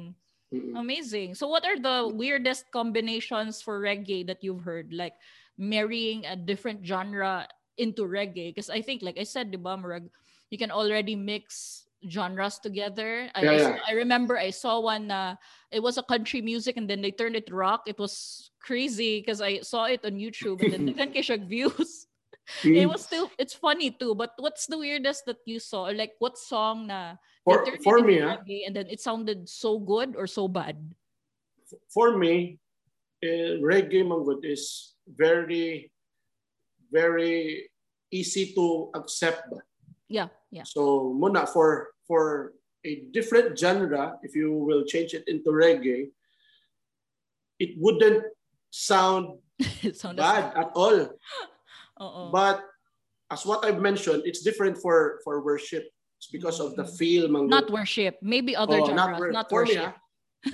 Mm-mm. 0.53 0.77
Amazing. 0.77 1.33
So 1.33 1.49
what 1.49 1.65
are 1.65 1.81
the 1.81 2.13
weirdest 2.13 2.69
combinations 2.69 3.57
for 3.57 3.81
reggae 3.81 4.21
that 4.29 4.45
you've 4.45 4.61
heard? 4.61 4.93
Like 4.93 5.17
marrying 5.57 6.29
a 6.29 6.37
different 6.37 6.85
genre 6.85 7.49
into 7.81 8.05
reggae? 8.05 8.53
Because 8.53 8.69
I 8.69 8.85
think, 8.85 9.01
like 9.01 9.17
I 9.17 9.25
said, 9.25 9.49
diba, 9.49 9.73
Marag, 9.73 10.13
you 10.53 10.57
can 10.61 10.69
already 10.69 11.17
mix 11.17 11.81
genres 12.05 12.61
together. 12.61 13.25
I, 13.33 13.41
Yeah, 13.41 13.51
I, 13.51 13.57
yeah. 13.57 13.77
I 13.89 13.91
remember 13.97 14.37
I 14.37 14.51
saw 14.53 14.79
one, 14.79 15.09
uh, 15.09 15.33
it 15.73 15.81
was 15.81 15.97
a 15.97 16.05
country 16.05 16.45
music 16.45 16.77
and 16.77 16.85
then 16.87 17.01
they 17.01 17.09
turned 17.09 17.35
it 17.35 17.49
rock. 17.49 17.89
It 17.89 17.97
was 17.97 18.51
crazy 18.61 19.19
because 19.19 19.41
I 19.41 19.61
saw 19.65 19.85
it 19.89 20.05
on 20.05 20.21
YouTube 20.21 20.61
and 20.61 20.93
then 20.93 21.09
kay 21.13 21.25
siya 21.25 21.41
views. 21.41 22.05
it 22.67 22.85
Mm. 22.85 22.91
was 22.91 23.01
still, 23.07 23.31
it's 23.39 23.55
funny 23.55 23.89
too. 23.89 24.13
But 24.13 24.35
what's 24.37 24.67
the 24.67 24.77
weirdest 24.77 25.25
that 25.25 25.39
you 25.47 25.57
saw? 25.63 25.89
Like 25.89 26.11
what 26.19 26.37
song 26.37 26.87
na 26.91 27.15
for, 27.47 27.63
they 27.63 27.71
turned 27.71 27.79
it 27.79 27.83
for 27.87 27.97
me, 28.03 28.19
ah, 28.21 28.35
reggae 28.37 28.67
and 28.67 28.75
then 28.75 28.87
it 28.91 28.99
sounded 29.01 29.47
so 29.49 29.79
good 29.79 30.13
or 30.19 30.27
so 30.27 30.45
bad? 30.47 30.77
for 31.89 32.13
me, 32.19 32.59
eh, 33.23 33.57
reggae 33.63 34.03
manggod 34.05 34.43
is 34.45 34.93
very, 35.07 35.89
very 36.91 37.71
easy 38.11 38.53
to 38.53 38.91
accept. 38.93 39.49
ba? 39.49 39.57
Yeah, 40.09 40.27
yeah. 40.51 40.63
So 40.63 41.13
muna 41.15 41.47
for 41.47 41.93
for 42.07 42.53
a 42.85 43.07
different 43.11 43.57
genre, 43.57 44.19
if 44.23 44.35
you 44.35 44.51
will 44.53 44.83
change 44.85 45.13
it 45.13 45.23
into 45.27 45.51
reggae, 45.51 46.11
it 47.59 47.75
wouldn't 47.79 48.23
sound 48.71 49.39
it 49.59 49.95
bad 50.15 50.51
at 50.57 50.71
all. 50.75 51.07
Oo. 52.01 52.31
But 52.31 52.65
as 53.31 53.45
what 53.45 53.63
I've 53.63 53.79
mentioned, 53.79 54.23
it's 54.25 54.41
different 54.43 54.77
for 54.77 55.21
for 55.23 55.39
worship. 55.45 55.87
It's 56.19 56.27
because 56.31 56.59
of 56.59 56.75
the 56.75 56.83
Mm. 56.83 56.97
feel 56.97 57.23
manggod. 57.27 57.49
not 57.49 57.67
worship, 57.71 58.15
maybe 58.23 58.55
other 58.55 58.79
Oh, 58.79 58.85
genres, 58.87 59.19
wor- 59.19 59.31
not, 59.31 59.47
for 59.49 59.63
me, 59.67 59.75
worship. 59.75 59.91
ah, 59.91 59.99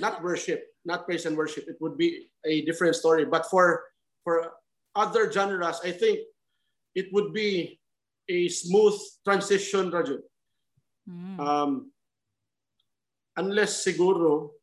not 0.02 0.22
worship, 0.22 0.60
not 0.84 1.06
praise 1.06 1.26
and 1.26 1.34
worship. 1.38 1.66
It 1.70 1.78
would 1.80 1.96
be 1.98 2.30
a 2.46 2.62
different 2.66 2.94
story. 2.94 3.24
But 3.26 3.46
for 3.50 3.82
for 4.22 4.52
other 4.94 5.30
genres, 5.32 5.80
I 5.82 5.90
think 5.94 6.20
it 6.94 7.08
would 7.14 7.32
be 7.32 7.79
a 8.30 8.48
smooth 8.48 8.94
transition, 9.26 9.90
Raju. 9.90 10.22
Mm. 11.10 11.38
Um, 11.42 11.72
unless 13.36 13.82
siguro 13.82 14.54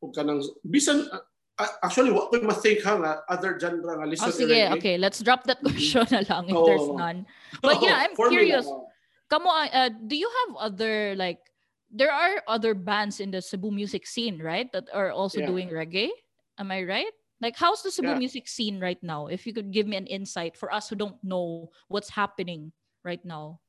kung 0.00 0.12
kanang 0.12 0.44
bisan 0.60 1.08
uh, 1.08 1.72
actually 1.80 2.12
what 2.12 2.28
ko 2.28 2.42
ma-think 2.44 2.82
ha 2.84 2.98
nga 2.98 3.12
other 3.30 3.56
genre 3.56 3.96
nga 3.96 4.06
listen 4.08 4.28
oh, 4.28 4.34
sige, 4.34 4.60
okay. 4.76 4.98
Let's 5.00 5.24
drop 5.24 5.48
that 5.48 5.64
question 5.64 6.04
na 6.12 6.20
lang 6.28 6.52
if 6.52 6.58
there's 6.66 6.90
none. 6.92 7.24
But 7.62 7.80
yeah, 7.80 8.04
I'm 8.04 8.12
For 8.12 8.28
me, 8.28 8.52
curious. 8.52 8.68
uh, 8.68 8.84
Kamo, 9.32 9.48
uh, 9.48 9.88
do 9.88 10.16
you 10.16 10.28
have 10.28 10.68
other, 10.68 11.16
like, 11.16 11.40
there 11.88 12.12
are 12.12 12.42
other 12.46 12.74
bands 12.74 13.20
in 13.20 13.30
the 13.30 13.40
Cebu 13.40 13.70
music 13.70 14.04
scene, 14.06 14.36
right? 14.36 14.68
That 14.76 14.92
are 14.92 15.14
also 15.14 15.40
Yeah. 15.40 15.48
doing 15.48 15.72
reggae? 15.72 16.12
Am 16.60 16.68
I 16.68 16.84
right? 16.84 17.14
Like, 17.40 17.56
how's 17.56 17.80
the 17.80 17.90
Cebu 17.90 18.12
Yeah. 18.12 18.20
music 18.20 18.44
scene 18.44 18.76
right 18.82 19.00
now? 19.00 19.32
If 19.32 19.46
you 19.48 19.56
could 19.56 19.72
give 19.72 19.88
me 19.88 19.96
an 19.96 20.06
insight 20.06 20.60
for 20.60 20.68
us 20.68 20.92
who 20.92 20.96
don't 20.98 21.16
know 21.24 21.72
what's 21.88 22.12
happening 22.12 22.74
right 23.04 23.22
now. 23.22 23.60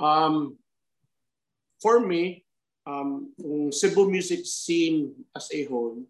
Um, 0.00 0.56
for 1.78 2.00
me, 2.00 2.44
um, 2.88 3.30
Cebu 3.70 4.08
music 4.08 4.42
scene 4.48 5.12
as 5.36 5.52
a 5.52 5.64
whole, 5.68 6.02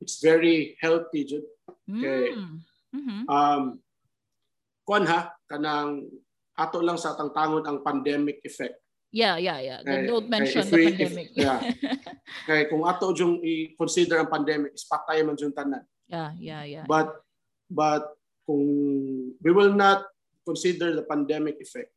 it's 0.00 0.18
very 0.18 0.74
healthy. 0.80 1.24
Jud. 1.28 1.44
Okay. 1.86 2.32
Mm. 2.34 2.56
Mhm. 2.96 3.20
Um, 3.28 3.62
kuan 4.88 5.04
ha, 5.04 5.36
kanang 5.44 6.08
ato 6.56 6.80
lang 6.80 6.96
sa 6.96 7.12
tangtangon 7.14 7.66
ang 7.68 7.84
pandemic 7.84 8.40
effect. 8.42 8.80
Yeah, 9.12 9.36
yeah, 9.38 9.60
yeah. 9.60 9.78
Then 9.84 10.06
don't 10.08 10.28
mention 10.28 10.64
if 10.64 10.70
the 10.72 10.76
we- 10.76 10.86
if- 10.88 10.96
pandemic. 11.12 11.28
yeah. 11.36 11.60
Kaya 12.48 12.66
kung 12.66 12.82
ato 12.88 13.12
yung 13.14 13.38
i-consider 13.44 14.18
ang 14.18 14.30
pandemic, 14.32 14.74
is 14.74 14.86
patay 14.88 15.22
man 15.22 15.36
yung 15.38 15.52
tanan. 15.54 15.84
yeah, 16.08 16.30
yeah, 16.38 16.62
yeah. 16.64 16.84
But 16.88 17.12
but 17.66 18.14
kung 18.46 18.62
we 19.42 19.50
will 19.50 19.74
not 19.74 20.06
consider 20.46 20.94
the 20.94 21.02
pandemic 21.02 21.58
effect, 21.58 21.90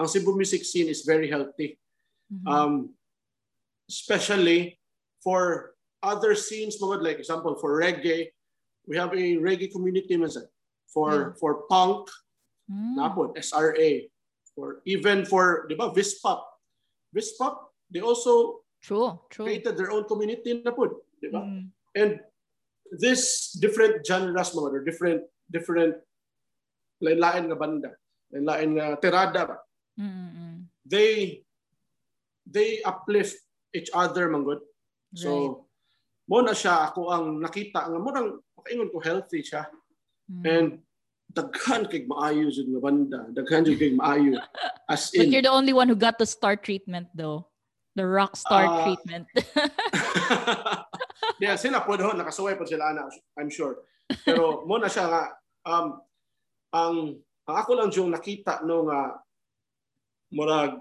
ang 0.00 0.08
Cebu 0.08 0.32
music 0.32 0.64
scene 0.64 0.88
is 0.88 1.04
very 1.04 1.28
healthy. 1.28 1.76
Mhm. 2.32 2.48
Um, 2.48 2.72
especially 3.92 4.80
for 5.20 5.76
other 6.00 6.34
scenes, 6.34 6.80
like 6.80 7.20
example 7.20 7.54
for 7.60 7.76
reggae, 7.78 8.32
we 8.88 8.96
have 8.96 9.12
a 9.12 9.36
reggae 9.38 9.70
community 9.70 10.16
man 10.16 10.32
sad. 10.32 10.48
For 10.88 11.36
for 11.36 11.68
punk, 11.68 12.08
Mm. 12.70 13.36
SRA. 13.36 14.08
For 14.56 14.80
even 14.84 15.24
for 15.24 15.66
di 15.68 15.74
ba 15.74 15.92
Vispop, 15.92 16.44
Vispop 17.12 17.72
they 17.92 18.00
also 18.00 18.64
True, 18.80 19.20
true. 19.30 19.44
created 19.46 19.76
their 19.76 19.90
own 19.92 20.04
community 20.04 20.60
po, 20.64 21.04
di 21.20 21.28
ba? 21.28 21.44
Mm. 21.44 21.68
And 21.96 22.10
this 22.92 23.52
different 23.56 24.04
genres 24.04 24.52
mga 24.52 24.68
or 24.72 24.80
different 24.84 25.24
different 25.48 25.96
lain-lain 27.02 27.44
nga 27.50 27.58
banda, 27.58 27.90
lain-lain 28.30 28.70
nga 28.78 28.86
tirada 28.96 29.40
ba. 29.44 29.56
Mm, 29.98 30.08
mm, 30.08 30.30
mm. 30.32 30.58
They 30.86 31.10
they 32.42 32.80
uplift 32.82 33.36
each 33.74 33.90
other 33.92 34.30
manggod. 34.30 34.62
Right. 34.62 35.18
So 35.18 35.30
mo 36.30 36.38
na 36.40 36.54
siya 36.54 36.88
ako 36.88 37.10
ang 37.10 37.26
nakita 37.42 37.90
nga 37.90 37.98
mo 37.98 38.08
nang 38.14 38.38
makaingon 38.56 38.92
ko 38.94 39.02
healthy 39.02 39.42
siya 39.42 39.66
Mm. 40.30 40.44
and 40.46 40.70
daghan 41.34 41.82
kay 41.90 42.06
maayo 42.06 42.46
jud 42.48 42.70
nga 42.70 42.80
banda, 42.80 43.18
daghan 43.34 43.66
jud 43.66 43.76
kay 43.76 43.90
maayo 43.92 44.38
as 44.92 45.10
But 45.10 45.26
in 45.26 45.34
you're 45.34 45.44
the 45.44 45.52
only 45.52 45.74
one 45.74 45.90
who 45.90 45.98
got 45.98 46.16
the 46.16 46.24
star 46.24 46.54
treatment 46.54 47.10
though. 47.12 47.50
The 47.98 48.06
rock 48.06 48.38
star 48.38 48.64
Ah. 48.64 48.86
treatment. 48.86 49.26
yeah, 51.42 51.58
sila 51.58 51.82
po 51.84 51.98
doon, 51.98 52.16
nakasuway 52.16 52.54
po 52.56 52.64
sila 52.64 52.94
ana, 52.94 53.10
I'm 53.36 53.50
sure. 53.50 53.82
Pero 54.24 54.64
mo 54.64 54.78
na 54.78 54.88
siya 54.88 55.10
nga 55.10 55.22
um 55.66 56.00
ang 56.72 57.20
ang 57.44 57.56
ako 57.60 57.70
lang 57.76 57.90
yung 57.92 58.10
nakita 58.10 58.64
no 58.64 58.88
nga 58.88 59.20
murag 60.32 60.80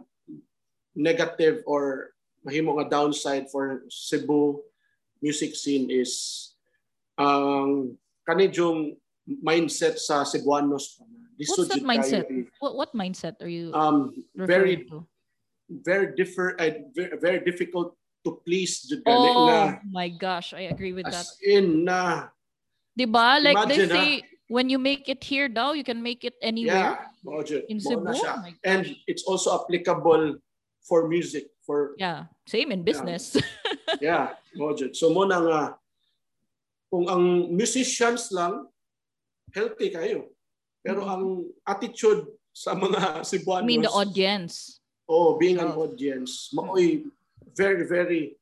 negative 0.96 1.64
or 1.68 2.16
mahimo 2.44 2.80
nga 2.80 2.88
downside 2.88 3.52
for 3.52 3.84
Cebu 3.92 4.64
music 5.22 5.54
scene 5.54 5.92
is 5.92 6.54
ang 7.20 7.94
kani 8.26 8.50
yung 8.56 8.96
mindset 9.28 10.00
sa 10.02 10.24
Cebuanos 10.26 10.98
pa. 10.98 11.06
What's 11.42 11.70
that 11.74 11.86
mindset? 11.86 12.26
What 12.62 12.74
what 12.78 12.92
mindset 12.94 13.38
are 13.42 13.50
you 13.50 13.74
Um, 13.74 14.14
very 14.36 14.86
to? 14.90 15.06
very 15.72 16.12
different, 16.20 16.60
uh, 16.60 16.84
very, 16.92 17.16
very 17.18 17.40
difficult 17.48 17.96
to 18.28 18.38
please 18.44 18.84
jud 18.84 19.02
Oh 19.08 19.72
my 19.88 20.12
gosh, 20.12 20.52
I 20.54 20.68
agree 20.68 20.92
with 20.92 21.08
that. 21.08 21.26
as 21.26 21.40
in 21.42 21.88
na 21.88 22.28
Diba? 22.92 23.40
Like 23.40 23.56
Imagine, 23.56 23.88
they 23.88 24.20
say, 24.20 24.31
when 24.52 24.68
you 24.68 24.76
make 24.76 25.08
it 25.08 25.24
here 25.24 25.48
daw, 25.48 25.72
you 25.72 25.84
can 25.88 26.04
make 26.04 26.28
it 26.28 26.36
anywhere. 26.44 27.00
Yeah, 27.00 27.08
mao 27.24 27.40
jud. 27.40 27.64
In 27.72 27.80
Cebu? 27.80 28.04
Oh 28.12 28.44
And 28.68 28.84
it's 29.08 29.24
also 29.24 29.56
applicable 29.56 30.44
for 30.84 31.08
music 31.08 31.48
for 31.64 31.96
Yeah, 31.96 32.28
same 32.44 32.76
in 32.76 32.84
business. 32.84 33.40
yeah, 34.04 34.36
mao 34.60 34.76
jud. 34.76 34.92
So 35.00 35.16
mo 35.16 35.24
na 35.24 35.40
nga 35.40 35.62
kung 36.92 37.08
ang 37.08 37.48
musicians 37.56 38.28
lang, 38.36 38.68
healthy 39.56 39.96
kayo. 39.96 40.28
Pero 40.84 41.08
Mhm. 41.08 41.12
ang 41.16 41.24
attitude 41.64 42.28
sa 42.52 42.76
mga 42.76 43.24
I 43.24 43.26
Cebuanos, 43.32 43.64
mean 43.64 43.88
the 43.88 43.96
audience. 43.96 44.84
oh, 45.08 45.40
being 45.40 45.64
an 45.64 45.72
Oh. 45.72 45.88
audience, 45.88 46.52
maoy 46.52 47.08
very, 47.56 47.88
very 47.88 48.36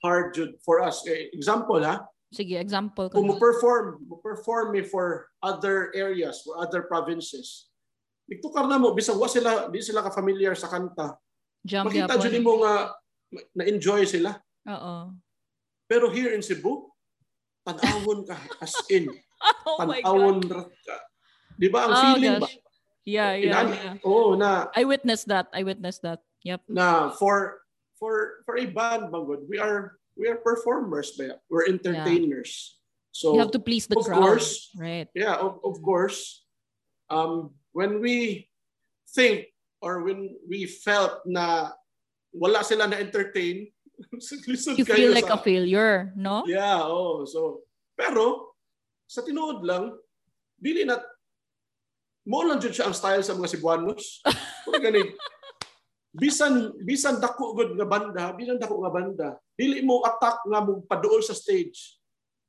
hard 0.00 0.32
jud 0.32 0.56
for 0.64 0.80
us. 0.80 1.04
Eh, 1.04 1.28
example 1.36 1.84
ha, 1.84 2.08
Sige, 2.34 2.58
example 2.58 3.06
kung 3.14 3.30
mo-perform, 3.30 4.02
mo-perform 4.10 4.74
me 4.74 4.82
for 4.82 5.30
other 5.38 5.94
areas, 5.94 6.42
for 6.42 6.58
other 6.58 6.82
provinces, 6.90 7.70
Nagtukar 8.24 8.64
na 8.64 8.80
mo, 8.80 8.96
bisag 8.96 9.20
wa 9.20 9.28
sila, 9.28 9.68
di 9.68 9.84
sila 9.84 10.00
ka-familiar 10.00 10.56
sa 10.56 10.64
kanta. 10.72 11.12
Jump 11.60 11.92
Makita 11.92 12.16
dyan 12.16 12.40
mo 12.40 12.64
nga, 12.64 12.96
na-enjoy 13.52 14.08
sila. 14.08 14.40
Oo. 14.64 15.12
Pero 15.84 16.08
here 16.08 16.32
in 16.32 16.40
Cebu, 16.40 16.88
tanawon 17.68 18.24
ka 18.24 18.34
as 18.64 18.72
in. 18.88 19.12
Oh 19.68 19.76
my 19.84 20.00
Tanawon 20.00 20.40
ka. 20.40 20.64
Di 21.60 21.68
ba 21.68 21.84
ang 21.84 21.92
Oh, 21.92 22.00
feeling 22.00 22.40
ba? 22.40 22.48
gosh. 22.48 22.56
Yeah, 23.04 23.36
yeah, 23.36 23.44
Inan- 23.44 23.76
yeah. 23.76 23.94
Oo, 24.08 24.32
na 24.40 24.72
I 24.72 24.88
witnessed 24.88 25.28
that. 25.28 25.52
I 25.52 25.60
witnessed 25.60 26.00
that. 26.00 26.24
Yep. 26.48 26.64
na 26.72 27.12
for 27.20 27.60
for 28.00 28.40
for 28.48 28.56
a 28.56 28.64
band 28.64 29.12
bangod, 29.12 29.44
we 29.52 29.60
are 29.60 30.00
we 30.16 30.28
are 30.30 30.38
performers 30.38 31.14
ba? 31.18 31.38
We're 31.50 31.66
entertainers. 31.66 32.78
So 33.14 33.34
you 33.34 33.40
have 33.40 33.54
to 33.54 33.62
please 33.62 33.86
the 33.86 33.98
of 33.98 34.06
crowd. 34.06 34.18
course, 34.18 34.70
Right. 34.74 35.06
yeah, 35.14 35.38
of, 35.38 35.62
of 35.62 35.78
course, 35.82 36.42
um, 37.10 37.54
when 37.70 38.02
we 38.02 38.48
think 39.14 39.46
or 39.78 40.02
when 40.02 40.34
we 40.48 40.66
felt 40.66 41.22
na 41.26 41.70
wala 42.34 42.64
sila 42.66 42.90
na 42.90 42.98
entertain, 42.98 43.70
You 44.74 44.82
feel 44.82 45.14
like 45.14 45.30
sa, 45.30 45.38
a 45.38 45.46
failure, 45.46 46.10
no? 46.18 46.42
Yeah, 46.50 46.82
oh, 46.82 47.22
so 47.22 47.62
pero 47.94 48.58
sa 49.06 49.22
tinuod 49.22 49.62
lang, 49.62 49.94
dili 50.58 50.82
na 50.82 50.98
mo 52.26 52.42
lang 52.42 52.58
jud 52.58 52.74
siya 52.74 52.90
ang 52.90 52.96
style 52.96 53.22
sa 53.22 53.38
mga 53.38 53.54
Cebuanos. 53.54 54.18
Kung 54.66 54.82
gani, 54.82 55.14
bisan 56.14 56.70
bisan 56.86 57.18
dako 57.18 57.58
gud 57.58 57.74
nga 57.74 57.86
banda, 57.86 58.30
bisan 58.32 58.56
dako 58.58 58.78
nga 58.86 58.92
banda, 58.94 59.28
dili 59.58 59.82
mo 59.82 60.00
attack 60.06 60.46
nga 60.46 60.62
mo 60.62 60.80
paduol 60.86 61.20
sa 61.20 61.34
stage. 61.34 61.98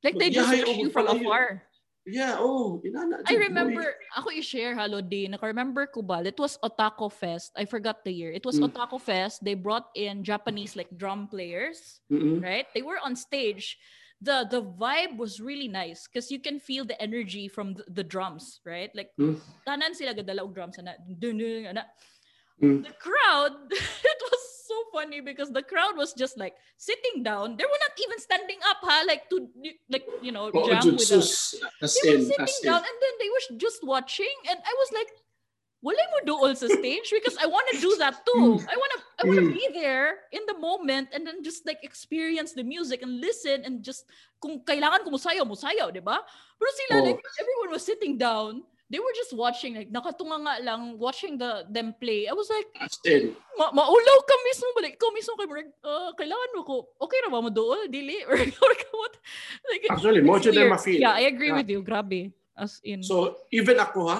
Like 0.06 0.14
they 0.18 0.30
just 0.30 0.46
watch 0.46 0.78
you 0.78 0.90
from 0.90 1.10
afar. 1.10 1.66
Yeah, 2.06 2.38
oh, 2.38 2.78
inana. 2.86 3.26
I 3.26 3.34
remember, 3.34 3.82
boy. 3.82 4.14
ako 4.14 4.30
i-share, 4.38 4.78
halo 4.78 5.02
din, 5.02 5.34
naka-remember 5.34 5.90
ko 5.90 6.06
ba, 6.06 6.22
it 6.22 6.38
was 6.38 6.54
Otaku 6.62 7.10
Fest. 7.10 7.50
I 7.58 7.66
forgot 7.66 8.06
the 8.06 8.14
year. 8.14 8.30
It 8.30 8.46
was 8.46 8.62
Mm. 8.62 8.70
Otaku 8.70 9.02
Fest. 9.02 9.42
They 9.42 9.58
brought 9.58 9.90
in 9.98 10.22
Japanese 10.22 10.78
like 10.78 10.86
drum 10.94 11.26
players, 11.26 11.98
Mm-mm. 12.06 12.38
right? 12.38 12.70
They 12.78 12.86
were 12.86 13.02
on 13.02 13.18
stage. 13.18 13.74
The 14.22 14.46
the 14.46 14.62
vibe 14.62 15.18
was 15.18 15.42
really 15.42 15.66
nice 15.66 16.06
because 16.06 16.30
you 16.30 16.38
can 16.38 16.62
feel 16.62 16.86
the 16.86 16.94
energy 17.02 17.50
from 17.50 17.74
the, 17.74 17.84
the 17.90 18.06
drums, 18.06 18.62
right? 18.62 18.94
Like, 18.94 19.10
Mm. 19.18 19.42
tanan 19.66 19.90
sila 19.98 20.14
gadala 20.14 20.46
og 20.46 20.54
drums, 20.54 20.78
ana, 20.78 20.94
dun, 21.02 21.42
dun, 21.42 21.74
ana. 21.74 21.90
Mm. 22.62 22.84
The 22.88 22.94
crowd, 22.96 23.52
it 23.70 24.20
was 24.32 24.42
so 24.64 24.74
funny 24.92 25.20
because 25.20 25.52
the 25.52 25.62
crowd 25.62 25.92
was 25.96 26.16
just 26.16 26.38
like 26.40 26.54
sitting 26.80 27.22
down. 27.22 27.56
They 27.60 27.64
were 27.68 27.82
not 27.84 27.94
even 28.00 28.18
standing 28.18 28.56
up, 28.64 28.78
ha? 28.80 29.04
Like 29.06 29.28
to 29.28 29.44
like 29.92 30.08
you 30.24 30.32
know 30.32 30.48
Oo, 30.48 30.64
jam 30.72 30.96
with 30.96 31.04
a, 31.12 31.20
sus, 31.20 31.52
they 31.52 31.60
were 31.60 32.16
in, 32.16 32.24
as 32.24 32.32
sitting 32.32 32.48
in. 32.48 32.64
down 32.64 32.80
and 32.80 32.96
then 33.04 33.14
they 33.20 33.28
were 33.28 33.44
just 33.60 33.84
watching 33.84 34.32
and 34.48 34.56
I 34.64 34.72
was 34.80 34.90
like 34.96 35.10
wala 35.84 36.00
mo 36.16 36.18
dool 36.24 36.50
sa 36.56 36.66
stage 36.66 37.12
because 37.12 37.36
I 37.38 37.46
want 37.46 37.68
to 37.70 37.78
do 37.78 37.92
that 38.00 38.24
too. 38.24 38.58
I 38.64 38.74
want 38.74 38.92
to 38.96 39.00
I 39.20 39.22
want 39.28 39.38
to 39.38 39.46
Mm. 39.46 39.54
be 39.54 39.66
there 39.76 40.24
in 40.32 40.42
the 40.48 40.56
moment 40.56 41.12
and 41.12 41.28
then 41.28 41.44
just 41.44 41.62
like 41.68 41.84
experience 41.84 42.56
the 42.56 42.64
music 42.64 43.04
and 43.04 43.20
listen 43.20 43.62
and 43.68 43.84
just 43.84 44.08
kung 44.40 44.64
kailangan 44.64 45.04
ko 45.04 45.12
musayaw, 45.12 45.44
musayaw, 45.44 45.92
'di 45.92 46.00
ba? 46.00 46.24
Pero 46.56 46.68
sila 46.72 46.94
Oh. 46.98 47.04
like 47.04 47.20
everyone 47.36 47.70
was 47.76 47.84
sitting 47.84 48.16
down. 48.16 48.64
They 48.86 49.02
were 49.02 49.10
just 49.18 49.34
watching 49.34 49.74
like 49.74 49.90
nakatunga 49.90 50.46
nga 50.46 50.54
lang 50.62 50.94
watching 50.94 51.34
the 51.34 51.66
them 51.66 51.90
play. 51.98 52.30
I 52.30 52.34
was 52.38 52.46
like 52.46 52.70
in. 53.02 53.34
ma 53.58 53.74
maulaw 53.74 54.18
ka 54.22 54.36
mismo 54.46 54.68
balik 54.78 54.94
ko 54.94 55.10
mismo 55.10 55.34
kay 55.34 55.48
Mark, 55.50 55.66
uh, 55.82 56.14
kailangan 56.14 56.50
mo 56.54 56.62
ko 56.62 56.76
okay 57.02 57.18
ra 57.26 57.34
ba 57.34 57.42
mo 57.42 57.50
dool 57.50 57.90
dili 57.90 58.22
or 58.30 58.38
or 58.38 58.72
what 58.94 59.14
like 59.66 59.90
Actually, 59.90 60.22
mo 60.22 60.38
jud 60.38 60.54
na 60.54 60.70
ma-feel. 60.70 61.02
yeah 61.02 61.18
I 61.18 61.26
agree 61.26 61.50
Yeah. 61.50 61.58
with 61.58 61.68
you 61.72 61.82
grabe 61.82 62.30
as 62.54 62.78
in 62.86 63.02
So, 63.02 63.42
even 63.50 63.74
ako 63.82 64.06
ha, 64.06 64.18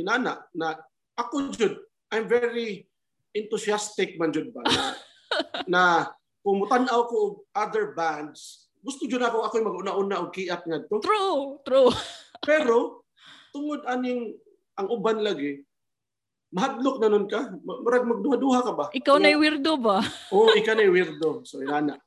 inana, 0.00 0.48
na 0.56 0.80
ako 1.14 1.52
jud, 1.52 1.76
I'm 2.08 2.24
very 2.24 2.88
enthusiastic 3.36 4.16
man 4.16 4.32
jud 4.32 4.48
ba, 4.56 4.64
na, 4.64 4.80
na 5.76 5.82
kung 6.40 6.56
mutanaw 6.64 7.04
ko 7.04 7.44
other 7.52 7.92
bands, 7.92 8.72
gusto 8.80 9.04
jud 9.04 9.20
ako 9.20 9.44
ako'y 9.44 9.60
mag-una-una 9.60 10.24
og 10.24 10.32
kiat 10.32 10.64
ngadto. 10.64 11.04
true 11.04 11.60
true 11.68 11.92
Pero, 12.48 13.03
tungod 13.54 13.86
aning 13.86 14.34
ang 14.74 14.90
uban 14.90 15.22
lagi, 15.22 15.62
mahadlok 16.50 16.98
na 16.98 17.06
nun 17.06 17.30
ka, 17.30 17.54
Ma- 17.62 17.78
murag 17.78 18.02
magduha-duha 18.02 18.60
ka 18.66 18.72
ba? 18.74 18.86
ikaw 18.90 19.22
na 19.22 19.30
Oo. 19.30 19.38
weirdo 19.38 19.78
ba 19.78 20.02
Oo, 20.34 20.50
ikaw 20.58 20.74
na 20.74 20.90
weirdo. 20.90 21.46
So, 21.46 21.62
inana. 21.62 22.02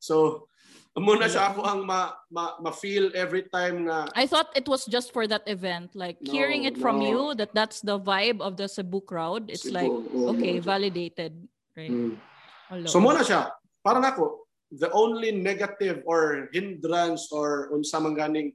So, 0.00 0.48
muna 0.96 1.28
siya 1.28 1.52
ako 1.52 1.60
ang 1.62 1.84
ma, 1.84 2.16
ma, 2.32 2.56
ma-feel 2.58 3.12
every 3.12 3.44
time 3.52 3.84
na 3.84 4.08
I 4.16 4.24
thought 4.24 4.48
it 4.56 4.64
was 4.64 4.88
just 4.88 5.12
for 5.12 5.28
that 5.28 5.44
event. 5.44 5.92
Like 5.92 6.16
No, 6.24 6.32
hearing 6.32 6.64
it 6.64 6.80
from 6.80 6.98
no. 6.98 7.04
you 7.04 7.20
that 7.36 7.52
that's 7.52 7.84
the 7.84 8.00
vibe 8.00 8.40
of 8.40 8.56
the 8.56 8.66
Cebu 8.66 9.04
crowd. 9.04 9.52
It's 9.52 9.68
Cebu, 9.68 9.76
like 9.76 9.92
oo, 9.92 10.32
okay, 10.34 10.58
oo. 10.58 10.64
validated, 10.64 11.36
right? 11.76 11.92
Mm. 11.92 12.16
Hello. 12.72 12.88
So 12.88 12.98
muna 12.98 13.22
siya, 13.22 13.52
parang 13.84 14.02
ako, 14.02 14.48
the 14.74 14.90
only 14.92 15.30
negative 15.32 16.02
or 16.04 16.48
hindrance 16.52 17.30
or 17.30 17.70
unsa 17.72 18.00
man 18.02 18.12
ganing 18.18 18.48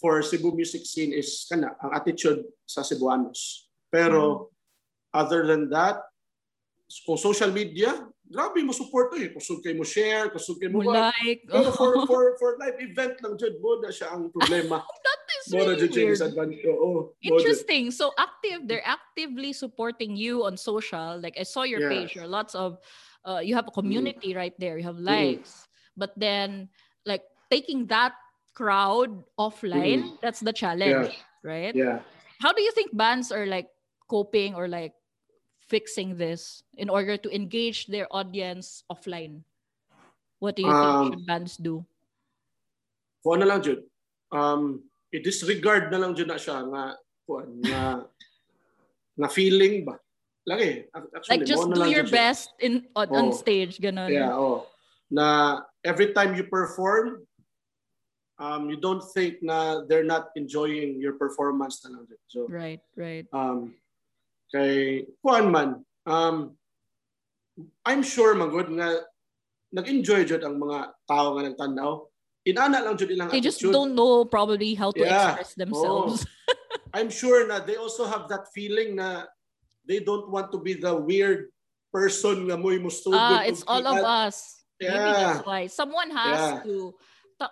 for 0.00 0.24
Cebu 0.24 0.56
music 0.56 0.88
scene 0.88 1.12
is 1.12 1.44
kana 1.44 1.76
ang 1.84 1.92
attitude 1.92 2.48
sa 2.64 2.80
Cebuanos. 2.80 3.68
Pero 3.92 4.48
other 5.12 5.44
than 5.44 5.68
that, 5.68 6.00
kung 7.04 7.20
social 7.20 7.52
media, 7.52 8.08
grabe 8.24 8.64
mo 8.64 8.72
support 8.72 9.12
to 9.12 9.20
eh. 9.20 9.28
Kusog 9.30 9.60
kayo 9.62 9.76
mo 9.76 9.84
share, 9.84 10.32
kusog 10.32 10.56
kayo 10.58 10.72
mo 10.72 10.80
like 10.88 11.44
Pero 11.46 11.70
for, 11.76 11.92
for, 12.08 12.34
for 12.40 12.56
live 12.58 12.80
event 12.80 13.20
lang 13.20 13.36
jud 13.36 13.60
mo 13.60 13.78
na 13.78 13.92
siya 13.92 14.10
ang 14.10 14.32
problema. 14.32 14.80
that 15.06 15.20
is 15.38 15.44
Mo 15.52 15.62
really 15.68 15.86
weird. 15.86 16.18
Oo. 16.66 17.14
mo. 17.14 17.14
Interesting. 17.22 17.92
So 17.92 18.10
active, 18.18 18.66
they're 18.66 18.86
actively 18.86 19.52
supporting 19.52 20.16
you 20.16 20.42
on 20.48 20.56
social. 20.56 21.20
Like 21.20 21.36
I 21.38 21.44
saw 21.44 21.62
your 21.62 21.84
Yeah. 21.86 21.92
page. 21.92 22.10
There 22.16 22.24
are 22.24 22.30
lots 22.30 22.56
of 22.56 22.80
uh, 23.28 23.44
you 23.44 23.54
have 23.54 23.68
a 23.68 23.74
community 23.74 24.32
right 24.32 24.54
there. 24.56 24.80
You 24.80 24.86
have 24.88 24.98
Mm. 24.98 25.06
likes. 25.36 25.68
But 25.94 26.16
then 26.16 26.70
like 27.04 27.22
taking 27.50 27.86
that 27.90 28.14
crowd 28.60 29.24
offline, 29.40 30.20
that's 30.20 30.44
the 30.44 30.52
challenge, 30.52 31.16
right? 31.40 31.72
Yeah. 31.72 32.04
How 32.44 32.52
do 32.52 32.60
you 32.60 32.68
think 32.76 32.92
bands 32.92 33.32
are 33.32 33.48
like 33.48 33.72
coping 34.04 34.52
or 34.52 34.68
like 34.68 34.92
fixing 35.64 36.20
this 36.20 36.60
in 36.76 36.92
order 36.92 37.16
to 37.16 37.28
engage 37.32 37.88
their 37.88 38.04
audience 38.12 38.84
offline? 38.92 39.40
What 40.44 40.56
do 40.60 40.62
you 40.64 40.72
think 40.72 40.84
Um, 40.92 41.04
should 41.08 41.24
bands 41.24 41.56
do? 41.56 41.80
kuha 43.20 43.36
na 43.36 43.44
lang 43.52 43.60
jud 43.60 43.84
um 44.32 44.80
i-disregard 45.12 45.92
na 45.92 46.00
lang 46.00 46.16
jud 46.16 46.24
na 46.24 46.40
siya 46.40 46.64
nga 46.72 46.96
kuan 47.28 47.52
nga 47.60 48.08
nga 49.20 49.28
feeling 49.28 49.84
ba 49.84 50.00
lagi 50.48 50.88
actually 50.88 51.28
Like 51.28 51.44
just 51.44 51.68
do 51.68 51.84
your 51.84 52.08
best 52.08 52.48
in 52.64 52.88
on, 52.96 53.12
on 53.12 53.26
Oh. 53.28 53.36
stage, 53.36 53.76
ganon. 53.76 54.08
yeah 54.08 54.32
oh 54.32 54.64
na 55.12 55.60
every 55.84 56.16
time 56.16 56.32
you 56.32 56.48
perform 56.48 57.20
um 58.40 58.72
you 58.72 58.76
don't 58.80 59.04
think 59.12 59.38
na 59.44 59.84
they're 59.86 60.06
not 60.08 60.32
enjoying 60.34 60.96
your 60.98 61.14
performance 61.20 61.84
na 61.84 61.92
lang 62.00 62.08
so 62.26 62.48
Right, 62.48 62.80
right. 62.96 63.28
um 63.36 63.76
kay 64.50 65.04
kuan 65.20 65.52
man 65.52 65.84
um 66.08 66.56
I'm 67.84 68.00
sure 68.00 68.32
magud 68.32 68.72
nga 68.80 69.04
nag-enjoy 69.76 70.24
jud 70.24 70.40
ang 70.42 70.56
mga 70.56 70.96
tao 71.04 71.36
nga 71.36 71.44
nagtanaw 71.52 71.92
inana 72.48 72.80
lang 72.80 72.96
jud 72.96 73.12
ilang 73.12 73.28
They 73.28 73.44
just 73.44 73.60
attitude. 73.60 73.76
don't 73.76 73.92
know 73.94 74.24
probably 74.24 74.72
how 74.74 74.90
to 74.96 75.04
Yeah. 75.04 75.36
express 75.36 75.52
themselves. 75.54 76.24
I'm 76.96 77.12
sure 77.12 77.44
na 77.46 77.60
they 77.62 77.76
also 77.76 78.08
have 78.08 78.26
that 78.32 78.48
feeling 78.56 78.96
na 78.98 79.28
they 79.86 80.00
don't 80.00 80.26
want 80.32 80.50
to 80.50 80.58
be 80.58 80.74
the 80.74 80.90
weird 80.96 81.52
person 81.92 82.48
nga 82.48 82.56
mo'y 82.58 82.80
mustugod. 82.80 83.20
Ah, 83.20 83.44
it's 83.46 83.62
all 83.68 83.84
of 83.84 84.00
us. 84.02 84.64
Maybe 84.80 84.96
Yeah. 85.12 85.36
that's 85.36 85.44
why 85.46 85.68
someone 85.68 86.08
has 86.10 86.40
Yeah. 86.40 86.64
to 86.66 86.74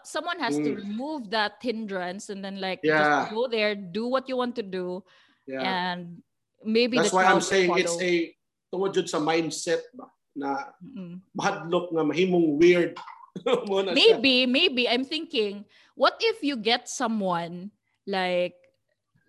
someone 0.05 0.37
has 0.43 0.57
to 0.61 0.77
Mm. 0.77 0.85
remove 0.85 1.31
that 1.33 1.57
hindrance 1.65 2.29
and 2.29 2.45
then 2.45 2.61
like 2.61 2.81
Yeah. 2.85 3.25
just 3.25 3.33
go 3.33 3.49
there, 3.49 3.73
do 3.73 4.05
what 4.09 4.29
you 4.29 4.37
want 4.37 4.53
to 4.61 4.67
do, 4.67 5.01
Yeah. 5.49 5.65
and 5.65 6.21
maybe 6.61 7.01
That's 7.01 7.15
why 7.15 7.25
I'm 7.25 7.41
saying 7.41 7.73
it's 7.79 7.97
a 7.97 8.35
tungod 8.69 8.93
jud 8.93 9.09
sa 9.09 9.17
mindset 9.17 9.81
ba 9.97 10.13
na 10.37 10.75
Mm. 10.85 11.25
mahadlok 11.33 11.89
nga 11.95 12.05
mahimong 12.05 12.61
weird. 12.61 12.99
Mo 13.71 13.81
na 13.81 13.95
siya. 13.95 14.19
maybe 14.19 14.35
maybe 14.51 14.83
i'm 14.91 15.07
thinking 15.07 15.63
what 15.95 16.19
if 16.19 16.43
you 16.43 16.59
get 16.59 16.91
someone 16.91 17.71
like 18.03 18.58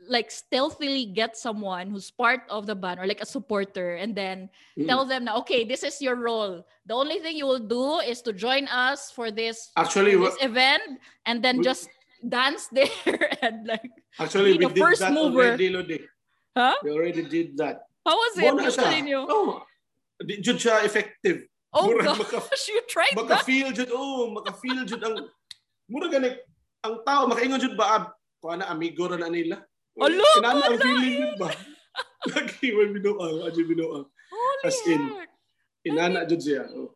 like 0.09 0.33
stealthily 0.33 1.05
get 1.05 1.37
someone 1.37 1.87
who's 1.93 2.09
part 2.09 2.41
of 2.49 2.65
the 2.65 2.73
band 2.75 2.99
or 2.99 3.05
like 3.05 3.21
a 3.21 3.29
supporter 3.29 3.95
and 4.01 4.17
then 4.17 4.49
Mm. 4.73 4.87
tell 4.89 5.05
them 5.05 5.29
na 5.29 5.37
okay 5.37 5.63
this 5.63 5.83
is 5.85 6.01
your 6.01 6.17
role 6.17 6.65
the 6.89 6.95
only 6.97 7.19
thing 7.21 7.37
you 7.37 7.45
will 7.45 7.61
do 7.61 7.99
is 8.01 8.19
to 8.25 8.33
join 8.33 8.65
us 8.73 9.11
for 9.13 9.29
this 9.29 9.69
Actually, 9.77 10.17
for 10.17 10.33
this 10.33 10.39
event 10.41 10.97
and 11.29 11.43
then 11.45 11.59
we- 11.61 11.67
just 11.67 11.87
dance 12.25 12.67
there 12.75 12.89
and 13.45 13.67
like 13.69 13.85
actually 14.19 14.57
be 14.57 14.65
we 14.65 14.71
the 14.71 14.73
did 14.75 14.83
first 14.83 14.99
that 15.05 15.13
mover. 15.13 15.53
already, 15.55 15.69
Lodi. 15.69 15.99
huh 16.57 16.75
We 16.83 16.89
already 16.91 17.23
did 17.29 17.55
that. 17.61 17.85
how 18.03 18.17
was 18.17 18.33
it 18.41 18.49
Muna 18.49 18.67
you 19.05 19.21
siya. 19.21 19.29
Oh, 19.29 19.61
di 20.25 20.41
jud 20.41 20.57
siya 20.57 20.81
effective. 20.83 21.45
oh 21.71 21.85
Murag 21.93 22.17
gosh 22.17 22.65
you 22.73 22.81
tried 22.89 23.13
that 23.13 23.21
Maka-feel 23.29 23.69
jud, 23.71 23.93
oh, 23.93 24.33
maka-feel 24.33 24.81
jud 24.89 24.99
ang 25.05 25.29
mura 25.85 26.09
gani 26.09 26.33
ang 26.81 27.03
tao 27.05 27.27
makaingon 27.29 27.61
jud 27.61 27.75
ba 27.77 27.85
ab 27.99 28.03
kuha 28.39 28.57
na 28.57 28.71
amigo 28.71 29.03
ra 29.05 29.19
na 29.19 29.27
nila. 29.27 29.59
Alo, 29.99 30.23
Kinana 30.39 30.63
ang 30.71 30.79
feeling 30.79 31.35
ba? 31.35 31.51
Lagi 32.31 32.71
may 32.71 32.87
binuang, 32.95 33.43
adyo 33.47 33.63
binuang. 33.67 34.05
Holy 34.07 34.63
As 34.63 34.79
in. 34.87 35.03
Inana 35.87 36.27
jud 36.27 36.43
siya. 36.43 36.67
Oh. 36.75 36.95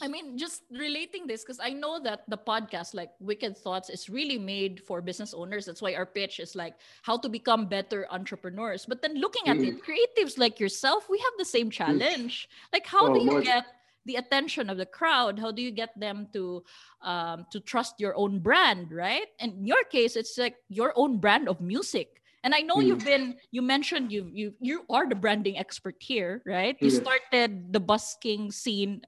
I 0.00 0.08
mean, 0.08 0.36
just 0.36 0.60
relating 0.68 1.26
this 1.26 1.40
because 1.42 1.60
I 1.60 1.72
know 1.72 1.96
that 2.04 2.28
the 2.28 2.36
podcast, 2.36 2.92
like 2.92 3.10
Wicked 3.18 3.56
Thoughts, 3.56 3.88
is 3.88 4.10
really 4.10 4.36
made 4.36 4.84
for 4.84 5.00
business 5.00 5.32
owners. 5.32 5.64
That's 5.64 5.80
why 5.80 5.94
our 5.94 6.04
pitch 6.04 6.38
is 6.38 6.54
like 6.54 6.76
how 7.00 7.16
to 7.16 7.28
become 7.28 7.64
better 7.64 8.06
entrepreneurs. 8.10 8.84
But 8.84 9.00
then 9.00 9.16
looking 9.16 9.48
at 9.48 9.56
it, 9.56 9.80
mm-hmm. 9.80 9.80
creatives 9.80 10.36
like 10.36 10.60
yourself, 10.60 11.08
we 11.08 11.16
have 11.18 11.32
the 11.38 11.48
same 11.48 11.70
mm-hmm. 11.70 11.96
challenge. 11.98 12.48
Like, 12.72 12.86
how 12.86 13.08
Oh, 13.08 13.14
do 13.14 13.24
you 13.24 13.42
get 13.42 13.64
the 14.04 14.16
attention 14.16 14.68
of 14.68 14.76
the 14.76 14.84
crowd? 14.84 15.38
How 15.38 15.50
do 15.50 15.62
you 15.62 15.70
get 15.70 15.98
them 15.98 16.28
to 16.32 16.62
um, 17.00 17.46
to 17.52 17.60
trust 17.60 17.96
your 17.96 18.12
own 18.16 18.40
brand, 18.40 18.92
right? 18.92 19.28
And 19.40 19.52
in 19.52 19.64
your 19.64 19.84
case, 19.88 20.16
it's 20.16 20.36
like 20.36 20.56
your 20.68 20.92
own 20.96 21.18
brand 21.24 21.48
of 21.48 21.60
music. 21.60 22.20
And 22.46 22.54
I 22.54 22.62
know 22.62 22.78
Mm. 22.78 22.86
you've 22.86 23.02
been 23.02 23.34
you 23.50 23.58
mentioned 23.58 24.14
you 24.14 24.30
you 24.30 24.54
you 24.62 24.86
are 24.86 25.02
the 25.02 25.18
branding 25.18 25.58
expert 25.58 25.98
here, 25.98 26.46
right? 26.46 26.78
You 26.78 26.94
Yeah. 26.94 27.02
started 27.02 27.74
the 27.74 27.82
busking 27.82 28.54
scene. 28.54 29.02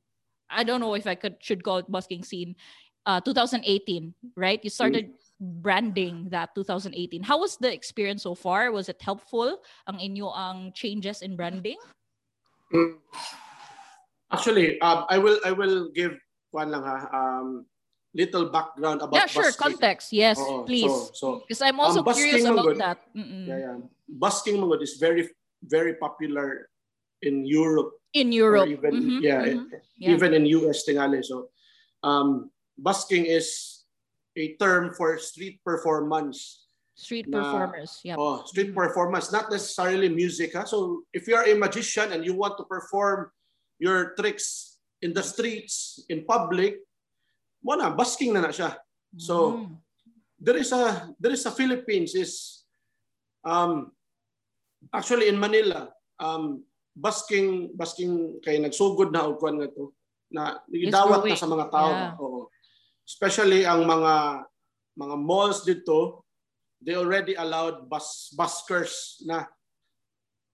I 0.50 0.66
don't 0.66 0.82
know 0.82 0.98
if 0.98 1.06
I 1.06 1.14
could 1.14 1.38
should 1.38 1.62
call 1.62 1.78
it 1.78 1.86
busking 1.86 2.26
scene. 2.26 2.58
Uh, 3.06 3.22
2018, 3.22 4.12
right? 4.34 4.58
You 4.58 4.68
started 4.68 5.14
branding 5.38 6.34
that 6.34 6.50
2018. 6.58 7.22
How 7.22 7.38
was 7.38 7.54
the 7.62 7.70
experience 7.70 8.26
so 8.26 8.34
far? 8.34 8.74
Was 8.74 8.90
it 8.90 8.98
helpful? 8.98 9.62
Ang 9.86 10.02
inyo 10.02 10.34
ang 10.34 10.74
changes 10.74 11.22
in 11.22 11.38
branding? 11.38 11.78
Mm. 12.74 12.98
Actually, 14.34 14.82
um, 14.82 15.06
I 15.08 15.16
will 15.22 15.38
I 15.46 15.54
will 15.54 15.94
give 15.94 16.18
one 16.50 16.74
lang 16.74 16.82
ha, 16.82 17.06
um, 17.14 17.70
little 18.18 18.50
background 18.50 18.98
about 19.00 19.14
yeah, 19.14 19.26
sure. 19.30 19.46
busking. 19.46 19.78
Context, 19.78 20.10
yes, 20.12 20.36
Oo, 20.42 20.66
please. 20.66 20.90
So, 21.14 21.14
so 21.14 21.26
Because 21.46 21.62
I'm 21.62 21.78
also 21.78 22.02
busking 22.02 22.34
curious 22.34 22.50
about 22.50 22.74
that. 22.82 22.98
Mm-mm. 23.14 23.46
yeah, 23.46 23.58
yeah. 23.62 23.76
Busking 24.10 24.58
mga 24.58 24.82
is 24.82 24.98
very 24.98 25.30
very 25.62 25.94
popular 25.94 26.66
in 27.22 27.46
Europe 27.46 27.94
In 28.16 28.32
Europe, 28.32 28.66
even 28.72 28.94
Mhm, 29.04 29.20
yeah, 29.20 29.42
mhm. 29.44 29.68
e- 29.68 29.84
Yeah. 30.00 30.16
even 30.16 30.32
in 30.32 30.48
US 30.58 30.82
tingali. 30.88 31.20
So 31.22 31.52
um, 32.02 32.48
busking 32.74 33.28
is 33.28 33.84
a 34.34 34.56
term 34.58 34.90
for 34.98 35.14
street 35.22 35.62
performance. 35.62 36.66
street 36.98 37.30
na- 37.30 37.38
performers. 37.46 38.02
Yeah. 38.02 38.18
Oh, 38.18 38.42
street 38.48 38.74
Mhm. 38.74 38.80
performance, 38.80 39.30
not 39.30 39.46
necessarily 39.54 40.10
music. 40.10 40.56
Ha? 40.58 40.66
So 40.66 41.06
if 41.14 41.30
you're 41.30 41.46
a 41.46 41.54
magician 41.54 42.10
and 42.10 42.26
you 42.26 42.34
want 42.34 42.58
to 42.58 42.66
perform 42.66 43.30
your 43.78 44.18
tricks 44.18 44.80
in 44.98 45.14
the 45.14 45.22
streets, 45.22 46.02
in 46.10 46.26
public, 46.26 46.82
mo 47.64 47.74
na, 47.74 47.90
busking 47.90 48.30
na 48.32 48.42
na 48.44 48.52
siya. 48.54 48.78
So, 49.18 49.34
Mm. 49.58 49.76
there 50.38 50.58
is 50.60 50.70
a 50.70 51.10
there 51.18 51.34
is 51.34 51.42
a 51.42 51.50
Philippines 51.50 52.14
is 52.14 52.62
um 53.42 53.90
actually 54.94 55.26
in 55.26 55.34
Manila 55.34 55.90
um 56.22 56.62
busking 56.94 57.74
busking 57.74 58.38
kay 58.46 58.62
nagsugod 58.62 59.10
na 59.10 59.26
og 59.26 59.42
kwan 59.42 59.58
nga 59.58 59.66
to 59.74 59.90
na 60.30 60.62
gidawat 60.70 61.26
na 61.26 61.34
sa 61.34 61.50
mga 61.50 61.66
tao 61.74 61.90
Yeah. 61.90 62.14
oo 62.22 62.46
especially 63.02 63.66
ang 63.66 63.82
mga 63.82 64.46
mga 64.94 65.16
malls 65.18 65.66
dito 65.66 66.22
they 66.84 66.94
already 66.94 67.34
allowed 67.34 67.90
bus 67.90 68.30
buskers 68.38 69.18
na 69.26 69.42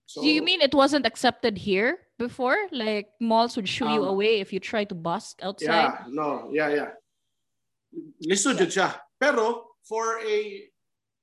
so 0.09 0.25
Do 0.25 0.33
you 0.33 0.41
mean 0.41 0.65
it 0.65 0.73
wasn't 0.73 1.05
accepted 1.05 1.61
here 1.61 2.04
before? 2.19 2.57
Like 2.71 3.11
malls 3.21 3.57
would 3.57 3.69
shoo 3.69 3.89
you 3.89 4.03
Um, 4.03 4.15
away 4.15 4.41
if 4.41 4.53
you 4.53 4.61
try 4.61 4.85
to 4.85 4.95
busk 4.95 5.41
outside? 5.43 5.69
Yeah, 5.69 6.11
no, 6.11 6.51
yeah, 6.53 6.71
yeah. 6.71 6.91
Lisod 8.23 8.59
yun 8.59 8.71
siya. 8.71 8.95
Pero 9.19 9.77
for 9.87 10.19
a 10.23 10.67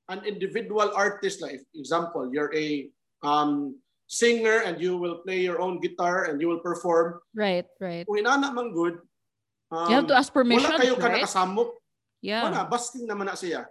an 0.08 0.24
individual 0.24 0.92
artist, 0.92 1.40
like 1.40 1.64
example, 1.76 2.28
you're 2.32 2.52
a 2.52 2.88
um, 3.24 3.76
singer 4.08 4.60
and 4.64 4.80
you 4.80 4.96
will 4.96 5.24
play 5.24 5.40
your 5.40 5.60
own 5.60 5.80
guitar 5.80 6.28
and 6.28 6.40
you 6.40 6.48
will 6.48 6.60
perform. 6.60 7.20
Right, 7.32 7.64
right. 7.80 8.04
Kung 8.04 8.20
inana 8.20 8.52
man 8.52 8.72
good, 8.76 9.00
um, 9.72 9.88
you 9.88 9.96
have 9.96 10.08
to 10.08 10.16
ask 10.16 10.32
permission, 10.32 10.68
wala 10.68 10.80
kayo 10.80 10.94
ka 11.00 11.08
right? 11.08 11.24
nakasamok. 11.24 11.70
Yeah. 12.20 12.44
Wala, 12.44 12.68
busking 12.68 13.08
naman 13.08 13.32
na 13.32 13.36
siya. 13.36 13.66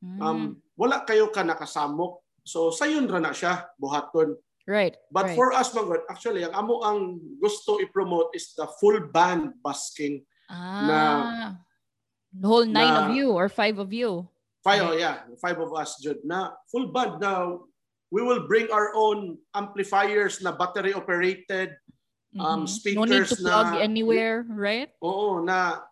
Mm, 0.00 0.18
Um, 0.22 0.40
wala 0.78 1.02
kayo 1.04 1.28
ka 1.28 1.42
nakasamok. 1.42 2.22
So 2.46 2.70
sayon 2.72 3.10
ra 3.10 3.20
na 3.20 3.34
siya, 3.34 3.68
buhaton. 3.76 4.38
Right. 4.70 4.94
But 5.10 5.26
right. 5.26 5.36
for 5.36 5.50
us, 5.50 5.74
Manggod, 5.74 6.06
actually, 6.06 6.46
ang 6.46 6.54
amo 6.54 6.78
ang 6.86 7.18
gusto 7.42 7.82
i-promote 7.82 8.30
is 8.38 8.54
the 8.54 8.70
full 8.78 9.02
band 9.10 9.58
busking. 9.58 10.22
ah, 10.46 11.58
the 12.30 12.46
whole 12.46 12.66
nine 12.66 12.94
na- 12.94 13.10
of 13.10 13.18
you 13.18 13.34
or 13.34 13.50
five 13.50 13.78
of 13.82 13.90
you. 13.90 14.30
Five, 14.62 14.82
oh 14.86 14.94
yeah, 14.94 15.24
five 15.40 15.56
of 15.58 15.72
us, 15.72 15.96
Jude, 15.98 16.20
na 16.22 16.52
full 16.70 16.92
band 16.92 17.18
na 17.18 17.58
we 18.12 18.20
will 18.20 18.44
bring 18.46 18.68
our 18.70 18.92
own 18.94 19.38
amplifiers 19.54 20.42
na 20.42 20.52
battery 20.52 20.92
operated. 20.92 21.74
Um, 22.34 22.66
Mhm. 22.66 22.94
no 22.94 23.02
need 23.06 23.26
to 23.26 23.34
speakers 23.34 23.42
plug 23.42 23.66
na- 23.74 23.82
anywhere, 23.82 24.46
right? 24.46 24.90
Oo, 25.02 25.42
na 25.42 25.82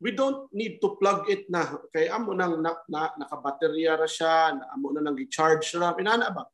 we 0.00 0.10
don't 0.12 0.48
need 0.52 0.80
to 0.80 0.96
plug 0.96 1.28
it 1.28 1.44
na. 1.52 1.76
Kay 1.92 2.08
amo 2.08 2.32
nang 2.32 2.60
na, 2.60 2.72
na, 2.88 3.12
nakabaterya 3.16 4.00
ra 4.00 4.08
siya, 4.08 4.56
na 4.56 4.64
amo 4.72 4.90
na 4.96 5.04
nang 5.04 5.16
i-charge 5.20 5.76
ra, 5.76 5.92
inana 5.96 6.32
ba? 6.32 6.48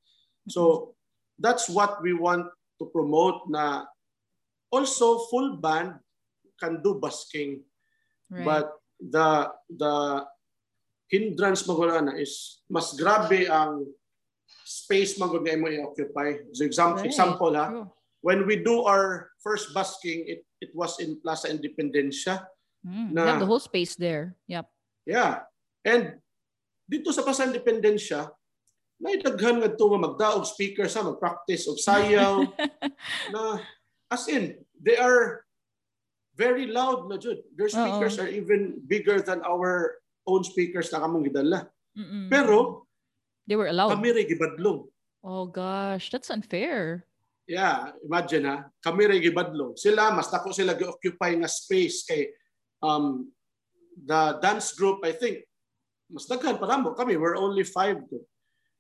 So 0.51 0.95
that's 1.39 1.69
what 1.69 2.01
we 2.03 2.13
want 2.13 2.47
to 2.81 2.85
promote 2.93 3.49
na 3.49 3.85
also 4.73 5.25
full 5.33 5.57
band 5.57 5.97
can 6.61 6.81
do 6.83 6.97
busking. 6.97 7.63
Right. 8.29 8.45
But 8.45 8.67
the 9.01 9.53
the 9.71 10.25
hindrance 11.13 11.63
magula 11.69 12.03
na 12.03 12.15
is 12.19 12.65
mas 12.67 12.97
grabe 12.97 13.47
ang 13.47 13.87
space 14.67 15.15
magud 15.21 15.47
nga 15.47 15.55
imo 15.55 15.71
i-occupy. 15.71 16.51
So 16.57 16.65
example, 16.67 17.03
Right, 17.05 17.11
example 17.13 17.53
ha, 17.55 17.67
true. 17.71 17.87
when 18.23 18.47
we 18.47 18.59
do 18.61 18.83
our 18.83 19.31
first 19.45 19.71
busking, 19.77 20.27
it 20.27 20.43
it 20.59 20.73
was 20.75 20.99
in 20.99 21.21
Plaza 21.23 21.53
Independencia. 21.53 22.47
Mm, 22.83 23.15
na- 23.15 23.37
have 23.37 23.43
the 23.43 23.51
whole 23.51 23.63
space 23.63 23.95
there. 23.95 24.35
Yep. 24.51 24.67
Yeah. 25.07 25.47
And 25.87 26.19
dito 26.87 27.11
sa 27.15 27.23
Plaza 27.23 27.47
Independencia, 27.47 28.31
naidaghan 28.97 29.61
nga 29.61 29.69
ito 29.69 29.85
nga 29.85 30.01
magdaog 30.01 30.45
speaker 30.49 30.89
sa 30.89 31.05
mag-practice 31.05 31.69
og 31.69 31.77
sayaw 31.77 32.43
na 33.35 33.61
as 34.09 34.25
in 34.33 34.57
they 34.81 34.97
are 34.97 35.47
very 36.37 36.69
loud 36.69 37.09
na 37.09 37.17
jud. 37.17 37.41
Their 37.57 37.73
speakers 37.73 38.21
are 38.21 38.29
even 38.29 38.85
bigger 38.85 39.25
than 39.25 39.41
our 39.41 39.97
own 40.29 40.45
speakers 40.45 40.93
na 40.93 41.01
kamong 41.01 41.25
gidala. 41.25 41.73
Mm-mm. 41.97 42.29
Pero 42.29 42.85
they 43.49 43.57
were 43.57 43.73
allowed. 43.73 43.97
kami 43.97 44.13
ray 44.13 44.29
gibadlong. 44.29 44.85
oh 45.25 45.49
gosh, 45.49 46.13
that's 46.13 46.29
unfair. 46.29 47.09
Yeah, 47.49 47.97
imagine 48.05 48.45
ha, 48.45 48.69
kami 48.85 49.09
ray 49.09 49.21
gibadlong. 49.25 49.81
Sila 49.81 50.13
mas 50.13 50.29
dako 50.29 50.53
sila 50.53 50.77
gi-occupy 50.77 51.41
nga 51.41 51.49
space 51.49 52.05
kay 52.05 52.29
um 52.85 53.33
the 53.97 54.37
dance 54.45 54.77
group 54.77 55.01
I 55.01 55.17
think 55.17 55.41
mas 56.13 56.29
daghan 56.29 56.61
pa 56.61 56.69
mo 56.77 56.93
kami 56.93 57.17
we're 57.17 57.41
only 57.41 57.65
five 57.65 57.97
to. 58.13 58.21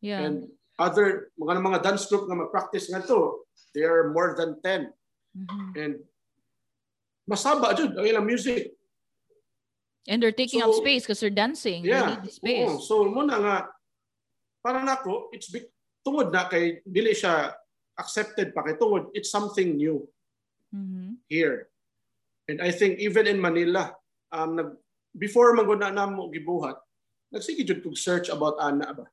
Yeah. 0.00 0.20
And 0.22 0.50
other 0.78 1.32
mga 1.40 1.60
mga 1.62 1.78
dance 1.82 2.04
group 2.06 2.28
nga 2.28 2.36
mag-practice 2.36 2.92
nga 2.92 3.00
to, 3.08 3.44
they 3.72 3.84
are 3.84 4.12
more 4.12 4.36
than 4.36 4.60
10 4.60 4.92
Mhm. 5.36 5.68
and 5.76 5.94
masaba 7.28 7.72
jud 7.76 7.92
ang 7.96 8.06
ilang 8.08 8.24
music. 8.28 8.72
And 10.06 10.22
they're 10.22 10.36
taking 10.36 10.62
up 10.62 10.70
So, 10.72 10.80
space 10.80 11.02
because 11.02 11.18
they're 11.20 11.34
dancing. 11.34 11.82
They 11.82 11.90
Yeah. 11.92 12.14
need 12.14 12.22
the 12.24 12.32
space. 12.32 12.70
Oo. 12.70 12.80
So 12.80 12.94
mo 13.10 13.26
na 13.26 13.36
nga 13.42 13.56
para 14.62 14.80
nako 14.80 15.28
it's 15.34 15.50
big, 15.50 15.66
tungod 16.06 16.30
na 16.30 16.46
kay 16.46 16.80
dili 16.86 17.10
siya 17.12 17.52
accepted 17.98 18.54
pa 18.54 18.62
kay 18.62 18.78
tungod 18.78 19.10
it's 19.16 19.32
something 19.32 19.74
new 19.76 20.06
Mhm. 20.72 21.18
here. 21.26 21.68
And 22.46 22.62
I 22.62 22.70
think 22.70 23.02
even 23.02 23.26
in 23.26 23.42
Manila 23.42 23.90
um 24.30 24.54
nag 24.56 24.70
before 25.16 25.56
man 25.56 25.66
gud 25.66 25.80
na 25.82 25.90
namo 25.90 26.30
gibuhat 26.30 26.78
nagsige 27.34 27.66
jud 27.66 27.80
kog 27.82 27.98
search 27.98 28.30
about 28.30 28.54
ana 28.62 28.92
ba 28.94 29.06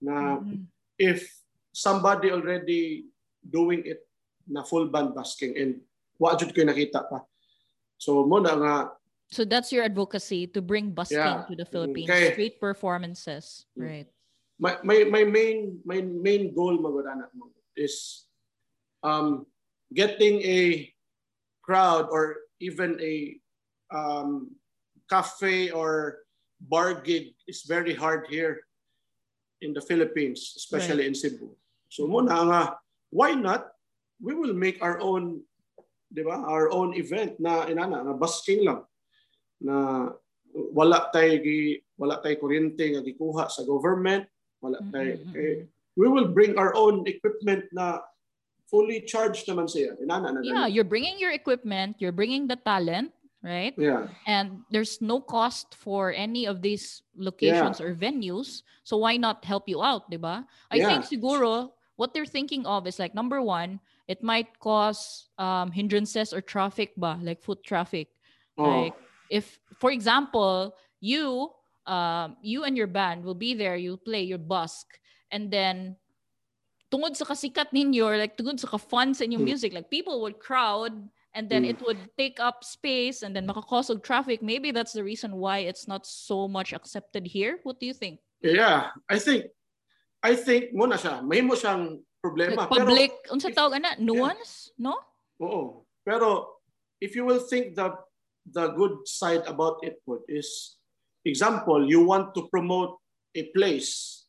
na 0.00 0.40
Mhm. 0.40 0.66
if 0.98 1.28
somebody 1.72 2.32
already 2.32 3.06
doing 3.44 3.84
it 3.86 4.04
na 4.48 4.64
full 4.64 4.88
band 4.90 5.14
busking 5.14 5.54
and 5.56 5.80
wa 6.18 6.34
jud 6.36 6.52
ko'y 6.52 6.66
nakita 6.66 7.06
pa. 7.08 7.24
So 8.00 8.24
mo 8.26 8.40
na 8.40 8.56
nga 8.56 8.74
So 9.30 9.46
that's 9.46 9.70
your 9.70 9.86
advocacy 9.86 10.50
to 10.50 10.60
bring 10.60 10.90
busking 10.90 11.22
Yeah. 11.22 11.46
to 11.46 11.54
the 11.54 11.62
Philippines. 11.62 12.10
Okay. 12.10 12.34
Street 12.34 12.58
performances. 12.58 13.62
Mm. 13.78 13.82
Right. 13.86 14.08
my, 14.60 14.76
my, 14.84 14.98
my 15.08 15.24
main 15.24 15.80
my 15.88 16.04
main 16.04 16.52
goal 16.52 16.76
magudana 16.76 17.32
is 17.80 18.28
um, 19.00 19.48
getting 19.88 20.36
a 20.44 20.84
crowd 21.64 22.12
or 22.12 22.44
even 22.60 23.00
a 23.00 23.40
um, 23.88 24.52
cafe 25.08 25.72
or 25.72 26.20
bar 26.60 26.92
gig 27.00 27.32
is 27.48 27.64
very 27.64 27.96
hard 27.96 28.28
here 28.28 28.60
in 29.60 29.72
the 29.72 29.80
Philippines, 29.80 30.54
especially 30.56 31.04
right. 31.04 31.12
in 31.12 31.14
Cebu. 31.14 31.52
So 31.88 32.08
muna 32.08 32.36
nga, 32.48 32.62
why 33.12 33.36
not? 33.36 33.72
We 34.20 34.34
will 34.34 34.52
make 34.52 34.80
our 34.84 35.00
own, 35.00 35.40
di 36.12 36.22
ba? 36.24 36.44
Our 36.44 36.72
own 36.72 36.96
event 36.96 37.40
na 37.40 37.68
inana, 37.68 38.04
na 38.04 38.12
busking 38.12 38.64
lang. 38.64 38.84
Na 39.60 40.08
wala 40.52 41.08
tay 41.12 41.40
wala 41.96 42.20
tay 42.20 42.36
kuryente 42.36 42.84
nga 42.96 43.04
gikuha 43.04 43.48
sa 43.48 43.64
government, 43.64 44.28
wala 44.60 44.80
tay 44.92 45.16
mm-hmm. 45.16 45.36
eh, 45.36 45.64
we 45.96 46.08
will 46.08 46.28
bring 46.28 46.56
our 46.56 46.72
own 46.76 47.04
equipment 47.08 47.64
na 47.72 48.00
fully 48.68 49.02
charged 49.04 49.48
naman 49.48 49.68
siya. 49.68 49.96
Inana 50.00 50.36
na 50.36 50.40
Yeah, 50.44 50.66
you're 50.68 50.88
bringing 50.88 51.18
your 51.18 51.32
equipment, 51.32 51.96
you're 51.98 52.14
bringing 52.14 52.46
the 52.46 52.56
talent, 52.56 53.12
right? 53.42 53.74
Yeah. 53.76 54.08
And 54.26 54.62
there's 54.70 55.00
no 55.00 55.20
cost 55.20 55.74
for 55.74 56.12
any 56.12 56.46
of 56.46 56.62
these 56.62 57.02
locations 57.16 57.80
yeah. 57.80 57.86
or 57.86 57.94
venues. 57.94 58.62
So 58.84 58.96
why 58.98 59.16
not 59.16 59.44
help 59.44 59.68
you 59.68 59.82
out, 59.82 60.10
diba? 60.10 60.44
I 60.70 60.76
yeah. 60.76 60.88
think 60.88 61.04
siguro 61.04 61.70
what 61.96 62.14
they're 62.14 62.26
thinking 62.26 62.66
of 62.66 62.86
is 62.86 62.98
like 62.98 63.14
number 63.14 63.42
one, 63.42 63.80
it 64.08 64.22
might 64.22 64.58
cause 64.58 65.28
um, 65.38 65.70
hindrances 65.70 66.32
or 66.32 66.40
traffic 66.40 66.92
ba, 66.96 67.18
like 67.22 67.42
foot 67.42 67.62
traffic. 67.64 68.08
Oh. 68.58 68.88
Like 68.88 68.94
if, 69.30 69.58
for 69.78 69.90
example, 69.90 70.74
you 71.00 71.50
um, 71.86 72.36
you 72.42 72.64
and 72.64 72.76
your 72.76 72.86
band 72.86 73.24
will 73.24 73.34
be 73.34 73.54
there, 73.54 73.76
you 73.76 73.96
play 73.96 74.22
your 74.22 74.38
busk, 74.38 74.98
and 75.32 75.50
then 75.50 75.96
tungod 76.92 77.16
sa 77.16 77.24
kasikat 77.24 77.72
ninyo, 77.72 78.04
or 78.04 78.16
like 78.18 78.36
tungod 78.36 78.60
sa 78.60 78.68
ka-fun 78.68 79.14
sa 79.14 79.24
inyong 79.24 79.42
hmm. 79.42 79.50
music, 79.50 79.72
like 79.72 79.90
people 79.90 80.20
would 80.20 80.38
crowd 80.38 80.92
and 81.34 81.48
then 81.48 81.64
mm. 81.64 81.70
it 81.70 81.78
would 81.86 81.98
take 82.18 82.40
up 82.40 82.64
space 82.64 83.22
and 83.22 83.34
then 83.34 83.46
makakause 83.46 83.90
traffic. 84.02 84.42
Maybe 84.42 84.70
that's 84.70 84.92
the 84.92 85.04
reason 85.04 85.36
why 85.36 85.58
it's 85.70 85.86
not 85.86 86.06
so 86.06 86.48
much 86.48 86.72
accepted 86.72 87.26
here. 87.26 87.58
What 87.62 87.78
do 87.78 87.86
you 87.86 87.94
think? 87.94 88.20
Yeah, 88.42 88.90
I 89.08 89.18
think 89.18 89.46
I 90.22 90.34
think 90.34 90.74
mo 90.74 90.86
na 90.86 90.96
siya. 90.96 91.24
May 91.24 91.40
mo 91.40 91.54
siyang 91.54 92.02
problema. 92.20 92.68
Like 92.68 92.68
public, 92.68 93.12
pero, 93.24 93.32
unsa 93.36 93.48
tawag 93.54 93.80
ana? 93.80 93.96
Nuance, 93.96 94.72
yeah. 94.76 94.90
no? 94.90 94.94
Oo. 95.40 95.62
Pero 96.04 96.60
if 97.00 97.16
you 97.16 97.24
will 97.24 97.40
think 97.40 97.76
the 97.76 97.94
the 98.52 98.72
good 98.76 99.06
side 99.08 99.44
about 99.46 99.80
it 99.84 100.00
is 100.28 100.76
example, 101.24 101.84
you 101.88 102.04
want 102.04 102.34
to 102.36 102.48
promote 102.52 102.96
a 103.36 103.48
place. 103.56 104.24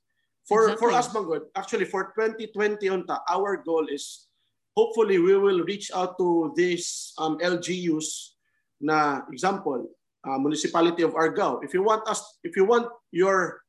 For 0.48 0.68
exactly. 0.68 0.80
for 0.80 0.90
us 0.92 1.08
Mangod, 1.16 1.44
actually 1.56 1.88
for 1.88 2.12
2020 2.18 2.84
unta, 2.92 3.24
our 3.30 3.62
goal 3.64 3.88
is 3.88 4.28
hopefully 4.76 5.20
we 5.20 5.36
will 5.38 5.62
reach 5.64 5.92
out 5.94 6.18
to 6.18 6.54
these 6.56 7.14
um, 7.18 7.38
LGUs 7.40 8.36
na 8.82 9.22
example, 9.32 9.90
uh, 10.24 10.38
municipality 10.40 11.04
of 11.04 11.14
Argao. 11.14 11.64
If 11.64 11.74
you 11.74 11.84
want 11.84 12.08
us, 12.08 12.40
if 12.44 12.56
you 12.56 12.66
want 12.66 12.88
your 13.12 13.62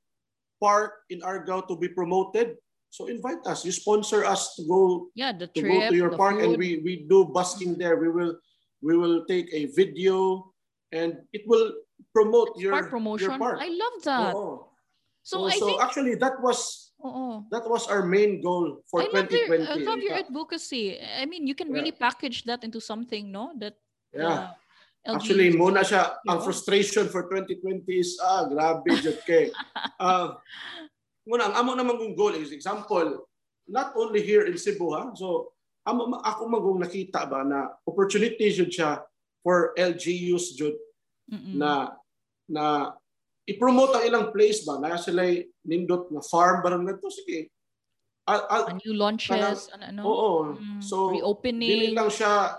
park 0.61 0.93
in 1.11 1.21
Argao 1.21 1.67
to 1.69 1.77
be 1.77 1.89
promoted, 1.89 2.57
so 2.91 3.09
invite 3.09 3.41
us. 3.47 3.65
You 3.65 3.73
sponsor 3.73 4.25
us 4.25 4.55
to 4.57 4.65
go. 4.69 5.09
Yeah, 5.15 5.33
the 5.33 5.49
to 5.49 5.61
trip, 5.61 5.73
go 5.73 5.91
to 5.91 5.97
your 5.97 6.17
park, 6.17 6.41
food. 6.41 6.45
and 6.45 6.53
we 6.57 6.81
we 6.85 7.05
do 7.09 7.25
busking 7.25 7.77
there. 7.77 7.97
We 7.97 8.09
will 8.09 8.37
we 8.81 8.97
will 8.97 9.25
take 9.27 9.49
a 9.53 9.67
video, 9.73 10.49
and 10.93 11.21
it 11.33 11.43
will 11.47 11.73
promote 12.13 12.57
your 12.57 12.73
park 12.73 12.91
promotion. 12.91 13.31
Your 13.31 13.39
park. 13.39 13.59
I 13.61 13.69
love 13.69 13.97
that. 14.05 14.33
Oh, 14.37 14.69
So, 15.23 15.39
so, 15.39 15.47
I 15.47 15.55
so 15.55 15.67
think, 15.67 15.79
actually 15.79 16.15
that 16.19 16.43
was 16.43 16.82
Oo. 17.03 17.43
That 17.51 17.67
was 17.67 17.91
our 17.91 18.07
main 18.07 18.39
goal 18.39 18.83
for 18.87 19.03
I 19.03 19.11
2020. 19.11 19.19
Love 19.19 19.35
your, 19.35 19.67
I 19.67 19.77
love 19.83 20.01
your 20.03 20.17
advocacy. 20.19 20.99
I 21.03 21.27
mean, 21.27 21.47
you 21.47 21.55
can 21.55 21.69
yeah. 21.71 21.83
really 21.83 21.95
package 21.95 22.47
that 22.47 22.63
into 22.63 22.79
something, 22.79 23.31
no? 23.31 23.51
That 23.59 23.75
yeah. 24.15 24.55
Uh, 25.03 25.19
Actually, 25.19 25.51
muna 25.51 25.83
siya, 25.83 26.15
ang 26.31 26.47
frustration 26.47 27.11
for 27.11 27.27
2020 27.27 27.83
is, 27.91 28.23
ah, 28.23 28.47
grabe, 28.47 28.87
jud 29.03 29.19
kay. 29.27 29.51
uh, 29.99 30.39
muna, 31.27 31.51
ang 31.51 31.67
amo 31.67 31.75
naman 31.75 31.99
kong 31.99 32.15
goal 32.15 32.39
is, 32.39 32.55
example, 32.55 33.27
not 33.67 33.91
only 33.99 34.23
here 34.23 34.47
in 34.47 34.55
Cebu, 34.55 34.95
ha? 34.95 35.11
So, 35.19 35.59
amo, 35.83 36.23
ako 36.23 36.47
magong 36.47 36.87
nakita 36.87 37.27
ba 37.27 37.43
na 37.43 37.75
opportunity 37.83 38.55
jud 38.55 38.71
siya 38.71 39.03
for 39.43 39.75
LGUs 39.75 40.55
jud 40.55 40.79
na 41.59 41.99
na 42.47 42.95
i-promote 43.49 43.99
ang 43.99 44.05
ilang 44.07 44.27
place 44.31 44.63
ba? 44.63 44.79
Na 44.79 44.99
sila 44.99 45.27
nindot 45.67 46.11
na 46.15 46.23
farm 46.23 46.63
ba 46.63 46.75
rin 46.75 46.87
to 46.87 47.11
sige. 47.11 47.51
I'll, 48.23 48.47
I'll, 48.47 48.79
new 48.87 48.95
launches 48.95 49.67
ano, 49.75 49.83
ano? 49.83 50.03
Oo. 50.07 50.31
Mm, 50.55 50.79
so 50.79 51.11
reopening. 51.11 51.67
dili 51.67 51.89
lang 51.91 52.07
siya 52.07 52.55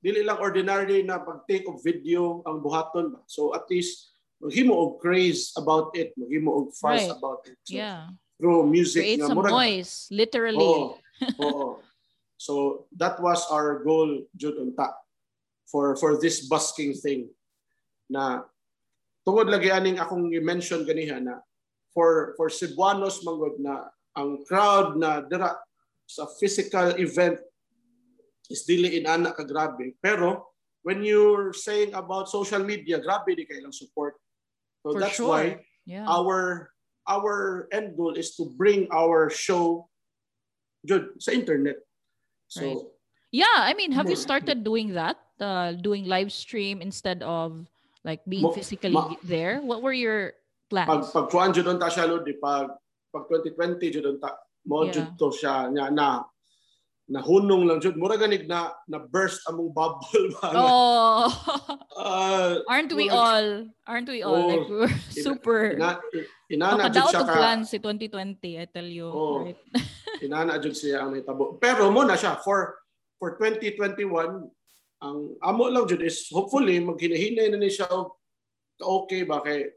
dili 0.00 0.24
lang 0.24 0.40
ordinary 0.40 1.04
na 1.04 1.20
pag 1.20 1.44
take 1.44 1.68
of 1.68 1.84
video 1.84 2.40
ang 2.48 2.64
buhaton 2.64 3.12
ba? 3.12 3.20
So 3.28 3.52
at 3.52 3.68
least 3.68 4.16
maghimo 4.40 4.72
og 4.72 4.92
craze 5.04 5.52
about 5.60 5.92
it. 5.92 6.16
Maghimo 6.16 6.56
og 6.56 6.66
fuss 6.72 7.04
right. 7.04 7.12
about 7.12 7.44
it. 7.44 7.60
So, 7.68 7.76
yeah. 7.76 8.16
through 8.40 8.66
music 8.66 9.02
create 9.04 9.20
some 9.20 9.38
murag, 9.38 9.52
noise 9.52 10.08
literally. 10.10 10.58
Oo, 10.58 10.98
oo. 11.40 11.68
so 12.36 12.84
that 12.96 13.20
was 13.20 13.44
our 13.52 13.84
goal 13.84 14.24
jud 14.36 14.56
unta 14.58 14.92
for 15.68 15.96
for 15.96 16.18
this 16.20 16.44
busking 16.48 16.92
thing 16.92 17.30
na 18.10 18.44
tungod 19.24 19.48
lagi 19.48 19.72
aning 19.72 19.96
akong 19.96 20.28
i-mention 20.30 20.84
ganiha 20.84 21.18
na 21.18 21.40
for 21.96 22.36
for 22.36 22.52
Cebuanos 22.52 23.24
manggod 23.24 23.56
na 23.58 23.88
ang 24.14 24.44
crowd 24.44 25.00
na 25.00 25.24
dira 25.24 25.56
sa 26.04 26.28
physical 26.36 26.92
event 27.00 27.40
is 28.52 28.68
dili 28.68 29.00
in 29.00 29.08
ana 29.08 29.32
ka 29.32 29.42
grabe 29.42 29.96
pero 30.04 30.52
when 30.84 31.00
you're 31.00 31.56
saying 31.56 31.96
about 31.96 32.28
social 32.28 32.60
media 32.60 33.00
grabe 33.00 33.32
di 33.32 33.48
kay 33.48 33.64
lang 33.64 33.72
support 33.72 34.20
so 34.84 34.92
for 34.92 35.00
that's 35.00 35.16
sure. 35.16 35.32
why 35.32 35.44
yeah. 35.88 36.04
our 36.04 36.68
our 37.08 37.66
end 37.72 37.96
goal 37.96 38.12
is 38.12 38.36
to 38.36 38.52
bring 38.60 38.84
our 38.92 39.32
show 39.32 39.88
jud 40.84 41.08
sa 41.16 41.32
internet 41.32 41.80
so 42.52 42.60
right. 42.60 42.84
yeah 43.32 43.64
i 43.64 43.72
mean 43.72 43.96
have 43.96 44.12
you 44.12 44.16
started 44.16 44.60
doing 44.60 44.92
that 44.92 45.16
uh, 45.40 45.72
doing 45.72 46.04
live 46.04 46.28
stream 46.28 46.84
instead 46.84 47.24
of 47.24 47.64
Like 48.04 48.20
being 48.28 48.44
physically 48.52 48.92
ma, 48.92 49.16
there? 49.24 49.64
What 49.64 49.80
were 49.80 49.96
your 49.96 50.36
plans? 50.68 50.92
Pag 50.92 51.02
pag 51.08 51.26
kuan 51.32 51.50
jud 51.56 51.66
ta 51.80 51.88
siya 51.88 52.04
lodi 52.04 52.36
pag 52.36 52.76
pag 53.08 53.24
2020 53.32 53.80
jud 53.88 54.06
ta 54.20 54.36
mo 54.68 54.84
yeah. 54.84 55.08
to 55.16 55.32
siya 55.32 55.72
nya 55.72 55.88
na 55.88 56.28
nahunong 57.04 57.68
lang 57.68 57.80
jud 57.84 58.00
mura 58.00 58.16
ganig 58.16 58.48
na 58.48 58.72
na 58.88 58.96
burst 58.96 59.44
among 59.52 59.68
bubble 59.76 60.24
ba 60.40 60.56
oh 60.56 61.28
uh, 62.00 62.56
aren't 62.72 62.92
we 62.96 63.12
all 63.12 63.68
aren't 63.84 64.08
we 64.08 64.24
all 64.24 64.40
oh, 64.40 64.48
like 64.52 64.64
we're 64.72 64.96
super 65.12 65.76
ina, 65.76 66.00
inana 66.48 66.88
jud 66.88 67.04
siya 67.12 67.28
ka 67.28 67.36
plan 67.36 67.60
si 67.60 67.76
2020 67.76 68.56
I 68.56 68.64
tell 68.72 68.88
you 68.88 69.12
oh, 69.12 69.44
right 69.44 69.60
inana 70.24 70.56
jud 70.56 70.72
siya 70.72 71.04
ang 71.04 71.12
nahitabo 71.12 71.60
pero 71.60 71.92
mo 71.92 72.08
na 72.08 72.16
siya 72.16 72.40
for 72.40 72.72
for 73.20 73.36
2021 73.36 74.48
ang 75.02 75.34
amo 75.42 75.64
lang 75.72 75.88
jud 75.88 76.02
is 76.04 76.28
hopefully 76.30 76.78
maghinahinay 76.78 77.50
na 77.50 77.58
ni 77.58 77.72
siya 77.72 77.88
okay 78.78 79.26
ba 79.26 79.42
kay 79.42 79.70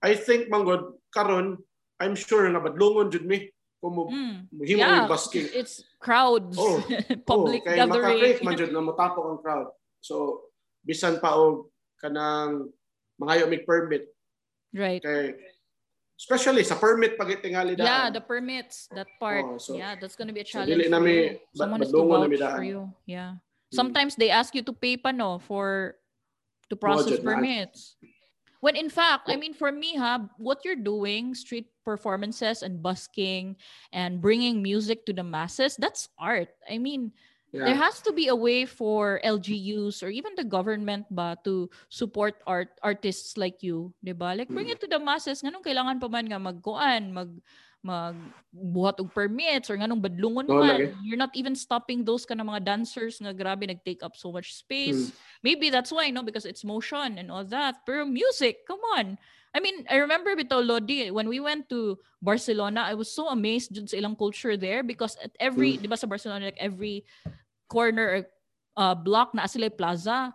I 0.00 0.16
think 0.16 0.48
manggod 0.48 0.96
karon 1.12 1.60
I'm 2.00 2.16
sure 2.16 2.48
nga 2.48 2.64
badlongon 2.64 3.12
jud 3.12 3.28
mi 3.28 3.52
kung 3.80 3.96
mo 3.96 4.02
mm. 4.12 4.60
himo 4.60 4.84
yeah, 4.84 5.08
basking. 5.08 5.48
It's 5.56 5.80
crowds, 5.96 6.56
oh, 6.60 6.84
public 7.30 7.64
oh, 7.64 7.66
kay 7.68 7.76
gathering. 7.80 8.40
man 8.44 8.56
jud 8.60 8.72
na 8.72 8.84
matapok 8.84 9.24
ang 9.24 9.40
crowd. 9.40 9.68
So 10.04 10.48
bisan 10.84 11.20
pa 11.20 11.36
og 11.36 11.68
kanang 12.00 12.72
mga 13.20 13.48
mig 13.48 13.64
permit. 13.64 14.08
Right. 14.72 15.00
Kay 15.00 15.36
especially 16.20 16.60
sa 16.68 16.76
permit 16.76 17.16
pag 17.16 17.32
itingali 17.32 17.72
daan. 17.72 17.88
Yeah, 17.88 18.06
the 18.12 18.20
permits, 18.20 18.92
that 18.92 19.08
part. 19.16 19.40
Oh, 19.40 19.56
so, 19.56 19.72
yeah, 19.80 19.96
that's 19.96 20.12
gonna 20.12 20.36
be 20.36 20.44
a 20.44 20.48
challenge. 20.48 20.68
So, 20.68 20.76
dili 20.76 21.40
Someone 21.56 21.80
is 21.80 21.88
to 21.88 22.04
vouch 22.04 22.36
for 22.60 22.64
you. 22.64 22.92
Yeah. 23.08 23.40
Sometimes 23.72 24.16
they 24.16 24.30
ask 24.30 24.54
you 24.54 24.62
to 24.66 24.74
pay 24.74 24.96
pa 24.98 25.10
no 25.14 25.38
for 25.38 25.96
to 26.70 26.76
process 26.76 27.18
permits. 27.18 27.96
When 28.60 28.76
in 28.76 28.92
fact, 28.92 29.32
I 29.32 29.40
mean 29.40 29.54
for 29.56 29.72
me 29.72 29.96
ha, 29.96 30.28
what 30.36 30.66
you're 30.66 30.78
doing, 30.78 31.32
street 31.34 31.72
performances 31.80 32.62
and 32.62 32.82
busking 32.82 33.56
and 33.94 34.20
bringing 34.20 34.60
music 34.60 35.06
to 35.06 35.12
the 35.16 35.24
masses, 35.24 35.80
that's 35.80 36.12
art. 36.20 36.52
I 36.68 36.76
mean, 36.76 37.16
yeah. 37.56 37.64
there 37.72 37.78
has 37.80 38.04
to 38.04 38.12
be 38.12 38.28
a 38.28 38.36
way 38.36 38.66
for 38.66 39.18
LGUs 39.24 40.04
or 40.04 40.12
even 40.12 40.36
the 40.36 40.44
government 40.44 41.08
ba 41.08 41.40
to 41.48 41.72
support 41.88 42.36
art 42.44 42.76
artists 42.84 43.40
like 43.40 43.64
you, 43.64 43.96
'di 44.04 44.12
ba? 44.12 44.36
Like 44.36 44.52
bring 44.52 44.68
mm. 44.68 44.76
it 44.76 44.80
to 44.84 44.90
the 44.90 45.00
masses. 45.00 45.40
Nganong 45.40 45.64
kailangan 45.64 45.96
pa 45.96 46.12
man 46.12 46.28
nga 46.28 46.42
magkuan, 46.42 47.16
mag 47.16 47.30
magbuhat 47.80 49.00
og 49.00 49.08
permits 49.16 49.72
or 49.72 49.76
nganong 49.80 50.04
badlungon 50.04 50.44
Oo, 50.52 50.60
man. 50.60 50.80
lagi. 50.84 50.92
You're 51.00 51.20
not 51.20 51.32
even 51.32 51.56
stopping 51.56 52.04
those 52.04 52.28
kind 52.28 52.40
of 52.40 52.46
mga 52.46 52.64
dancers 52.64 53.16
nga 53.16 53.32
grabe 53.32 53.64
nag-take 53.64 54.04
up 54.04 54.16
so 54.16 54.28
much 54.28 54.52
space. 54.52 55.16
Maybe 55.40 55.72
that's 55.72 55.88
why, 55.88 56.12
no? 56.12 56.20
Because 56.20 56.44
it's 56.44 56.64
motion 56.64 57.16
and 57.16 57.32
all 57.32 57.44
that. 57.48 57.80
Pero 57.88 58.04
music, 58.04 58.68
come 58.68 58.80
on. 58.96 59.16
I 59.56 59.58
mean, 59.58 59.82
I 59.90 59.96
remember 59.98 60.36
bito 60.36 60.60
Lodi, 60.60 61.10
when 61.10 61.26
we 61.26 61.40
went 61.40 61.66
to 61.72 61.98
Barcelona, 62.22 62.84
I 62.86 62.94
was 62.94 63.10
so 63.10 63.32
amazed 63.32 63.74
dun 63.74 63.88
sa 63.88 63.96
ilang 63.96 64.14
culture 64.14 64.54
there 64.54 64.84
because 64.84 65.16
at 65.18 65.32
every, 65.40 65.74
di 65.80 65.88
ba 65.88 65.96
sa 65.96 66.06
Barcelona, 66.06 66.52
like 66.52 66.60
every 66.60 67.02
corner 67.66 68.06
or 68.06 68.20
uh, 68.76 68.94
block 68.94 69.34
na 69.34 69.48
sila 69.48 69.72
plaza 69.72 70.30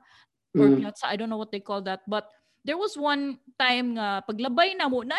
or 0.57 0.67
Mm. 0.67 0.81
plaza, 0.81 1.05
I 1.07 1.15
don't 1.15 1.29
know 1.29 1.39
what 1.39 1.51
they 1.51 1.61
call 1.63 1.83
that. 1.83 2.01
But 2.09 2.27
there 2.65 2.79
was 2.79 2.97
one 2.97 3.37
time 3.59 3.95
nga, 3.95 4.25
paglabay 4.25 4.75
na 4.75 4.89
mo, 4.89 5.05
na 5.05 5.15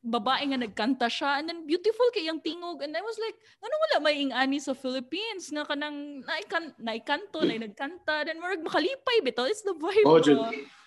babae 0.00 0.48
nga 0.48 0.58
nagkanta 0.58 1.06
siya 1.12 1.38
and 1.38 1.52
then 1.52 1.68
beautiful 1.68 2.08
kay 2.16 2.24
yung 2.24 2.40
tingog 2.40 2.80
and 2.80 2.96
I 2.96 3.02
was 3.04 3.18
like 3.20 3.36
ano 3.60 3.74
wala 3.76 3.96
may 4.08 4.16
ingani 4.24 4.56
sa 4.56 4.72
Philippines 4.72 5.52
nga 5.52 5.68
kanang 5.68 6.24
naikan 6.24 6.72
naikanto 6.80 7.44
na 7.44 7.60
nagkanta 7.60 8.24
then 8.24 8.40
murag 8.40 8.64
makalipay 8.64 9.20
bitaw 9.20 9.44
it's 9.44 9.66
the 9.66 9.76
vibe 9.76 10.06
Oh? 10.08 10.20
Jud. 10.22 10.38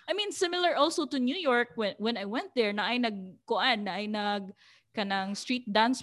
I 0.06 0.12
mean 0.14 0.30
similar 0.30 0.78
also 0.78 1.04
to 1.06 1.18
New 1.18 1.36
York 1.36 1.74
when 1.74 1.94
when 1.98 2.16
I 2.18 2.24
went 2.24 2.54
there 2.54 2.72
na 2.72 2.88
ay 2.88 3.02
nagkuan 3.02 3.84
na 3.84 4.00
ay 4.00 4.06
nag 4.08 4.50
kanang 4.96 5.36
street 5.36 5.68
dance 5.68 6.00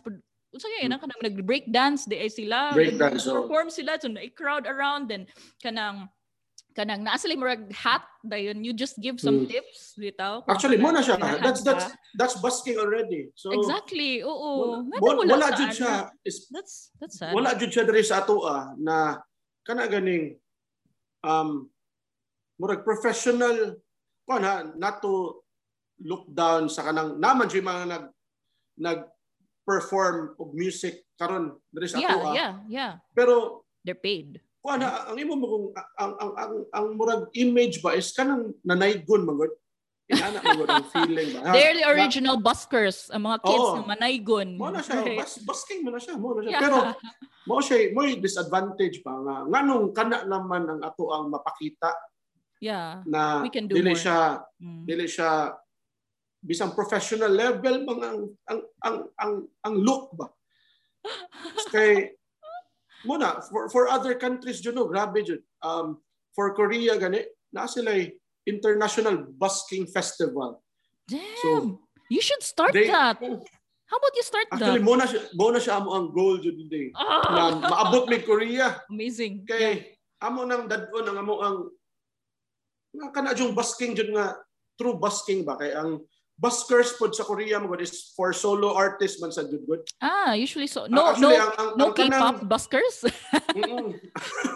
Unsa 0.54 0.70
kaya 0.70 0.86
na 0.86 1.02
kanang 1.02 1.18
nag 1.26 1.38
break 1.50 1.66
dance 1.74 2.06
di 2.06 2.14
ay 2.22 2.30
sila 2.30 2.78
Break 2.78 3.02
dance, 3.02 3.26
oh. 3.26 3.42
perform 3.42 3.74
sila 3.74 3.98
so 3.98 4.06
na 4.06 4.22
crowd 4.38 4.70
around 4.70 5.10
then 5.10 5.26
kanang 5.58 6.13
kanang 6.74 7.06
naa 7.06 7.16
sila 7.16 7.38
murag 7.38 7.70
hat 7.72 8.02
dayon 8.26 8.66
you 8.66 8.74
just 8.74 8.98
give 8.98 9.22
some 9.22 9.46
Mm. 9.46 9.50
tips 9.50 9.94
bitaw 9.96 10.42
Actually, 10.50 10.82
mo 10.82 10.90
na 10.90 11.06
siya. 11.06 11.16
That's 11.40 11.62
that's 11.62 11.86
that's 12.18 12.36
busking 12.42 12.82
already. 12.82 13.30
So 13.38 13.54
Exactly. 13.54 14.26
Oo. 14.26 14.82
Wala, 14.98 15.22
wala, 15.22 15.22
wala 15.38 15.48
sa 15.54 15.58
jud 15.58 15.70
ano. 15.70 15.78
siya. 15.78 15.94
Is, 16.26 16.38
That's 16.50 16.74
that's 16.98 17.18
sad. 17.22 17.34
wala 17.38 17.54
jud 17.54 17.70
siya 17.70 17.86
diri 17.86 18.02
sa 18.02 18.26
ato 18.26 18.42
ah, 18.44 18.74
na 18.76 19.22
kana 19.62 19.86
ganing 19.86 20.34
um 21.22 21.70
murag 22.58 22.82
professional 22.82 23.78
ko 24.26 24.34
na 24.42 24.66
not 24.74 24.98
to 25.00 25.40
look 26.02 26.26
down 26.28 26.68
sa 26.68 26.84
kanang 26.84 27.22
naman 27.22 27.48
siya 27.48 27.62
mga 27.62 27.86
nag 27.86 28.06
nag 28.82 29.00
perform 29.64 30.36
og 30.36 30.52
music 30.52 31.06
karon 31.16 31.54
diri 31.70 31.88
sa 31.88 32.02
Yeah, 32.02 32.12
ato 32.12 32.20
ah. 32.28 32.34
yeah, 32.34 32.52
yeah. 32.68 32.92
Pero 33.14 33.62
They're 33.84 34.00
paid. 34.00 34.40
Kuha 34.64 34.80
na 34.80 35.12
ang 35.12 35.20
imo 35.20 35.36
mo 35.36 35.46
kung 35.46 35.66
ang 36.00 36.12
ang 36.16 36.32
ang, 36.40 36.54
ang 36.72 36.86
murag 36.96 37.28
image 37.36 37.84
ba 37.84 37.94
is 37.94 38.16
kanang 38.16 38.56
nanaygon 38.64 39.28
magod. 39.28 39.52
Magod 40.08 40.68
ang 40.72 40.88
feeling 40.88 41.36
ba. 41.36 41.52
They're 41.52 41.76
the 41.76 41.84
Na- 41.84 41.92
original 41.92 42.38
buskers, 42.40 43.12
ang 43.12 43.28
mga 43.28 43.44
kids 43.44 43.60
Oo. 43.60 43.76
na 43.82 43.92
manaygon. 43.92 44.56
Mo 44.56 44.72
na 44.72 44.80
siya, 44.80 45.00
Right. 45.04 45.20
bas, 45.20 45.36
busking 45.44 45.84
mo 45.84 45.92
na 45.92 46.00
siya, 46.00 46.16
mo 46.16 46.32
na 46.36 46.44
siya. 46.44 46.52
Yeah. 46.56 46.62
Pero 46.64 46.78
mo 47.48 47.60
siya, 47.60 47.92
mo 47.92 48.02
disadvantage 48.16 49.04
pa 49.04 49.12
nga 49.12 49.36
nganong 49.52 49.92
kana 49.92 50.24
naman 50.24 50.64
ang 50.64 50.80
ato 50.80 51.12
ang 51.12 51.28
mapakita 51.28 51.92
yeah. 52.64 53.04
na 53.04 53.44
We 53.44 53.52
can 53.52 53.68
do 53.68 53.76
dili 53.76 53.92
more. 53.92 54.00
siya 54.00 54.20
Mm. 54.64 54.84
dili 54.88 55.06
siya 55.12 55.52
bisang 56.40 56.72
professional 56.72 57.32
level 57.32 57.84
mga 57.84 58.06
ang 58.08 58.20
ang 58.48 58.60
ang 58.80 58.96
ang, 59.20 59.34
ang 59.60 59.76
look 59.76 60.16
ba. 60.16 60.28
Kay 61.76 62.16
muna 63.04 63.44
for 63.52 63.68
for 63.70 63.88
other 63.88 64.16
countries 64.16 64.60
jud 64.60 64.76
no 64.76 64.88
grabe 64.88 65.20
jud. 65.24 65.40
Um 65.62 66.00
for 66.34 66.52
Korea 66.56 66.98
gani 66.98 67.24
na 67.54 67.68
sila 67.70 67.94
international 68.48 69.28
busking 69.38 69.86
festival. 69.88 70.60
Damn. 71.08 71.80
you 72.10 72.22
should 72.24 72.44
start 72.44 72.72
They, 72.74 72.88
that. 72.88 73.20
How 73.88 73.98
about 74.00 74.16
you 74.16 74.24
start 74.26 74.48
actually 74.52 74.80
that? 74.82 74.88
mo 74.88 74.96
na 74.96 75.06
siya 75.06 75.22
mo 75.36 75.48
na 75.52 75.60
siya 75.60 75.78
amo 75.78 75.90
ang 75.94 76.08
goal 76.16 76.40
jud 76.40 76.56
today. 76.58 76.90
Ah, 76.96 77.22
Na 77.30 77.44
maabot 77.72 78.08
mi 78.10 78.20
Korea. 78.24 78.80
amazing. 78.90 79.44
kay 79.46 79.60
Yeah. 79.60 79.78
amo 80.24 80.48
nang 80.48 80.66
dadon 80.66 81.04
ang 81.04 81.18
amo 81.20 81.34
ang 81.44 81.58
nga 82.94 83.08
kana 83.12 83.36
jung 83.36 83.52
busking 83.54 83.94
jud 83.94 84.10
nga 84.16 84.38
true 84.80 84.96
busking 84.98 85.44
ba 85.44 85.60
kay 85.60 85.76
ang 85.76 86.00
buskers 86.34 86.98
pod 86.98 87.14
sa 87.14 87.24
Korea 87.24 87.62
mo 87.62 87.72
is 87.78 88.12
for 88.18 88.34
solo 88.34 88.74
artists 88.74 89.22
man 89.22 89.32
sa 89.32 89.46
jud 89.46 89.64
good. 89.64 89.82
Ah, 90.02 90.34
usually 90.34 90.68
so. 90.68 90.90
No, 90.90 91.14
actually, 91.14 91.38
no, 91.38 91.46
ang, 91.46 91.54
ang, 91.56 91.70
no 91.78 91.84
ang 91.86 91.94
kanang- 91.94 92.12
K-pop 92.12 92.38
buskers. 92.50 92.98
Mm-mm. 93.54 93.94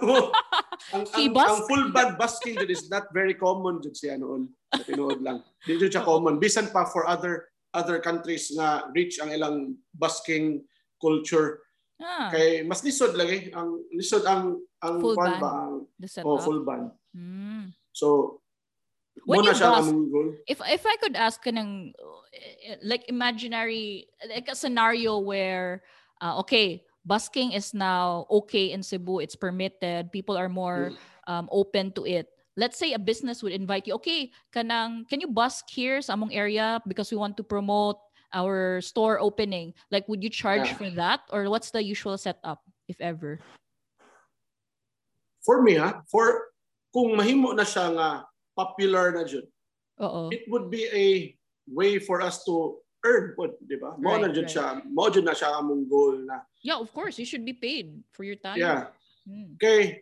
ang, 0.93 1.03
ang, 1.05 1.23
ang 1.37 1.61
full 1.69 1.85
band 1.93 2.17
busking 2.17 2.57
jud 2.57 2.69
is 2.69 2.89
not 2.89 3.07
very 3.13 3.37
common 3.37 3.79
jud 3.79 3.93
siya 3.93 4.17
noon. 4.17 4.49
Tinuod 4.83 5.21
lang. 5.21 5.45
Di 5.63 5.77
jud 5.77 5.93
siya 5.93 6.03
common. 6.03 6.41
Bisan 6.41 6.73
pa 6.73 6.83
for 6.89 7.07
other 7.07 7.47
other 7.71 8.01
countries 8.01 8.49
nga 8.57 8.89
rich 8.91 9.21
ang 9.21 9.29
ilang 9.29 9.77
busking 9.93 10.65
culture. 10.97 11.61
ah, 12.01 12.29
Kay 12.33 12.65
mas 12.65 12.81
lisod 12.81 13.13
lagi 13.13 13.53
ang 13.53 13.85
lisod 13.93 14.25
ang 14.25 14.57
ang 14.81 14.97
Full 15.01 15.17
band. 15.17 15.37
ba 15.41 15.49
ang 15.65 15.75
the 15.97 16.09
setup. 16.09 16.25
oh, 16.25 16.41
full 16.41 16.61
band. 16.61 16.89
Mm. 17.13 17.73
So 17.93 18.39
When 19.25 19.43
you 19.43 19.53
busk- 19.53 19.95
if 20.47 20.59
if 20.63 20.83
I 20.85 20.95
could 21.01 21.15
ask 21.15 21.43
kanang 21.43 21.91
uh, 21.97 22.77
like 22.83 23.07
imaginary 23.09 24.07
like 24.27 24.47
a 24.47 24.55
scenario 24.55 25.19
where 25.19 25.83
uh, 26.21 26.39
okay 26.45 26.83
busking 27.03 27.51
is 27.51 27.73
now 27.73 28.27
okay 28.29 28.71
in 28.71 28.83
Cebu 28.83 29.19
it's 29.19 29.35
permitted 29.35 30.11
people 30.11 30.35
are 30.35 30.49
more 30.51 30.91
um, 31.27 31.47
open 31.51 31.91
to 31.95 32.05
it. 32.05 32.27
Let's 32.57 32.79
say 32.79 32.93
a 32.93 33.01
business 33.01 33.43
would 33.43 33.53
invite 33.53 33.85
you 33.87 33.95
okay 33.99 34.31
kanang 34.55 35.07
can 35.07 35.19
you 35.19 35.27
busk 35.27 35.67
here 35.69 36.01
sa 36.01 36.13
among 36.13 36.33
area 36.33 36.79
because 36.87 37.11
we 37.11 37.17
want 37.19 37.37
to 37.37 37.43
promote 37.43 37.99
our 38.35 38.81
store 38.81 39.19
opening? 39.19 39.73
Like 39.91 40.07
would 40.07 40.23
you 40.23 40.31
charge 40.31 40.67
Yeah. 40.67 40.77
for 40.79 40.89
that? 40.99 41.21
Or 41.31 41.47
what's 41.51 41.71
the 41.71 41.83
usual 41.83 42.17
setup 42.19 42.63
if 42.87 42.99
ever? 42.99 43.39
For 45.47 45.63
me 45.63 45.79
ha, 45.79 46.03
for 46.11 46.51
kung 46.91 47.15
mahimo 47.15 47.55
na 47.55 47.63
siya 47.63 47.87
nga 47.95 48.09
popular 48.57 49.13
na 49.13 49.21
jud, 49.23 49.45
oo 50.01 50.33
it 50.33 50.43
would 50.49 50.73
be 50.73 50.89
a 50.89 51.07
way 51.69 52.01
for 52.01 52.25
us 52.25 52.41
to 52.41 52.81
earn 53.05 53.37
pod, 53.37 53.53
di 53.61 53.77
ba? 53.77 53.93
Mo 54.01 54.17
na 54.17 54.25
Right, 54.27 54.33
jud 54.33 54.49
right. 54.49 54.55
siya, 54.57 54.65
mo 54.89 55.05
jud 55.13 55.23
na 55.23 55.37
siya 55.37 55.53
among 55.61 55.85
goal 55.85 56.17
na. 56.25 56.41
yeah 56.65 56.75
of 56.81 56.89
course 56.91 57.21
you 57.21 57.27
should 57.29 57.45
be 57.45 57.53
paid 57.53 57.93
for 58.11 58.25
your 58.25 58.35
time 58.41 58.57
Yeah. 58.57 58.89
Mm. 59.29 59.59
Kay 59.61 60.01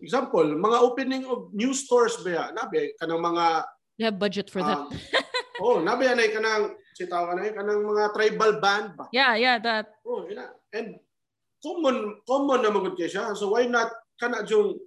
example, 0.00 0.44
mga 0.46 0.78
opening 0.80 1.24
of 1.28 1.52
new 1.52 1.76
stores 1.76 2.16
ba 2.24 2.50
nabi 2.56 2.96
kanang 2.96 3.20
mga 3.20 3.64
you 4.00 4.04
have 4.08 4.16
budget 4.20 4.48
for 4.48 4.60
that 4.64 4.76
um, 4.80 4.92
oh, 5.60 5.80
nabi 5.84 6.06
anay 6.08 6.30
kanang 6.32 6.72
sitaw 6.96 7.28
kanay 7.32 7.52
kanang 7.52 7.84
mga 7.84 8.12
tribal 8.16 8.56
band 8.62 8.96
ba. 8.96 9.06
yeah 9.12 9.36
yeah 9.36 9.56
that 9.60 9.92
Oh, 10.06 10.24
ina. 10.30 10.52
And 10.72 10.96
common 11.58 12.20
common 12.28 12.62
na 12.62 12.70
magud 12.70 12.94
kay 12.94 13.10
siya. 13.10 13.34
So 13.34 13.50
why 13.56 13.66
not 13.66 13.90
kana 14.22 14.46
jung 14.46 14.78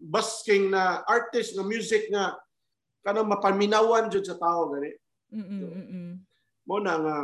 busking 0.00 0.70
na 0.70 1.00
artist 1.08 1.56
na 1.56 1.64
music 1.64 2.08
nga 2.12 2.36
kanang 3.00 3.28
mapaminawan 3.30 4.10
jud 4.12 4.26
sa 4.26 4.36
tao 4.36 4.68
gani. 4.70 4.92
Mm-mm. 5.32 6.20
Mo 6.66 6.76
na 6.82 6.94
nga 7.00 7.16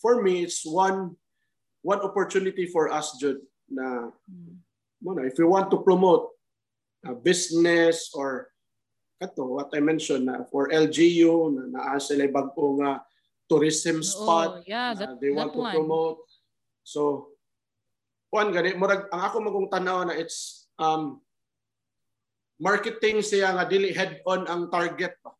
for 0.00 0.20
me 0.24 0.44
it's 0.44 0.64
one 0.64 1.14
one 1.80 2.00
opportunity 2.00 2.66
for 2.68 2.88
us 2.92 3.16
jud 3.20 3.38
na 3.70 4.10
Mm. 4.28 4.58
mo 5.00 5.14
na 5.16 5.24
if 5.24 5.38
you 5.38 5.46
want 5.48 5.70
to 5.70 5.80
promote 5.80 6.28
a 7.06 7.14
business 7.16 8.10
or 8.12 8.50
kato 9.16 9.46
what 9.56 9.70
I 9.72 9.80
mentioned 9.80 10.26
na 10.28 10.44
for 10.48 10.68
LGU 10.68 11.52
na 11.54 11.62
naa 11.72 11.96
sila 12.00 12.28
bag-o 12.28 12.76
nga 12.80 13.00
tourism 13.48 14.00
spot 14.04 14.60
Oh, 14.60 14.68
yeah, 14.68 14.92
that, 14.94 15.18
they 15.20 15.32
want 15.34 15.52
to 15.56 15.60
one. 15.64 15.74
promote. 15.74 16.22
So, 16.86 17.32
kuan 18.30 18.54
gani, 18.54 18.78
murag 18.78 19.10
ang 19.10 19.22
ako 19.26 19.36
magong 19.42 19.68
tanaw 19.72 20.06
na 20.06 20.14
it's 20.14 20.68
um 20.78 21.18
marketing 22.60 23.24
siya 23.24 23.56
nga 23.56 23.64
dili 23.64 23.90
head 23.90 24.20
on 24.22 24.44
ang 24.44 24.68
target 24.68 25.16
pa. 25.18 25.32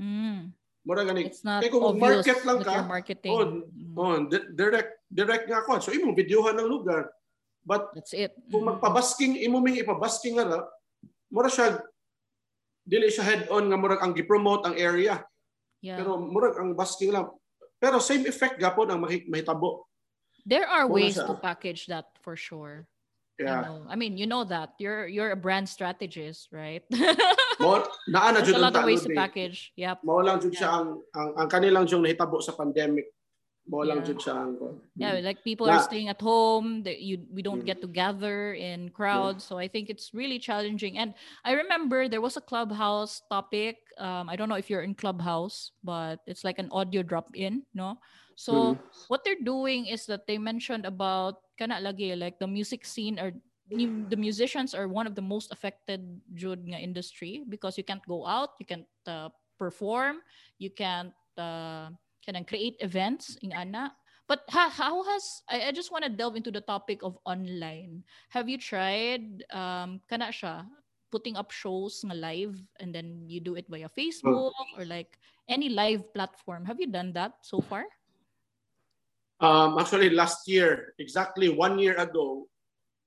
Mm. 0.00 0.50
Murag 0.82 1.06
gani. 1.06 1.30
Not 1.44 1.62
Kaya 1.62 1.70
kung 1.70 1.84
market 1.94 2.40
lang 2.42 2.58
ka, 2.58 2.74
marketing. 2.82 3.30
oh, 3.30 3.44
Mm. 3.44 3.94
Oh, 3.94 4.16
di- 4.24 4.48
direct 4.50 5.04
direct 5.06 5.44
nga 5.46 5.62
kon. 5.62 5.78
So 5.78 5.92
imong 5.92 6.16
videohan 6.16 6.56
ng 6.56 6.66
lugar. 6.66 7.12
But 7.62 7.92
That's 7.94 8.16
it. 8.16 8.32
kung 8.50 8.64
Mm. 8.66 8.68
magpabasking 8.74 9.38
imo 9.38 9.60
ming 9.60 9.78
ipabasking 9.78 10.34
nga 10.34 10.48
ra, 10.48 10.60
mura 11.28 11.46
siya 11.46 11.78
dili 12.82 13.06
siya 13.06 13.22
head 13.22 13.42
on 13.46 13.68
nga 13.68 13.78
murag 13.78 14.02
ang 14.02 14.10
gi-promote 14.10 14.66
ang 14.66 14.74
area. 14.74 15.22
Yeah. 15.78 16.00
Pero 16.00 16.18
murag 16.18 16.56
ang 16.56 16.74
basking 16.74 17.12
lang. 17.12 17.30
Pero 17.78 18.00
same 18.00 18.26
effect 18.26 18.58
gapon 18.58 18.88
ang 18.88 18.98
mahi- 18.98 19.28
mahitabo. 19.28 19.86
there 20.42 20.66
are 20.66 20.90
ways 20.90 21.14
siya. 21.14 21.22
to 21.22 21.38
package 21.38 21.86
that 21.86 22.10
for 22.18 22.34
sure. 22.34 22.82
You 23.42 23.66
know, 23.66 23.82
I 23.88 23.96
mean, 23.96 24.14
you 24.16 24.26
know 24.26 24.44
that. 24.44 24.74
You're 24.78 25.06
you're 25.10 25.32
a 25.32 25.38
brand 25.40 25.68
strategist, 25.68 26.48
right? 26.52 26.82
Mo 27.60 27.82
naa 28.08 28.30
na 28.30 28.40
There's 28.42 28.54
jud 28.54 28.56
a 28.56 28.64
lot 28.64 28.76
of 28.76 28.84
ways 28.86 29.02
to 29.06 29.12
eh. 29.12 29.18
package. 29.18 29.72
Yep. 29.76 30.02
Mao 30.06 30.22
lang 30.22 30.38
jud 30.40 30.54
siya 30.54 30.70
ang, 30.70 30.88
ang 31.14 31.28
ang 31.36 31.48
kanilang 31.48 31.86
jung 31.90 32.02
nahitabo 32.02 32.40
sa 32.42 32.52
pandemic. 32.54 33.10
Mao 33.70 33.86
lang 33.86 34.02
Yeah. 34.02 34.06
jud 34.10 34.18
siya 34.18 34.34
ang 34.34 34.52
Yeah, 34.98 35.22
like 35.22 35.44
people 35.46 35.70
Na- 35.70 35.78
are 35.78 35.84
staying 35.86 36.10
at 36.10 36.18
home. 36.18 36.82
That 36.82 36.98
you 37.02 37.22
we 37.30 37.42
don't 37.46 37.62
Mm. 37.62 37.70
get 37.70 37.78
to 37.82 37.88
gather 37.90 38.54
in 38.54 38.90
crowds, 38.90 39.46
so 39.46 39.58
I 39.58 39.70
think 39.70 39.86
it's 39.90 40.10
really 40.10 40.42
challenging. 40.42 40.98
And 40.98 41.14
I 41.46 41.54
remember 41.54 42.10
there 42.10 42.22
was 42.24 42.34
a 42.34 42.42
clubhouse 42.42 43.22
topic. 43.30 43.78
Um, 44.00 44.26
I 44.26 44.34
don't 44.34 44.50
know 44.50 44.58
if 44.58 44.66
you're 44.66 44.82
in 44.82 44.98
clubhouse, 44.98 45.70
but 45.84 46.22
it's 46.26 46.42
like 46.42 46.58
an 46.58 46.70
audio 46.74 47.02
drop 47.06 47.30
in, 47.38 47.62
no? 47.74 48.02
So 48.34 48.74
what 49.06 49.22
they're 49.22 49.38
doing 49.44 49.86
is 49.86 50.08
that 50.10 50.26
they 50.26 50.40
mentioned 50.40 50.88
about 50.88 51.41
kana 51.58 51.80
lagi 51.80 52.16
like 52.18 52.38
the 52.38 52.48
music 52.48 52.84
scene 52.84 53.18
or 53.18 53.32
the 53.72 54.16
musicians 54.16 54.74
are 54.74 54.88
one 54.88 55.06
of 55.06 55.14
the 55.14 55.22
most 55.24 55.52
affected 55.52 56.02
jud 56.34 56.60
nga 56.66 56.78
industry 56.78 57.44
because 57.48 57.78
you 57.78 57.84
can't 57.84 58.04
go 58.06 58.26
out, 58.26 58.50
you 58.60 58.66
can't 58.66 58.88
uh, 59.06 59.28
perform, 59.58 60.20
you 60.58 60.70
can't 60.70 61.14
uh, 61.38 61.88
kanang 62.26 62.46
create 62.46 62.76
events 62.80 63.38
in 63.42 63.52
ana. 63.52 63.94
But 64.28 64.44
ha, 64.48 64.70
how 64.70 65.02
has 65.04 65.42
I, 65.48 65.68
I 65.68 65.72
just 65.72 65.92
want 65.92 66.04
to 66.04 66.10
delve 66.10 66.36
into 66.36 66.50
the 66.50 66.62
topic 66.62 67.02
of 67.02 67.18
online. 67.24 68.04
Have 68.30 68.48
you 68.48 68.56
tried 68.58 69.44
um 69.52 70.00
kana 70.08 70.32
siya 70.32 70.66
putting 71.12 71.36
up 71.36 71.52
shows 71.52 72.00
nga 72.04 72.16
live 72.16 72.56
and 72.80 72.94
then 72.94 73.28
you 73.28 73.40
do 73.40 73.54
it 73.56 73.68
via 73.68 73.88
Facebook 73.92 74.56
or 74.78 74.84
like 74.84 75.18
any 75.48 75.68
live 75.68 76.06
platform? 76.14 76.64
Have 76.64 76.80
you 76.80 76.88
done 76.88 77.12
that 77.12 77.44
so 77.44 77.60
far? 77.60 77.84
Um, 79.42 79.76
actually, 79.76 80.10
last 80.10 80.46
year, 80.46 80.94
exactly 81.02 81.50
one 81.50 81.78
year 81.78 81.98
ago, 81.98 82.46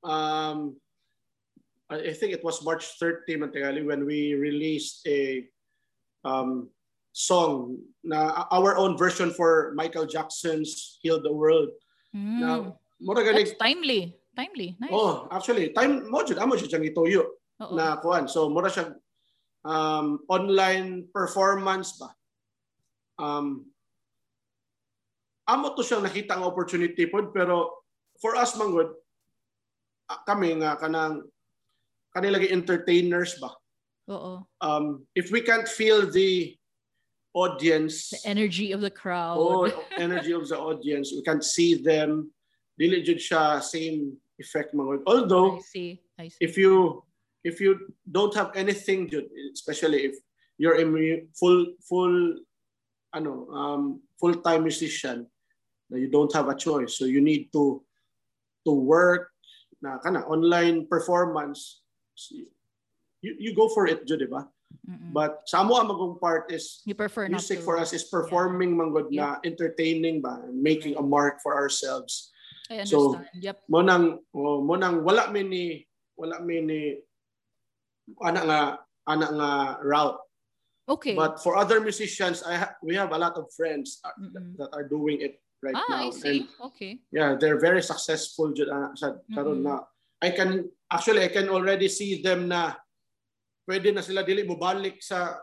um, 0.03 0.75
I 1.89 2.11
think 2.11 2.33
it 2.33 2.43
was 2.43 2.59
March 2.59 2.99
30, 2.99 3.37
Mantegali, 3.37 3.85
when 3.85 4.05
we 4.05 4.35
released 4.35 5.07
a 5.07 5.47
um, 6.25 6.67
song, 7.13 7.79
na 8.03 8.45
our 8.51 8.75
own 8.75 8.97
version 8.97 9.31
for 9.31 9.71
Michael 9.79 10.05
Jackson's 10.05 10.99
"Heal 10.99 11.23
the 11.23 11.31
World." 11.31 11.71
Mm. 12.11 12.75
Mura 12.99 13.23
That's 13.23 13.55
timely. 13.55 14.19
Timely. 14.35 14.75
Nice. 14.79 14.91
Oh, 14.91 15.31
actually, 15.31 15.71
time 15.71 16.11
mo 16.11 16.19
jud 16.27 16.35
amo 16.43 16.59
jud 16.59 16.67
siyang 16.67 16.83
ituyo 16.83 17.39
Oo. 17.63 17.75
na 17.79 17.95
kuan. 18.03 18.27
So 18.27 18.51
mura 18.51 18.67
siya 18.67 18.91
um, 19.63 20.19
online 20.27 21.07
performance 21.15 21.95
ba. 21.95 22.11
Um, 23.15 23.71
amo 25.45 25.73
to 25.77 25.85
siyang 25.85 26.05
nakita 26.05 26.37
nga 26.37 26.49
opportunity 26.49 27.05
pod 27.05 27.29
pero 27.29 27.85
for 28.17 28.33
us 28.35 28.57
manggod 28.57 28.93
ah, 30.09 30.21
kami 30.25 30.57
nga 30.61 30.77
kanang 30.77 31.25
kanilagi 32.15 32.47
entertainers 32.49 33.35
ba. 33.43 33.51
Oo. 34.07 34.45
Um, 34.61 35.03
if 35.17 35.33
we 35.33 35.41
can't 35.41 35.67
feel 35.67 36.07
the 36.07 36.55
audience 37.35 38.15
The 38.15 38.23
energy 38.29 38.71
of 38.71 38.79
the 38.79 38.93
crowd. 38.93 39.35
or 39.35 39.67
energy 39.99 40.31
of 40.31 40.47
the 40.47 40.55
audience, 40.55 41.11
we 41.11 41.25
can't 41.25 41.43
see 41.43 41.75
them. 41.75 42.31
Dili 42.79 43.03
jud 43.03 43.19
siya 43.19 43.59
same 43.59 44.15
effect 44.39 44.71
manggod. 44.71 45.03
Although 45.05 45.59
I 45.59 45.65
see. 45.67 45.91
I 46.15 46.31
see. 46.31 46.39
if 46.39 46.55
you 46.55 47.03
if 47.43 47.59
you 47.59 47.93
don't 48.07 48.33
have 48.33 48.55
anything 48.55 49.11
Jud, 49.11 49.27
especially 49.53 50.09
if 50.09 50.15
you're 50.57 50.79
a 50.79 50.85
full 51.35 51.75
full 51.83 52.39
ano 53.11 53.47
um 53.51 53.83
full-time 54.15 54.63
musician 54.63 55.27
na 55.27 55.34
you 55.93 56.09
don't 56.09 56.33
have 56.33 56.49
a 56.49 56.55
choice. 56.57 56.97
So 56.97 57.05
you 57.05 57.21
need 57.21 57.53
to 57.53 57.83
to 58.65 58.71
work 58.73 59.29
na 59.81 60.01
kana 60.01 60.25
online 60.25 60.89
performance. 60.89 61.81
You, 63.21 63.35
you 63.37 63.51
go 63.53 63.69
for 63.69 63.85
it 63.85 64.05
Jud, 64.09 64.19
di 64.19 64.29
ba? 64.29 64.49
Mm-mm. 64.85 65.13
but 65.13 65.45
sa 65.47 65.61
amo 65.63 65.77
ang 65.79 65.87
magong 65.87 66.19
part 66.19 66.51
is 66.51 66.83
you 66.83 66.97
prefer 66.97 67.29
music 67.31 67.63
for 67.63 67.77
us 67.79 67.93
is 67.95 68.03
performing 68.11 68.75
manggod 68.75 69.07
na 69.13 69.37
entertaining 69.45 70.19
ba? 70.19 70.41
Making 70.51 70.97
a 70.97 71.03
mark 71.05 71.39
for 71.39 71.53
ourselves. 71.55 72.33
I 72.67 72.81
So, 72.83 73.13
understand. 73.15 73.45
yep. 73.45 73.57
mo 73.69 73.85
nang 73.85 74.19
oh, 74.33 74.65
mo 74.65 74.73
nang 74.73 75.05
wala 75.05 75.29
mi 75.29 75.45
ni 75.45 75.63
wala 76.17 76.41
mi 76.41 76.65
ni 76.65 76.81
ana 78.25 78.41
nga 78.41 78.59
ana 79.05 79.27
nga 79.37 79.51
route. 79.85 80.19
Okay. 80.85 81.17
but 81.17 81.41
for 81.41 81.57
other 81.57 81.81
musicians 81.81 82.45
I 82.45 82.53
ha- 82.61 82.77
we 82.85 82.93
have 82.93 83.09
a 83.09 83.17
lot 83.17 83.37
of 83.41 83.49
friends 83.57 84.01
uh, 84.05 84.13
Mm-mm. 84.21 84.53
that 84.61 84.69
are 84.73 84.85
doing 84.85 85.17
it 85.21 85.41
right 85.65 85.73
ah, 85.73 85.89
now 85.89 86.05
I 86.05 86.13
see. 86.13 86.45
and 86.45 86.69
Okay. 86.69 87.01
yeah 87.09 87.33
they're 87.33 87.57
very 87.57 87.81
successful 87.81 88.53
ana 88.53 88.93
sa 88.93 89.17
karon 89.33 89.65
Mm-mm. 89.65 89.81
na 89.81 89.81
I 90.21 90.29
can 90.37 90.69
actually 90.93 91.25
I 91.25 91.31
can 91.33 91.49
already 91.49 91.89
see 91.89 92.21
them 92.21 92.45
na 92.45 92.77
pwede 93.65 93.89
na 93.89 94.05
sila 94.05 94.21
dili 94.21 94.45
mo 94.45 94.61
balik 94.61 95.01
sa 95.01 95.33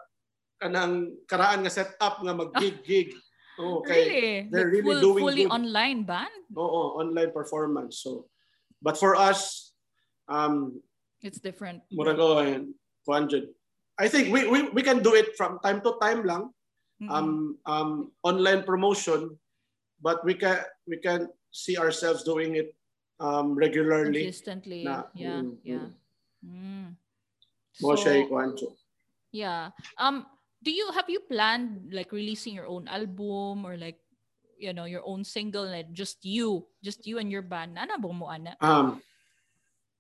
kanang 0.62 1.10
karaan 1.26 1.66
nga 1.66 1.74
setup 1.74 2.22
nga 2.22 2.30
mag-gig-gig 2.30 3.10
oh, 3.58 3.82
okay 3.82 4.02
really? 4.06 4.38
they're 4.54 4.70
really 4.70 4.94
full, 4.94 5.02
doing 5.02 5.24
fully 5.26 5.44
good. 5.50 5.54
online 5.58 6.06
band? 6.06 6.30
Oo, 6.54 7.02
online 7.02 7.34
performance. 7.34 8.04
So, 8.04 8.30
but 8.78 8.94
for 8.94 9.18
us, 9.18 9.72
um, 10.30 10.78
It's 11.24 11.42
different. 11.42 11.82
mura 11.90 12.14
ko 12.14 12.38
and 12.38 12.74
Juanjud. 13.08 13.50
I 13.98 14.06
think 14.06 14.30
we, 14.30 14.46
we 14.46 14.70
we 14.70 14.82
can 14.86 15.02
do 15.02 15.14
it 15.18 15.34
from 15.34 15.58
time 15.62 15.82
to 15.82 15.98
time 15.98 16.22
lang. 16.22 16.50
Mm-mm. 17.02 17.10
Um, 17.10 17.30
um, 17.66 17.90
online 18.22 18.62
promotion, 18.62 19.34
but 20.03 20.20
we 20.26 20.34
can 20.34 20.59
we 20.90 20.98
can 20.98 21.30
see 21.55 21.78
ourselves 21.78 22.26
doing 22.26 22.59
it 22.59 22.74
um, 23.22 23.55
regularly. 23.55 24.26
consistently. 24.26 24.82
na- 24.82 25.07
yeah, 25.14 25.46
mm, 25.46 25.55
yeah. 25.62 25.88
Mm. 26.42 26.98
So, 27.78 27.96
yeah. 29.32 29.70
Um, 29.96 30.26
do 30.61 30.70
you 30.74 30.90
have 30.92 31.09
you 31.09 31.22
planned 31.24 31.94
like 31.94 32.11
releasing 32.12 32.59
your 32.59 32.66
own 32.66 32.90
album 32.90 33.64
or 33.64 33.78
like 33.78 34.03
you 34.59 34.74
know 34.74 34.84
your 34.84 35.07
own 35.07 35.24
single 35.24 35.64
like 35.64 35.94
just 35.94 36.20
you, 36.26 36.66
just 36.82 37.07
you 37.07 37.16
and 37.22 37.30
your 37.30 37.46
band? 37.46 37.78
Ano 37.78 37.96
ba 37.96 38.11
mo 38.12 38.26
ana? 38.26 38.59
Um, 38.61 39.00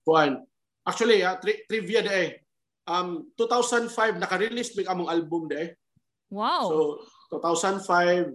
Juan. 0.04 0.42
Actually, 0.82 1.22
ah, 1.22 1.38
tri- 1.38 1.62
trivia 1.70 2.02
de 2.02 2.10
eh. 2.10 2.30
Um, 2.90 3.30
2005 3.38 4.18
naka-release 4.18 4.74
mig 4.74 4.90
among 4.90 5.06
album 5.06 5.46
de 5.46 5.56
eh. 5.56 5.70
Wow. 6.26 6.66
So 6.66 7.38
2005 7.38 8.34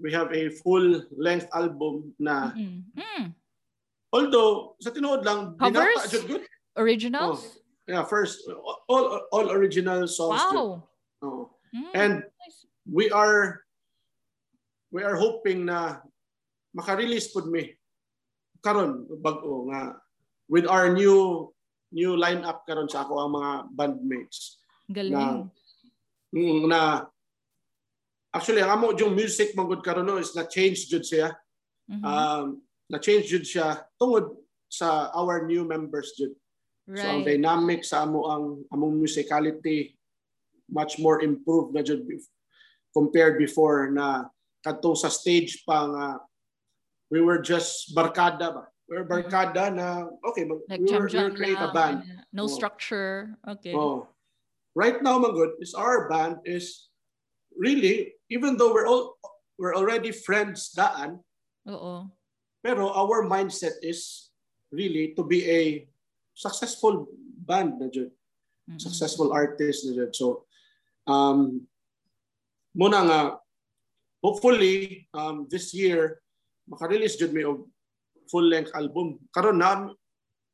we 0.00 0.12
have 0.12 0.28
a 0.32 0.52
full 0.60 1.02
length 1.16 1.48
album 1.56 2.12
na 2.20 2.52
Mm-mm. 2.52 2.84
Mm. 2.96 3.32
although 4.12 4.76
sa 4.80 4.92
tinuod 4.92 5.24
lang 5.24 5.56
Covers? 5.56 6.12
good. 6.24 6.44
Originals? 6.76 7.64
Yeah, 7.88 8.04
first 8.04 8.44
all 8.90 9.24
all 9.32 9.48
original 9.54 10.04
songs. 10.10 10.42
wow. 10.42 10.84
Oo. 11.24 11.48
Mm. 11.72 11.92
And 11.96 12.14
we 12.84 13.08
are 13.08 13.64
we 14.92 15.00
are 15.06 15.16
hoping 15.16 15.64
na 15.64 16.04
maka-release 16.76 17.32
pud 17.32 17.48
mi 17.48 17.72
karon 18.60 19.08
bag-o 19.24 19.72
nga 19.72 19.96
with 20.50 20.68
our 20.68 20.92
new 20.92 21.48
new 21.94 22.18
lineup 22.18 22.66
karon 22.68 22.90
sa 22.90 23.06
ako 23.06 23.24
ang 23.24 23.32
mga 23.32 23.50
bandmates 23.72 24.60
Galing. 24.92 25.48
Mm, 26.34 26.68
na 26.70 27.06
actually 28.36 28.60
ang 28.60 28.76
amo 28.76 28.92
yung 28.92 29.16
music 29.16 29.56
mangud 29.56 29.80
karon 29.80 30.04
no 30.04 30.20
is 30.20 30.36
na 30.36 30.44
change 30.44 30.86
jud 30.92 31.02
siya 31.02 31.32
Mhm. 31.88 32.02
um 32.04 32.44
na 32.92 32.98
change 33.00 33.30
jud 33.32 33.46
siya 33.46 33.80
tungod 33.96 34.36
sa 34.68 35.08
our 35.16 35.46
new 35.48 35.64
members 35.64 36.12
jud 36.18 36.34
so 36.92 37.02
ang 37.02 37.22
right. 37.24 37.34
dynamic 37.34 37.80
sa 37.82 38.04
amo 38.04 38.26
ang 38.28 38.44
among 38.70 38.98
musicality 39.00 39.96
much 40.68 40.98
more 41.00 41.22
improved 41.24 41.72
na 41.72 41.80
jud 41.80 42.02
compared 42.92 43.38
before 43.40 43.88
na 43.90 44.26
kadtong 44.66 44.98
sa 44.98 45.08
stage 45.08 45.62
pa 45.64 45.86
nga 45.88 46.06
we 47.08 47.22
were 47.22 47.38
just 47.38 47.94
barkada 47.94 48.50
ba 48.50 48.64
we 48.90 48.98
were 48.98 49.06
barkada 49.06 49.70
na 49.70 50.06
okay 50.26 50.42
mag, 50.46 50.62
Like 50.66 50.82
we, 50.82 50.90
were, 50.90 51.06
we 51.06 51.18
were 51.22 51.34
create 51.34 51.58
a 51.58 51.70
band 51.70 52.02
and, 52.02 52.18
uh, 52.18 52.26
No 52.34 52.44
Oh. 52.44 52.52
structure. 52.52 53.32
Okay. 53.46 53.72
Oh. 53.74 54.10
Right 54.76 55.00
now, 55.00 55.16
Magud, 55.16 55.56
is 55.64 55.72
our 55.72 56.04
band 56.04 56.44
is 56.44 56.85
really, 57.58 58.14
even 58.28 58.56
though 58.56 58.72
we're 58.72 58.86
all 58.86 59.16
we're 59.56 59.74
already 59.74 60.12
friends 60.12 60.70
daan, 60.76 61.20
Oo. 61.64 62.06
pero 62.60 62.92
our 62.92 63.24
mindset 63.24 63.80
is 63.80 64.30
really 64.68 65.16
to 65.16 65.24
be 65.24 65.42
a 65.48 65.62
successful 66.36 67.08
band 67.46 67.80
na 67.80 67.88
Mm-mm. 67.88 68.80
successful 68.80 69.32
artist 69.32 69.86
na 69.86 69.96
jud. 69.96 70.12
So 70.12 70.44
um 71.06 71.64
muna 72.76 72.98
nga 73.08 73.20
hopefully 74.20 75.06
um 75.14 75.46
this 75.48 75.72
year 75.72 76.20
maka-release 76.66 77.16
jud 77.16 77.32
mi 77.32 77.46
og 77.46 77.64
full-length 78.26 78.74
album. 78.74 79.22
Karon 79.30 79.62
na 79.62 79.94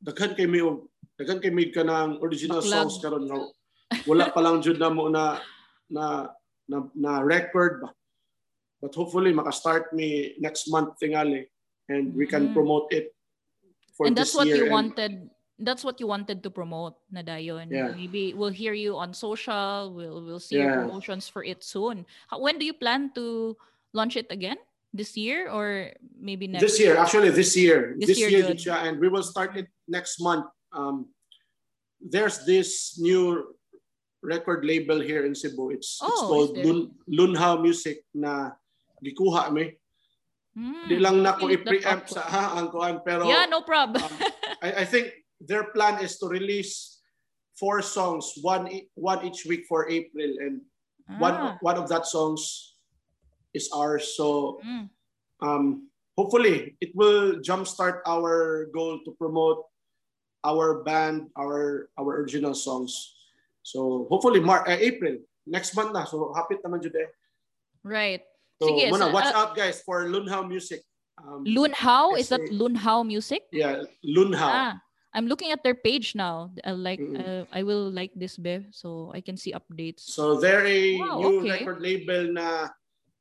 daghan 0.05 0.37
kay 0.37 0.45
mi 0.45 0.61
og 0.61 0.87
daghan 1.17 1.41
kay 1.41 1.49
mi 1.49 1.73
ka 1.73 1.83
ng 1.83 2.21
original 2.21 2.61
Backlog. 2.61 2.93
songs 2.93 3.01
karon 3.01 3.25
nga 3.27 3.39
wala 4.05 4.29
pa 4.29 4.41
lang 4.45 4.61
jud 4.61 4.77
na 4.77 4.93
mo 4.93 5.09
na 5.09 5.41
na 5.89 6.29
na, 6.73 6.89
na 6.97 7.21
record 7.21 7.85
ba. 7.85 7.93
But 8.81 8.97
hopefully 8.97 9.31
maka-start 9.37 9.93
me 9.93 10.35
next 10.41 10.67
month 10.73 10.97
tingali 10.99 11.47
and 11.93 12.17
we 12.17 12.25
can 12.27 12.51
Mm. 12.51 12.55
promote 12.57 12.89
it 12.91 13.13
for 13.95 14.09
and 14.09 14.17
that's 14.17 14.33
what 14.35 14.49
year. 14.49 14.65
you 14.65 14.73
and- 14.73 14.73
wanted 14.73 15.13
that's 15.63 15.85
what 15.87 16.01
you 16.03 16.09
wanted 16.11 16.43
to 16.43 16.51
promote 16.51 16.97
na 17.13 17.23
dayon 17.23 17.71
Yeah. 17.71 17.95
maybe 17.95 18.35
we'll 18.35 18.51
hear 18.57 18.73
you 18.75 18.97
on 18.99 19.15
social 19.15 19.93
we'll 19.95 20.19
we'll 20.25 20.43
see 20.43 20.59
Yeah. 20.59 20.65
your 20.67 20.75
promotions 20.89 21.29
for 21.31 21.45
it 21.47 21.63
soon 21.63 22.09
How, 22.27 22.41
when 22.43 22.59
do 22.59 22.65
you 22.67 22.75
plan 22.75 23.13
to 23.15 23.55
launch 23.95 24.17
it 24.19 24.27
again 24.33 24.59
this 24.91 25.15
year 25.15 25.47
or 25.53 25.93
maybe 26.19 26.51
next 26.51 26.65
This 26.67 26.81
year, 26.83 26.97
actually 26.99 27.31
this 27.31 27.55
year. 27.57 27.95
This 27.97 28.13
This, 28.13 28.19
year, 28.21 28.29
year, 28.29 28.43
good. 28.51 28.59
jud 28.59 28.61
siya, 28.61 28.77
and 28.91 28.95
we 29.01 29.09
will 29.09 29.23
start 29.25 29.57
it 29.57 29.69
next 29.89 30.21
month. 30.21 30.45
Um, 30.75 31.09
there's 32.03 32.45
this 32.45 32.99
new 33.01 33.55
record 34.23 34.65
label 34.65 35.01
here 35.03 35.27
in 35.27 35.35
Cebu. 35.35 35.71
It's, 35.71 35.99
it's 35.99 36.23
Oh, 36.23 36.27
called 36.31 36.57
is? 36.57 36.67
Lun, 36.67 36.91
Lunha 37.11 37.61
Music 37.61 38.07
na 38.15 38.53
gikuha 39.03 39.53
mi. 39.53 39.75
Mm, 40.57 40.85
Di 40.89 40.97
lang 41.01 41.23
na 41.25 41.33
ko 41.33 41.49
i-preempt 41.49 42.13
sa 42.13 42.21
ha, 42.29 42.45
ang 42.61 42.69
kuan 42.69 43.01
pero 43.01 43.25
yeah, 43.25 43.49
no 43.49 43.65
problem. 43.65 44.05
um, 44.05 44.13
I, 44.65 44.83
I 44.83 44.85
think 44.85 45.09
their 45.41 45.73
plan 45.73 45.97
is 46.05 46.21
to 46.21 46.29
release 46.29 47.01
four 47.57 47.81
songs, 47.81 48.37
one 48.45 48.69
one 48.93 49.25
each 49.25 49.49
week 49.49 49.65
for 49.65 49.89
April, 49.89 50.29
and 50.45 50.61
one 51.17 51.35
Ah, 51.35 51.57
one 51.65 51.81
of 51.81 51.89
that 51.89 52.05
songs 52.05 52.77
is 53.57 53.73
ours. 53.73 54.13
So 54.13 54.61
mm. 54.61 54.93
um, 55.41 55.89
hopefully 56.21 56.77
it 56.85 56.93
will 56.93 57.41
jumpstart 57.41 58.05
our 58.05 58.69
goal 58.77 59.01
to 59.09 59.11
promote 59.17 59.65
our 60.45 60.85
band, 60.85 61.33
our 61.33 61.89
our 61.97 62.21
original 62.21 62.53
songs. 62.53 62.93
So 63.63 64.07
hopefully 64.11 64.41
Mar- 64.41 64.67
uh, 64.69 64.77
April 64.79 65.19
next 65.47 65.75
month 65.75 65.93
na. 65.95 66.05
So 66.05 66.35
hapit 66.35 66.63
naman 66.63 66.83
jud 66.83 66.95
eh. 66.99 67.11
Right. 67.83 68.23
So 68.63 68.69
Sige, 68.71 68.91
muna 68.91 69.11
so, 69.11 69.15
watch 69.15 69.31
uh, 69.35 69.39
out 69.39 69.57
guys 69.57 69.83
for 69.83 70.07
Lunhao 70.07 70.47
Music. 70.47 70.83
Um, 71.19 71.45
Lunhao? 71.45 72.19
Is 72.19 72.29
that 72.31 72.41
eh. 72.43 72.51
Lunhao 72.55 73.07
music? 73.07 73.43
yeah, 73.53 73.83
Lunhao. 74.07 74.51
Ah, 74.51 74.73
I'm 75.15 75.27
looking 75.27 75.51
at 75.53 75.63
their 75.63 75.75
page 75.77 76.15
now. 76.15 76.51
I 76.65 76.73
like 76.73 76.99
Mm. 77.03 77.19
uh, 77.21 77.43
I 77.53 77.63
will 77.63 77.91
like 77.91 78.11
this 78.17 78.39
Bev 78.39 78.65
so 78.73 79.11
I 79.15 79.21
can 79.21 79.37
see 79.37 79.53
updates. 79.53 80.07
So 80.09 80.39
they're 80.41 80.65
a 80.67 80.99
Wow, 80.99 81.19
new 81.21 81.35
okay. 81.43 81.51
record 81.61 81.83
label 81.83 82.33
na 82.33 82.71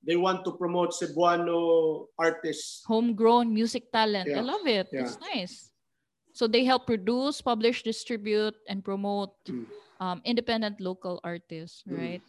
they 0.06 0.16
want 0.16 0.46
to 0.46 0.56
promote 0.58 0.96
Cebuano 0.98 2.08
artists. 2.18 2.82
Homegrown 2.88 3.54
music 3.54 3.92
talent. 3.92 4.30
I 4.32 4.42
love 4.42 4.66
it. 4.66 4.88
Yeah. 4.90 5.04
That's 5.06 5.20
nice. 5.22 5.70
So 6.34 6.48
they 6.48 6.64
help 6.64 6.88
produce, 6.88 7.42
publish, 7.44 7.84
distribute, 7.84 8.56
and 8.72 8.82
promote 8.86 9.36
Mm. 9.52 9.68
Um, 10.02 10.22
independent 10.26 10.82
local 10.82 11.22
artists, 11.24 11.86
Mm. 11.86 11.94
right? 11.96 12.24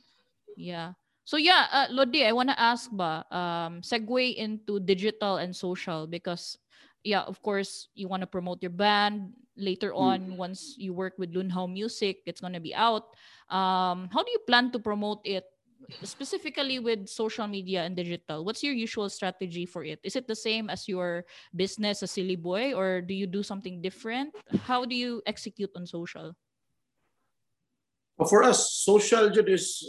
Yeah. 0.56 0.94
So 1.24 1.36
yeah, 1.38 1.66
uh, 1.72 1.88
Lodi, 1.90 2.24
I 2.26 2.32
want 2.32 2.50
to 2.50 2.58
ask 2.60 2.90
ba, 2.92 3.24
um, 3.32 3.80
segue 3.80 4.36
into 4.36 4.80
digital 4.80 5.38
and 5.40 5.56
social 5.56 6.06
because, 6.06 6.58
yeah, 7.04 7.22
of 7.24 7.40
course, 7.42 7.88
you 7.94 8.08
want 8.08 8.20
to 8.22 8.30
promote 8.30 8.60
your 8.62 8.74
band 8.74 9.32
later 9.56 9.92
Mm. 9.96 9.96
on. 9.96 10.18
Once 10.36 10.74
you 10.76 10.92
work 10.92 11.16
with 11.18 11.32
Lunhao 11.32 11.70
Music, 11.70 12.20
it's 12.26 12.40
gonna 12.40 12.60
be 12.60 12.74
out. 12.74 13.14
Um, 13.48 14.10
how 14.12 14.22
do 14.22 14.30
you 14.32 14.42
plan 14.46 14.70
to 14.72 14.78
promote 14.80 15.24
it 15.24 15.44
specifically 16.04 16.78
with 16.78 17.08
social 17.08 17.46
media 17.46 17.84
and 17.84 17.96
digital? 17.96 18.44
What's 18.44 18.62
your 18.62 18.74
usual 18.74 19.08
strategy 19.08 19.64
for 19.66 19.84
it? 19.84 20.00
Is 20.04 20.16
it 20.16 20.26
the 20.28 20.36
same 20.36 20.68
as 20.70 20.88
your 20.88 21.24
business, 21.54 22.02
a 22.02 22.08
Siliboy, 22.10 22.76
or 22.76 23.00
do 23.00 23.14
you 23.14 23.26
do 23.26 23.42
something 23.42 23.80
different? 23.80 24.34
How 24.66 24.84
do 24.84 24.94
you 24.96 25.22
execute 25.26 25.70
on 25.76 25.86
social? 25.86 26.34
But 28.18 28.28
for 28.28 28.42
us, 28.44 28.72
social 28.84 29.30
jud 29.30 29.48
is 29.48 29.82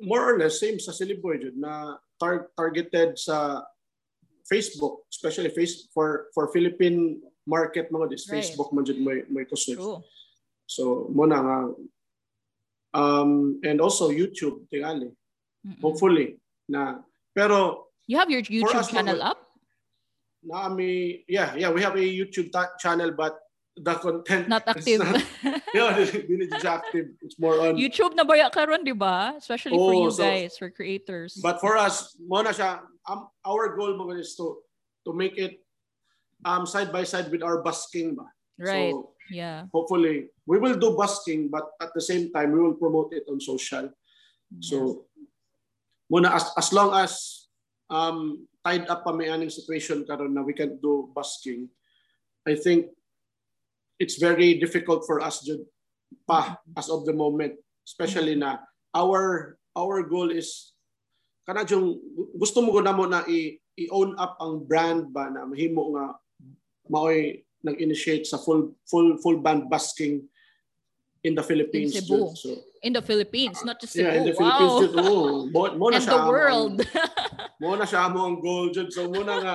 more 0.00 0.22
or 0.22 0.38
less 0.38 0.60
same 0.60 0.78
sa 0.78 0.92
Siliboy 0.92 1.42
jud 1.42 1.56
na 1.58 1.96
tar- 2.18 2.50
targeted 2.58 3.18
sa 3.18 3.62
Facebook, 4.48 5.06
especially 5.12 5.50
face 5.52 5.86
for 5.92 6.30
for 6.34 6.48
Philippine 6.50 7.20
market 7.48 7.88
mga 7.92 8.10
this 8.12 8.26
Right. 8.28 8.42
Facebook 8.44 8.72
man 8.74 8.84
jud 8.84 8.98
may 9.00 9.24
may 9.30 9.44
kusog. 9.46 9.78
True. 9.78 10.00
So 10.68 11.08
mo 11.14 11.24
na 11.24 11.38
nga 11.40 11.58
um 12.94 13.60
and 13.64 13.78
also 13.80 14.10
YouTube 14.10 14.66
tingali. 14.72 15.12
Mm-mm. 15.66 15.80
Hopefully 15.82 16.38
na 16.68 17.02
pero 17.32 17.88
You 18.08 18.16
have 18.16 18.32
your 18.32 18.40
YouTube 18.40 18.72
us, 18.72 18.88
channel 18.88 19.20
no, 19.20 19.36
up? 19.36 19.38
Nami, 20.40 21.24
yeah, 21.28 21.52
yeah, 21.60 21.68
we 21.68 21.82
have 21.84 21.92
a 21.92 22.00
YouTube 22.00 22.48
ta- 22.48 22.72
channel, 22.80 23.12
but 23.12 23.36
the 23.80 23.94
content 23.94 24.48
Not 24.48 24.64
active. 24.66 25.00
not- 25.00 25.22
yeah, 25.76 25.94
hindi 26.28 26.46
siya 26.58 26.82
active. 26.82 27.14
It's 27.22 27.38
more 27.38 27.58
on. 27.62 27.78
YouTube 27.78 28.14
na 28.18 28.24
baya 28.24 28.50
karon, 28.50 28.84
di 28.84 28.92
ba? 28.92 29.34
Especially 29.38 29.78
for 29.78 29.94
Oo, 29.94 30.04
you 30.08 30.12
so- 30.12 30.22
guys, 30.24 30.58
for 30.58 30.68
creators. 30.70 31.38
But 31.38 31.60
for 31.62 31.78
us, 31.78 32.16
mo 32.18 32.42
na 32.42 32.50
siya. 32.50 32.82
Um, 33.08 33.30
our 33.46 33.72
goal 33.78 33.96
mo 33.96 34.12
is 34.12 34.36
to 34.36 34.60
to 35.08 35.16
make 35.16 35.40
it 35.40 35.64
um 36.44 36.68
side 36.68 36.92
by 36.92 37.02
side 37.08 37.32
with 37.32 37.40
our 37.40 37.64
busking 37.64 38.12
ba. 38.14 38.28
right. 38.60 38.92
So 38.92 39.14
yeah. 39.30 39.64
hopefully 39.72 40.28
we 40.44 40.58
will 40.58 40.76
do 40.76 40.92
busking, 40.98 41.48
but 41.48 41.64
at 41.80 41.94
the 41.94 42.02
same 42.04 42.28
time 42.34 42.52
we 42.52 42.60
will 42.60 42.76
promote 42.76 43.14
it 43.16 43.24
on 43.30 43.40
social. 43.40 43.88
So 44.60 45.08
muna 46.08 46.32
as 46.36 46.48
as 46.56 46.68
long 46.72 46.92
as 46.96 47.12
um 47.88 48.44
tied 48.64 48.88
up 48.88 49.04
pa 49.04 49.12
may 49.12 49.28
aning 49.32 49.52
situation 49.52 50.04
karon 50.04 50.32
na 50.36 50.44
we 50.44 50.52
can 50.52 50.76
do 50.80 51.08
busking, 51.16 51.68
I 52.44 52.56
think 52.56 52.92
it's 53.98 54.16
very 54.16 54.54
difficult 54.58 55.04
for 55.04 55.20
us 55.20 55.42
jud 55.42 55.62
pa 56.24 56.56
as 56.78 56.88
of 56.88 57.04
the 57.04 57.12
moment, 57.12 57.58
especially 57.84 58.32
na 58.38 58.62
our 58.96 59.54
our 59.76 60.00
goal 60.06 60.32
is 60.32 60.72
kana 61.44 61.64
yung 61.68 62.00
gusto 62.36 62.64
mo 62.64 62.76
na 62.80 62.92
mo 62.92 63.04
na 63.04 63.24
i, 63.28 63.56
i-own 63.76 64.16
up 64.16 64.36
ang 64.40 64.64
brand 64.64 65.12
ba 65.12 65.28
na 65.28 65.44
mahimo 65.44 65.92
nga 65.96 66.16
maoy 66.88 67.44
nag-initiate 67.60 68.24
sa 68.24 68.40
full 68.40 68.72
full 68.88 69.18
full 69.20 69.38
band 69.40 69.68
busking 69.68 70.24
in 71.26 71.34
the 71.34 71.42
Philippines. 71.42 71.92
Cebu. 71.92 72.30
jud. 72.30 72.38
So, 72.38 72.48
in 72.80 72.94
the 72.94 73.02
Philippines, 73.02 73.64
not 73.66 73.80
just 73.80 73.92
Cebu. 73.92 74.06
yeah, 74.06 74.14
in 74.22 74.24
the 74.30 74.36
Philippines 74.36 74.72
wow. 74.72 74.80
jud. 74.80 74.92
Oh, 74.96 75.46
mo, 75.50 75.60
mo 75.74 75.86
na 75.90 75.98
and 75.98 76.04
siya 76.06 76.14
the 76.14 76.20
ang- 76.22 76.30
world. 76.30 76.76
mo 77.60 77.70
na 77.74 77.84
siya 77.84 78.00
amo 78.06 78.20
ang 78.24 78.38
goal 78.40 78.70
jud. 78.70 78.88
So 78.94 79.10
muna 79.10 79.34
nga 79.42 79.54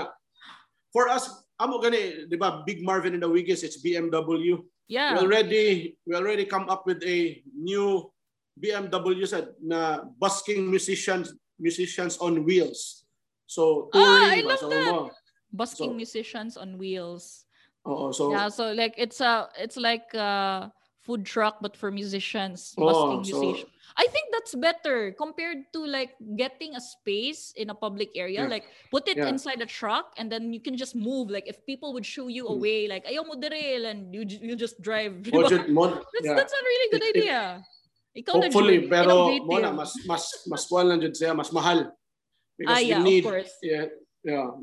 for 0.92 1.08
us 1.10 1.43
amo 1.64 1.80
gani, 1.80 2.28
'di 2.28 2.36
ba? 2.36 2.62
Big 2.68 2.84
Marvin 2.84 3.16
in 3.16 3.22
the 3.24 3.30
Wigiws, 3.32 3.64
it's 3.64 3.80
BMW. 3.80 4.60
yeah. 4.92 5.16
We 5.16 5.24
already 5.24 5.96
we 6.06 6.12
already 6.16 6.44
come 6.46 6.68
up 6.68 6.84
with 6.86 7.00
a 7.08 7.40
new 7.56 8.12
BMW 8.60 9.24
said 9.26 9.56
na 9.64 10.04
busking 10.20 10.68
musicians 10.70 11.32
musicians 11.58 12.20
on 12.20 12.44
wheels. 12.44 13.08
So 13.48 13.88
Ah, 13.96 13.98
touring 14.28 14.44
I 14.44 14.50
love 14.52 14.60
that. 14.70 14.92
mo. 14.92 15.10
Busking 15.56 15.96
so- 15.96 16.00
musicians 16.04 16.54
on 16.60 16.76
wheels. 16.78 17.46
Oh, 17.86 18.12
so 18.16 18.32
yeah, 18.32 18.48
so 18.48 18.72
like 18.72 18.96
it's 19.00 19.20
a 19.24 19.48
it's 19.60 19.76
like 19.80 20.08
a 20.16 20.72
food 21.04 21.24
truck 21.28 21.60
but 21.64 21.76
for 21.80 21.92
musicians. 21.92 22.76
Busking 22.76 23.24
so- 23.24 23.40
musicians. 23.40 23.72
I 23.94 24.08
think 24.10 24.32
that's 24.34 24.56
better 24.58 25.12
compared 25.14 25.70
to 25.76 25.86
like 25.86 26.18
getting 26.40 26.74
a 26.74 26.82
space 26.82 27.54
in 27.54 27.70
a 27.70 27.76
public 27.78 28.10
area. 28.18 28.42
Yeah. 28.42 28.50
Like 28.50 28.66
put 28.90 29.06
it 29.08 29.18
Yeah. 29.22 29.30
inside 29.30 29.62
a 29.62 29.70
truck 29.70 30.16
and 30.18 30.32
then 30.32 30.50
you 30.56 30.62
can 30.64 30.74
just 30.80 30.96
move. 30.98 31.30
Like 31.30 31.46
if 31.46 31.62
people 31.68 31.94
would 31.94 32.06
shoo 32.08 32.26
you 32.32 32.50
Mm. 32.50 32.56
away, 32.58 32.80
like 32.90 33.06
ayaw 33.06 33.22
mo 33.28 33.36
dire 33.38 33.86
and 33.86 34.10
you 34.10 34.26
you 34.26 34.56
just 34.58 34.82
drive. 34.82 35.22
mo 35.30 35.46
mo 35.70 35.84
That's 36.16 36.26
yeah. 36.26 36.34
that's 36.34 36.56
a 36.56 36.62
really 36.64 36.88
good 36.96 37.04
It- 37.06 37.10
it- 37.12 37.18
idea. 37.22 37.42
Ikaw 38.14 38.34
Hopefully, 38.46 38.78
Jun. 38.86 38.90
pero 38.94 39.14
Innovative. 39.30 39.46
mo 39.50 39.56
na 39.62 39.70
mas 39.74 39.92
mas 40.06 40.24
mas 40.46 40.64
kuan 40.70 40.86
lang 40.90 41.02
jud 41.02 41.14
siya, 41.18 41.34
mas 41.34 41.50
mahal. 41.50 41.90
ah, 42.70 42.78
yeah, 42.78 42.98
you 42.98 42.98
need 43.02 43.26
of 43.26 43.34
course. 43.34 43.54
yeah, 43.66 43.90
yeah. 44.22 44.54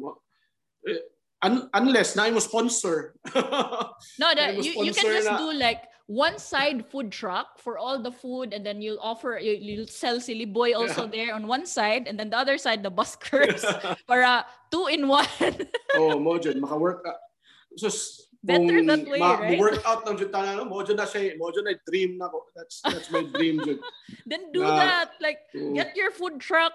eh, 0.87 1.03
un- 1.43 1.67
unless 1.75 2.15
na 2.15 2.31
mo 2.31 2.39
sponsor. 2.39 3.19
No, 4.23 4.31
that 4.33 4.55
you, 4.63 4.87
you 4.87 4.95
can 4.95 5.07
just 5.13 5.27
na- 5.29 5.39
do 5.39 5.51
like 5.53 5.83
one 6.11 6.43
side 6.43 6.83
food 6.91 7.15
truck 7.15 7.55
for 7.63 7.79
all 7.79 8.03
the 8.03 8.11
food, 8.11 8.51
and 8.51 8.67
then 8.67 8.83
you'll 8.83 8.99
offer 8.99 9.39
you, 9.39 9.55
you'll 9.55 9.87
sell 9.87 10.19
Siliboy 10.19 10.75
also 10.75 11.07
there 11.07 11.31
on 11.31 11.47
one 11.47 11.63
side, 11.63 12.11
and 12.11 12.19
then 12.19 12.35
the 12.35 12.39
other 12.39 12.59
side 12.59 12.83
the 12.83 12.91
buskers 12.91 13.63
para 14.11 14.43
two 14.75 14.91
in 14.91 15.07
one. 15.07 15.31
oh, 15.95 16.19
mo 16.19 16.35
jud 16.43 16.59
maka-work. 16.59 17.07
ah, 17.07 17.15
sus, 17.79 18.27
Better 18.43 18.81
that 18.89 19.05
way, 19.07 19.21
ma- 19.21 19.37
right? 19.39 19.61
workout 19.61 20.03
ng 20.09 20.17
jud 20.19 20.33
tanan, 20.35 20.59
no? 20.59 20.65
mo 20.67 20.83
jud 20.83 20.97
na 20.99 21.07
siya, 21.07 21.39
mo 21.39 21.53
jud 21.55 21.63
na 21.63 21.79
dream 21.87 22.19
na 22.19 22.27
ko. 22.27 22.43
That's 22.59 22.83
that's 22.83 23.07
my 23.15 23.23
dream 23.31 23.63
jud. 23.63 23.79
then 24.27 24.51
do 24.51 24.67
Na- 24.67 24.81
that. 24.83 25.15
Like 25.23 25.47
Mm. 25.55 25.79
get 25.79 25.95
your 25.95 26.11
food 26.11 26.41
truck 26.43 26.73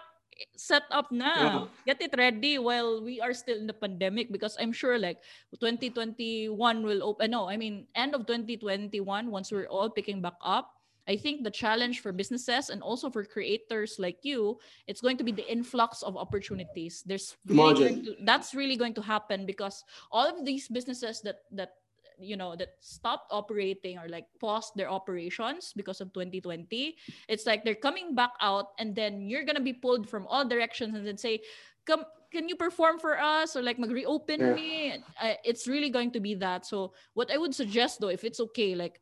set 0.56 0.84
up 0.92 1.12
now. 1.12 1.70
Get 1.86 2.02
it 2.02 2.14
ready 2.18 2.58
while 2.60 3.04
we 3.04 3.22
are 3.22 3.34
still 3.34 3.58
in 3.58 3.68
the 3.68 3.78
pandemic 3.78 4.32
because 4.32 4.58
I'm 4.60 4.72
sure 4.72 5.00
like 5.00 5.22
2021 5.60 6.52
will 6.84 7.04
open. 7.04 7.26
Eh, 7.26 7.32
no, 7.32 7.50
I 7.50 7.58
mean 7.58 7.88
end 7.96 8.16
of 8.16 8.26
2021 8.28 8.96
once 9.32 9.52
we're 9.52 9.68
all 9.68 9.90
picking 9.90 10.22
back 10.22 10.38
up. 10.44 10.72
I 11.08 11.16
think 11.18 11.44
the 11.44 11.54
challenge 11.54 12.02
for 12.02 12.12
businesses 12.12 12.74
and 12.74 12.82
also 12.82 13.12
for 13.12 13.24
creators 13.24 13.98
like 14.00 14.26
you, 14.26 14.58
it's 14.88 15.02
going 15.02 15.18
to 15.18 15.24
be 15.24 15.32
the 15.32 15.46
influx 15.46 16.02
of 16.02 16.18
opportunities. 16.18 17.04
There's 17.06 17.38
really 17.46 18.02
to, 18.02 18.16
that's 18.26 18.56
really 18.56 18.76
going 18.76 18.96
to 18.96 19.06
happen 19.06 19.46
because 19.46 19.84
all 20.12 20.26
of 20.26 20.46
these 20.46 20.68
businesses 20.68 21.22
that 21.22 21.46
that 21.54 21.85
you 22.20 22.36
know 22.38 22.56
that 22.56 22.76
stopped 22.80 23.32
operating 23.32 23.98
or 23.98 24.08
like 24.10 24.26
paused 24.40 24.74
their 24.76 24.90
operations 24.90 25.74
because 25.76 26.02
of 26.02 26.12
2020 26.14 26.96
it's 27.28 27.46
like 27.46 27.64
they're 27.64 27.76
coming 27.78 28.16
back 28.16 28.32
out 28.42 28.68
and 28.80 28.96
then 28.96 29.22
you're 29.22 29.44
gonna 29.46 29.62
be 29.64 29.74
pulled 29.74 30.08
from 30.10 30.26
all 30.28 30.46
directions 30.48 30.96
and 30.96 31.06
then 31.06 31.18
say 31.18 31.40
come 31.86 32.04
can 32.32 32.50
you 32.50 32.56
perform 32.56 33.00
for 33.00 33.18
us? 33.18 33.56
or 33.56 33.62
like 33.64 33.80
mag-reopen 33.80 34.42
Yeah. 34.42 34.54
me. 34.54 34.92
Uh, 35.22 35.36
it's 35.46 35.68
really 35.68 35.90
going 35.90 36.12
to 36.12 36.20
be 36.20 36.36
that. 36.36 36.66
So 36.66 36.92
what 37.14 37.32
i 37.32 37.38
would 37.38 37.56
suggest 37.56 38.00
though 38.02 38.12
if 38.12 38.24
it's 38.24 38.40
okay 38.52 38.76
like 38.76 39.00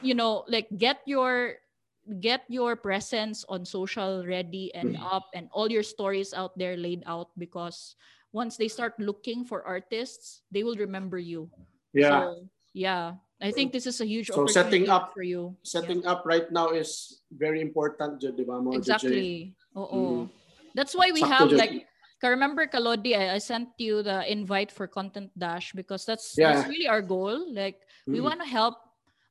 you 0.00 0.14
know 0.14 0.44
like 0.48 0.68
get 0.78 1.00
your 1.06 1.56
get 2.20 2.42
your 2.48 2.76
presence 2.76 3.44
on 3.48 3.64
social 3.64 4.24
ready 4.26 4.72
and 4.74 4.96
up 5.00 5.26
and 5.34 5.48
all 5.52 5.70
your 5.70 5.82
stories 5.82 6.32
out 6.32 6.56
there 6.56 6.76
laid 6.76 7.02
out 7.06 7.28
because 7.38 7.96
once 8.32 8.56
they 8.56 8.68
start 8.68 8.94
looking 8.98 9.44
for 9.44 9.62
artists 9.66 10.42
they 10.50 10.62
will 10.64 10.76
remember 10.76 11.18
you 11.18 11.50
Yeah. 11.98 12.20
so 12.30 12.46
yeah 12.72 13.18
i 13.42 13.50
think 13.50 13.74
this 13.74 13.86
is 13.90 13.98
a 14.00 14.06
huge 14.06 14.30
So 14.30 14.42
opportunity 14.46 14.54
setting 14.54 14.84
up- 14.88 15.10
for 15.14 15.22
you 15.26 15.54
Yeah. 15.58 15.66
Setting 15.66 16.00
up 16.06 16.22
right 16.24 16.46
now 16.50 16.70
is 16.70 17.20
very 17.30 17.60
important 17.60 18.22
di 18.22 18.44
ba 18.46 18.62
mo? 18.62 18.72
Exactly. 18.72 19.52
Oo. 19.76 20.00
Mm. 20.00 20.22
That's 20.74 20.94
why 20.94 21.10
we 21.12 21.20
Sakto 21.22 21.32
have 21.34 21.48
dyan. 21.52 21.58
like 21.60 21.74
I 22.18 22.28
remember 22.34 22.66
Kalodi, 22.66 23.14
I, 23.14 23.38
I 23.38 23.40
sent 23.42 23.70
you 23.78 24.02
the 24.02 24.26
invite 24.26 24.74
for 24.74 24.90
Content 24.90 25.30
Dash 25.38 25.70
because 25.70 26.02
that's, 26.02 26.34
Yeah. 26.34 26.50
that's 26.58 26.66
really 26.66 26.90
our 26.90 26.98
goal. 27.02 27.38
Like 27.54 27.78
we 28.10 28.18
Mm. 28.18 28.26
want 28.26 28.38
to 28.42 28.48
help 28.48 28.74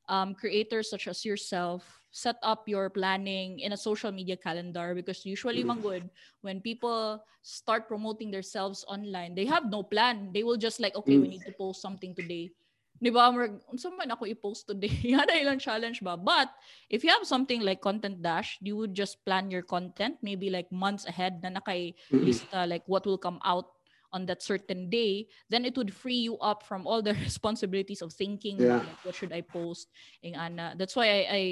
um, 0.08 0.32
creators 0.32 0.88
such 0.88 1.04
as 1.04 1.20
yourself 1.24 1.97
set 2.10 2.36
up 2.42 2.64
your 2.68 2.88
planning 2.90 3.60
in 3.60 3.72
a 3.72 3.78
social 3.80 4.10
media 4.10 4.36
calendar 4.36 4.94
because 4.96 5.24
usually 5.28 5.62
Mm. 5.62 5.76
manggod 5.76 6.02
when 6.40 6.60
people 6.60 7.20
start 7.42 7.86
promoting 7.86 8.30
themselves 8.32 8.84
online 8.88 9.34
they 9.36 9.44
have 9.44 9.68
no 9.70 9.82
plan 9.84 10.32
they 10.32 10.42
will 10.42 10.56
just 10.58 10.80
like 10.80 10.96
okay 10.96 11.16
we 11.20 11.28
Mm. 11.28 11.38
need 11.38 11.44
to 11.46 11.54
post 11.56 11.80
something 11.82 12.14
today 12.16 12.50
Di 12.98 13.14
ba? 13.14 13.30
Murag, 13.30 13.62
unsa 13.70 13.94
man 13.94 14.10
ako 14.10 14.26
i-post 14.26 14.66
today? 14.66 14.90
Ilang 15.14 15.62
challenge 15.62 16.02
ba? 16.02 16.18
But, 16.18 16.50
if 16.90 17.06
you 17.06 17.14
have 17.14 17.22
something 17.22 17.62
like 17.62 17.78
Content 17.78 18.18
Dash, 18.18 18.58
you 18.58 18.74
would 18.74 18.90
just 18.90 19.22
plan 19.22 19.54
your 19.54 19.62
content 19.62 20.18
maybe 20.18 20.50
like 20.50 20.66
months 20.74 21.06
ahead 21.06 21.38
na 21.38 21.54
nakay 21.62 21.94
Mm. 22.10 22.26
lista 22.26 22.66
like 22.66 22.82
what 22.90 23.06
will 23.06 23.14
come 23.20 23.38
out 23.46 23.77
on 24.12 24.26
that 24.26 24.42
certain 24.42 24.88
day, 24.88 25.28
then 25.50 25.64
it 25.64 25.76
would 25.76 25.92
free 25.92 26.16
you 26.16 26.38
up 26.38 26.62
from 26.62 26.86
all 26.86 27.02
the 27.02 27.14
responsibilities 27.26 28.02
of 28.02 28.12
thinking, 28.12 28.60
Yeah. 28.60 28.80
like, 28.80 29.04
what 29.04 29.14
should 29.14 29.32
I 29.32 29.42
post? 29.42 29.88
And. 30.22 30.60
That's 30.78 30.96
why 30.96 31.06
I, 31.08 31.22
I 31.30 31.42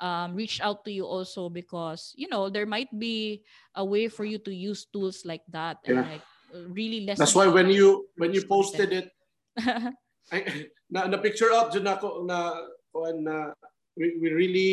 um, 0.00 0.34
reached 0.34 0.60
out 0.60 0.84
to 0.84 0.92
you 0.92 1.04
also 1.04 1.48
because, 1.48 2.12
you 2.16 2.28
know, 2.28 2.48
there 2.48 2.66
might 2.66 2.88
be 2.98 3.44
a 3.74 3.84
way 3.84 4.08
for 4.08 4.24
you 4.24 4.38
to 4.38 4.54
use 4.54 4.86
tools 4.86 5.22
like 5.24 5.42
that 5.50 5.78
and 5.84 5.96
like 5.96 6.22
really 6.68 7.04
less. 7.04 7.18
That's 7.18 7.34
why 7.34 7.46
when 7.46 7.68
you 7.68 8.08
when 8.16 8.32
you 8.32 8.44
posted 8.44 8.92
it, 8.92 9.10
I, 10.32 10.66
na, 10.90 11.06
na 11.06 11.18
picture 11.18 11.52
out 11.52 11.72
dyan 11.72 11.88
ako 11.88 12.24
na 12.24 12.56
na 13.20 13.52
we, 13.96 14.16
we 14.20 14.28
really 14.32 14.72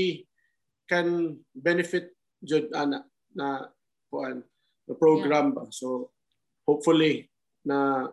can 0.88 1.40
benefit 1.56 2.16
dyan 2.44 2.72
ana 2.74 3.04
na 3.36 3.70
kuan 4.10 4.44
the 4.88 4.96
program 4.96 5.52
ba. 5.54 5.68
So 5.72 6.12
hopefully 6.68 7.30
na 7.66 8.10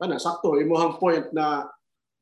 ana 0.00 0.16
sakto 0.16 0.56
imuhang 0.60 0.98
point 0.98 1.32
na 1.32 1.68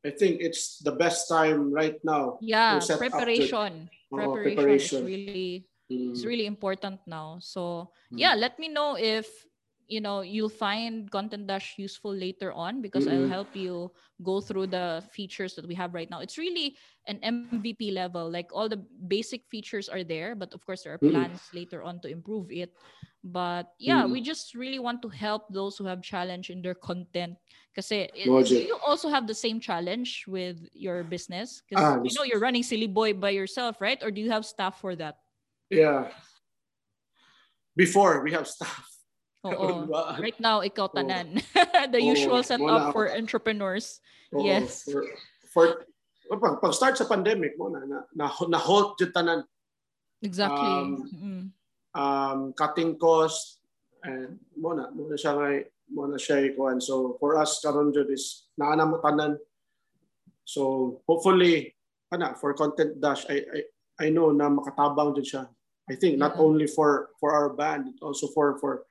I 0.05 0.12
think 0.12 0.44
it's 0.44 0.84
the 0.84 0.92
best 0.92 1.32
time 1.32 1.72
right 1.72 1.96
now. 2.05 2.36
yeah, 2.44 2.76
to 2.76 2.84
set 2.84 3.00
up 3.00 3.00
the- 3.00 3.09
preparation. 3.09 3.88
Oo, 4.12 4.36
preparation, 4.36 4.55
preparation. 4.55 5.00
is 5.00 5.09
really 5.09 5.48
Mm. 5.88 6.12
it's 6.12 6.24
really 6.28 6.44
important 6.48 7.00
now. 7.09 7.40
So 7.40 7.88
Mm. 8.12 8.20
yeah, 8.20 8.34
let 8.36 8.57
me 8.61 8.68
know 8.68 8.96
if 9.00 9.28
you 9.84 10.00
know 10.00 10.20
you'll 10.24 10.52
find 10.52 11.09
content 11.12 11.44
dash 11.48 11.76
useful 11.76 12.12
later 12.12 12.48
on 12.57 12.80
because 12.80 13.05
I'll 13.05 13.28
Mm-mm. 13.28 13.32
help 13.32 13.52
you 13.52 13.92
go 14.24 14.40
through 14.40 14.72
the 14.72 15.05
features 15.12 15.52
that 15.61 15.68
we 15.68 15.76
have 15.76 15.92
right 15.92 16.09
now. 16.09 16.24
It's 16.24 16.40
really 16.40 16.76
an 17.05 17.20
MVP 17.20 17.92
level. 17.92 18.28
Like 18.32 18.48
all 18.52 18.64
the 18.68 18.80
basic 19.09 19.44
features 19.52 19.92
are 19.92 20.00
there, 20.05 20.32
but 20.32 20.52
of 20.57 20.64
course 20.64 20.84
there 20.88 20.96
are 20.96 21.00
plans 21.00 21.48
later 21.52 21.84
on 21.84 22.00
to 22.00 22.09
improve 22.09 22.48
it. 22.48 22.72
But 23.25 23.72
yeah, 23.81 24.05
Mm. 24.05 24.12
we 24.12 24.20
just 24.20 24.53
really 24.53 24.77
want 24.77 25.01
to 25.01 25.09
help 25.09 25.49
those 25.49 25.81
who 25.81 25.89
have 25.89 26.05
challenge 26.05 26.53
in 26.53 26.61
their 26.61 26.77
content. 26.77 27.41
Because 27.72 27.89
Logic. 28.29 28.68
you 28.68 28.77
also 28.85 29.09
have 29.09 29.25
the 29.27 29.35
same 29.35 29.59
challenge 29.64 30.29
with 30.29 30.61
your 30.77 31.03
business. 31.03 31.64
Because 31.64 31.83
Ah, 31.83 31.97
you 32.05 32.12
know 32.12 32.22
you're 32.22 32.39
running 32.39 32.62
Siliboy 32.62 33.18
by 33.18 33.33
yourself, 33.33 33.81
right? 33.81 33.97
Or 34.05 34.12
do 34.12 34.20
you 34.20 34.29
have 34.31 34.45
staff 34.45 34.79
for 34.79 34.93
that? 35.01 35.25
Yeah. 35.72 36.12
Before 37.75 38.20
we 38.22 38.31
have 38.37 38.47
staff. 38.47 38.87
Oo. 39.49 39.89
Right 40.20 40.37
now, 40.39 40.61
ikaw 40.61 40.93
tanan. 40.93 41.41
the 41.93 42.01
Oo, 42.05 42.12
usual 42.12 42.45
wala 42.45 42.49
setup 42.49 42.83
ako. 42.89 42.93
for 42.93 43.05
entrepreneurs. 43.09 44.05
Oo, 44.37 44.45
Yes. 44.45 44.85
For, 44.85 45.03
for 45.49 45.64
pag, 46.29 46.61
pag 46.61 46.72
start 46.77 46.95
sa 47.01 47.05
pandemic 47.09 47.57
mo 47.57 47.68
na 47.72 47.85
na, 47.89 47.99
na, 48.12 48.29
na 48.49 48.59
halt 48.61 49.01
jud 49.01 49.16
tanan 49.16 49.49
Exactly. 50.25 50.68
Um, 50.68 51.09
Mm. 51.12 51.45
Um, 51.95 52.53
cutting 52.53 52.99
cost 52.99 53.62
and 54.03 54.38
mo 54.59 54.74
na 54.74 54.90
mo 54.90 55.09
na 55.09 55.16
siya 55.16 55.32
ngay 55.38 55.57
mo 55.95 56.05
na 56.11 56.18
siya 56.18 56.42
ikuan 56.51 56.82
so 56.82 57.16
for 57.22 57.38
us 57.38 57.62
karon 57.62 57.95
jud 57.95 58.11
is 58.11 58.51
naana 58.59 58.84
mo 58.84 58.99
tanan 59.01 59.38
so 60.45 61.01
hopefully 61.09 61.72
ana 62.12 62.34
for 62.36 62.53
content 62.55 63.01
dash 63.01 63.24
I 63.30 63.40
I 63.49 63.61
I 63.99 64.07
know 64.11 64.30
na 64.34 64.51
makatabang 64.51 65.16
jud 65.16 65.24
siya 65.26 65.45
I 65.90 65.95
think 65.97 66.18
not 66.18 66.36
Yeah. 66.36 66.45
only 66.45 66.66
for 66.68 67.14
for 67.20 67.32
our 67.32 67.53
band 67.53 67.97
also 68.03 68.28
for 68.32 68.59
for 68.61 68.84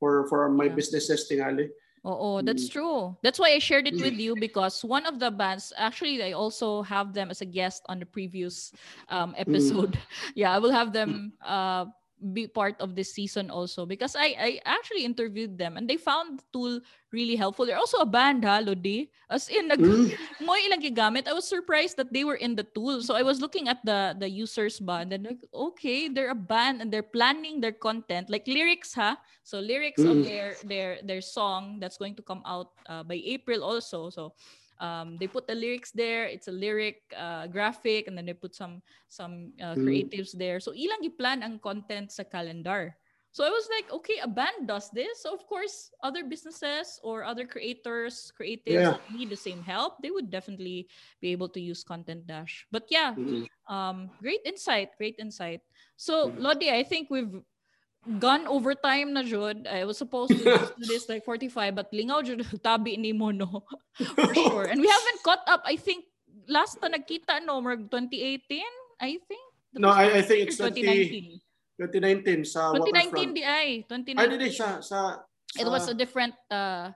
for 0.00 0.26
for 0.28 0.48
my 0.50 0.68
Yeah. 0.68 0.76
businesses 0.76 1.28
tingali 1.30 1.70
Oo, 2.02 2.42
that's 2.42 2.66
Mm. 2.66 2.74
true. 2.74 2.98
That's 3.22 3.38
why 3.38 3.54
I 3.54 3.62
shared 3.62 3.86
it 3.86 3.94
Mm. 3.94 4.10
with 4.10 4.18
you 4.18 4.34
because 4.34 4.82
one 4.82 5.06
of 5.06 5.22
the 5.22 5.30
bands, 5.30 5.70
actually, 5.78 6.18
I 6.18 6.34
also 6.34 6.82
have 6.82 7.14
them 7.14 7.30
as 7.30 7.38
a 7.38 7.46
guest 7.46 7.86
on 7.86 8.02
the 8.02 8.08
previous 8.10 8.74
um, 9.06 9.38
episode. 9.38 9.94
Yeah, 10.34 10.50
I 10.50 10.58
will 10.58 10.74
have 10.74 10.90
them 10.90 11.38
uh, 11.38 11.86
be 12.32 12.46
part 12.46 12.78
of 12.80 12.94
this 12.94 13.12
season 13.12 13.50
also 13.50 13.84
because 13.84 14.14
I, 14.14 14.34
I 14.38 14.50
actually 14.64 15.04
interviewed 15.04 15.58
them 15.58 15.76
and 15.76 15.88
they 15.90 15.96
found 15.96 16.38
the 16.38 16.44
tool 16.52 16.80
really 17.12 17.36
helpful. 17.36 17.66
They're 17.66 17.78
also 17.80 17.98
a 17.98 18.06
band, 18.06 18.44
ha, 18.44 18.60
Lodi? 18.62 19.10
As 19.30 19.48
in, 19.48 19.68
nag, 19.68 19.82
Mm. 19.86 20.14
mo 20.40 20.54
ilang 20.54 20.82
gigamit. 20.82 21.26
I 21.28 21.32
was 21.34 21.46
surprised 21.48 21.96
that 21.96 22.12
they 22.12 22.24
were 22.24 22.36
in 22.38 22.54
the 22.54 22.64
tool. 22.64 23.02
So 23.02 23.14
I 23.14 23.22
was 23.22 23.40
looking 23.40 23.68
at 23.68 23.82
the 23.84 24.14
the 24.18 24.28
users 24.30 24.78
ba 24.80 25.02
and 25.04 25.24
like, 25.24 25.42
okay, 25.52 26.08
they're 26.08 26.30
a 26.30 26.38
band 26.38 26.80
and 26.80 26.90
they're 26.92 27.06
planning 27.06 27.60
their 27.60 27.74
content 27.74 28.30
like 28.30 28.46
lyrics 28.46 28.94
ha. 28.94 29.18
So 29.42 29.58
lyrics 29.60 30.04
of 30.04 30.22
Mm. 30.22 30.24
their 30.24 30.58
their 30.64 30.98
their 31.02 31.20
song 31.20 31.78
that's 31.80 31.98
going 31.98 32.14
to 32.16 32.24
come 32.24 32.42
out 32.46 32.72
uh, 32.88 33.02
by 33.02 33.18
April 33.24 33.62
also. 33.64 34.10
So 34.10 34.34
um, 34.80 35.18
they 35.18 35.26
put 35.26 35.46
the 35.46 35.54
lyrics 35.54 35.90
there. 35.92 36.26
It's 36.26 36.48
a 36.48 36.52
lyric 36.54 37.02
uh, 37.16 37.46
graphic 37.48 38.06
and 38.06 38.16
then 38.16 38.26
they 38.26 38.34
put 38.34 38.54
some 38.54 38.82
some 39.08 39.52
uh, 39.60 39.76
Mm. 39.76 39.82
creatives 39.86 40.32
there. 40.36 40.60
So 40.60 40.72
ilang 40.72 41.04
i-plan 41.04 41.42
ang 41.42 41.58
content 41.60 42.12
sa 42.12 42.24
calendar. 42.24 42.96
So 43.32 43.44
I 43.44 43.50
was 43.50 43.64
like, 43.72 43.88
okay, 43.92 44.20
a 44.22 44.28
band 44.28 44.68
does 44.68 44.90
this. 44.92 45.22
So 45.22 45.32
of 45.32 45.46
course, 45.46 45.90
other 46.02 46.22
businesses 46.24 47.00
or 47.02 47.24
other 47.24 47.46
creators, 47.46 48.30
creatives 48.36 48.92
Yeah. 48.92 48.96
need 49.08 49.30
the 49.30 49.40
same 49.40 49.62
help, 49.62 49.96
they 50.02 50.10
would 50.10 50.30
definitely 50.30 50.88
be 51.20 51.32
able 51.32 51.48
to 51.50 51.60
use 51.60 51.82
Content 51.82 52.26
Dash. 52.26 52.66
But 52.70 52.84
yeah, 52.90 53.16
Mm. 53.16 53.48
um, 53.68 54.10
great 54.20 54.44
insight, 54.44 54.90
great 54.98 55.16
insight. 55.18 55.60
So 55.96 56.32
Mhm. 56.32 56.38
Lodi, 56.38 56.70
I 56.70 56.84
think 56.84 57.08
we've 57.10 57.32
gone 58.18 58.46
over 58.50 58.74
time 58.74 59.14
na 59.14 59.22
jud. 59.22 59.66
I 59.66 59.84
was 59.84 59.98
supposed 59.98 60.34
to 60.34 60.42
do 60.42 60.84
this 60.86 61.08
like 61.08 61.24
45, 61.24 61.74
but 61.74 61.92
lingaw 61.92 62.22
jud 62.24 62.42
tabi 62.64 62.96
ni 62.96 63.12
mo 63.12 63.30
no. 63.30 63.62
For 63.94 64.34
sure. 64.38 64.66
And 64.66 64.80
we 64.80 64.88
haven't 64.88 65.20
caught 65.22 65.44
up. 65.46 65.62
I 65.64 65.76
think 65.76 66.04
last 66.48 66.82
na 66.82 66.90
nagkita 66.90 67.46
no, 67.46 67.62
marag 67.62 67.86
2018, 67.90 68.62
I 69.00 69.18
think. 69.26 69.44
No, 69.74 69.88
I, 69.88 70.20
I 70.20 70.22
think 70.22 70.48
it's 70.50 70.58
2019. 70.58 71.40
2019 71.80 72.44
sa 72.44 72.70
Waterfront. 72.74 73.34
2019 73.34 73.38
di 73.38 73.42
ay. 73.42 73.68
2019. 73.88 74.20
Ay, 74.20 74.26
di, 74.28 74.36
di, 74.36 74.50
sa, 74.52 74.78
sa, 74.84 75.24
It 75.56 75.66
was 75.66 75.88
a 75.88 75.92
sa- 75.92 75.98
different 75.98 76.34
uh, 76.52 76.92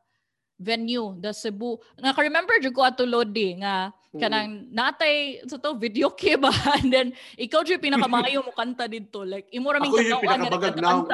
venue, 0.56 1.12
the 1.20 1.32
Cebu. 1.32 1.76
Naka-remember 2.00 2.56
jud 2.64 2.72
ko 2.72 2.82
ato 2.82 3.04
Lodi 3.04 3.60
nga 3.60 3.92
Mm. 4.16 4.20
kanang 4.24 4.50
natay 4.72 5.44
sa 5.44 5.60
to 5.60 5.76
video 5.76 6.08
kay 6.08 6.40
ba 6.40 6.48
and 6.80 6.88
then 6.88 7.12
ikaw 7.36 7.60
jud 7.60 7.76
pinakamayo 7.76 8.40
mo 8.40 8.48
kanta 8.56 8.88
didto 8.88 9.28
like 9.28 9.44
imo 9.52 9.68
ra 9.68 9.76
ming 9.76 9.92
nga 9.92 10.16
pinakabagag 10.16 10.76
now, 10.80 11.04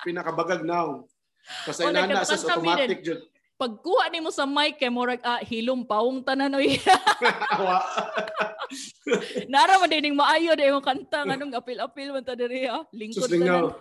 pinakabagag 0.00 0.62
now. 0.64 1.04
Kasi 1.68 1.84
Oh, 1.84 1.92
nagkatakan 1.92 2.40
sa 2.40 2.56
automatic 2.56 3.04
jud. 3.04 3.20
pagkuha 3.60 4.08
nimo 4.08 4.32
sa 4.32 4.48
mic 4.48 4.80
kay 4.80 4.88
murag 4.88 5.20
ah 5.20 5.44
hilom 5.44 5.84
pawong 5.84 6.24
tanan 6.24 6.56
oy 6.56 6.80
nara 9.52 9.76
man 9.76 9.92
dining 9.92 10.16
maayo 10.16 10.56
day 10.56 10.72
mo 10.72 10.80
kanta 10.80 11.28
nganong 11.28 11.52
apil-apil 11.52 12.16
man 12.16 12.24
ta 12.24 12.32
diri 12.32 12.64
ah 12.64 12.80
lingkod 12.96 13.28
tanan 13.28 13.76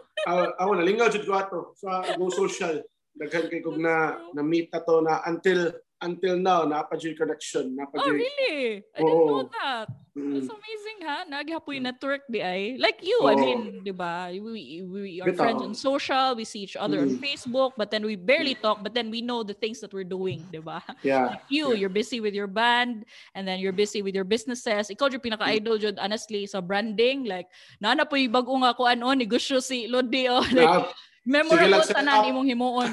ako 0.59 0.71
na 0.75 0.83
lingaw 0.83 1.07
jud 1.07 1.23
ko 1.23 1.33
ato 1.39 1.59
sa 1.79 2.03
go 2.19 2.27
social. 2.27 2.83
Daghan 3.17 3.49
kay 3.49 3.59
kog 3.59 3.79
na 3.81 4.17
na 4.31 4.41
meet 4.45 4.69
ato 4.69 5.01
na 5.01 5.19
until 5.25 5.73
until 5.99 6.39
now 6.39 6.63
na 6.63 6.79
pa 6.87 6.95
jud 6.95 7.17
connection, 7.19 7.75
na 7.75 7.83
pa 7.83 7.99
oh 7.99 8.07
jud. 8.07 8.15
really 8.15 8.79
I 8.95 8.99
didn't 9.03 9.25
know 9.27 9.43
Oo. 9.43 9.51
that 9.51 9.87
Mm. 10.19 10.35
That's 10.35 10.51
amazing 10.51 10.99
ha. 11.07 11.17
Naghapoy 11.31 11.79
network 11.79 12.27
di 12.27 12.43
ay. 12.43 12.75
Like 12.75 12.99
you, 12.99 13.23
I 13.23 13.33
Oo. 13.33 13.39
mean, 13.39 13.61
di 13.87 13.93
ba? 13.95 14.27
We, 14.27 14.83
we 14.83 15.21
are 15.23 15.31
Bitaw. 15.31 15.37
friends 15.39 15.61
on 15.63 15.71
social, 15.71 16.35
we 16.35 16.43
see 16.43 16.65
each 16.67 16.75
other 16.75 16.99
on 17.07 17.15
Mm. 17.15 17.23
Facebook, 17.23 17.77
but 17.79 17.87
then 17.87 18.03
we 18.03 18.19
barely 18.19 18.51
talk, 18.59 18.83
but 18.83 18.91
then 18.91 19.07
we 19.13 19.23
know 19.23 19.47
the 19.47 19.55
things 19.55 19.79
that 19.79 19.93
we're 19.95 20.03
doing, 20.03 20.43
di 20.51 20.59
ba? 20.59 20.83
Yeah. 21.07 21.37
Like 21.39 21.47
you, 21.47 21.71
Yeah. 21.71 21.85
you're 21.85 21.93
busy 21.93 22.19
with 22.19 22.35
your 22.35 22.51
band, 22.51 23.05
and 23.31 23.47
then 23.47 23.63
you're 23.63 23.71
busy 23.71 24.03
with 24.03 24.11
your 24.11 24.27
businesses. 24.27 24.91
Ikaw 24.91 25.07
yung 25.07 25.23
pinaka-idol 25.23 25.77
jud 25.79 25.95
honestly 26.01 26.43
sa 26.51 26.59
branding. 26.59 27.23
Like, 27.23 27.47
nana 27.79 28.03
po 28.03 28.19
yung 28.19 28.33
bago 28.35 28.51
nga 28.59 28.75
ko 28.75 28.91
ano, 28.91 29.15
negosyo 29.15 29.63
si 29.63 29.87
Lodi. 29.87 30.27
Oh, 30.27 30.43
like, 30.51 30.67
Yeah. 30.67 30.83
Memorable 31.25 31.83
set 31.83 31.97
tanan 31.97 32.29
imong 32.31 32.47
himuon. 32.47 32.89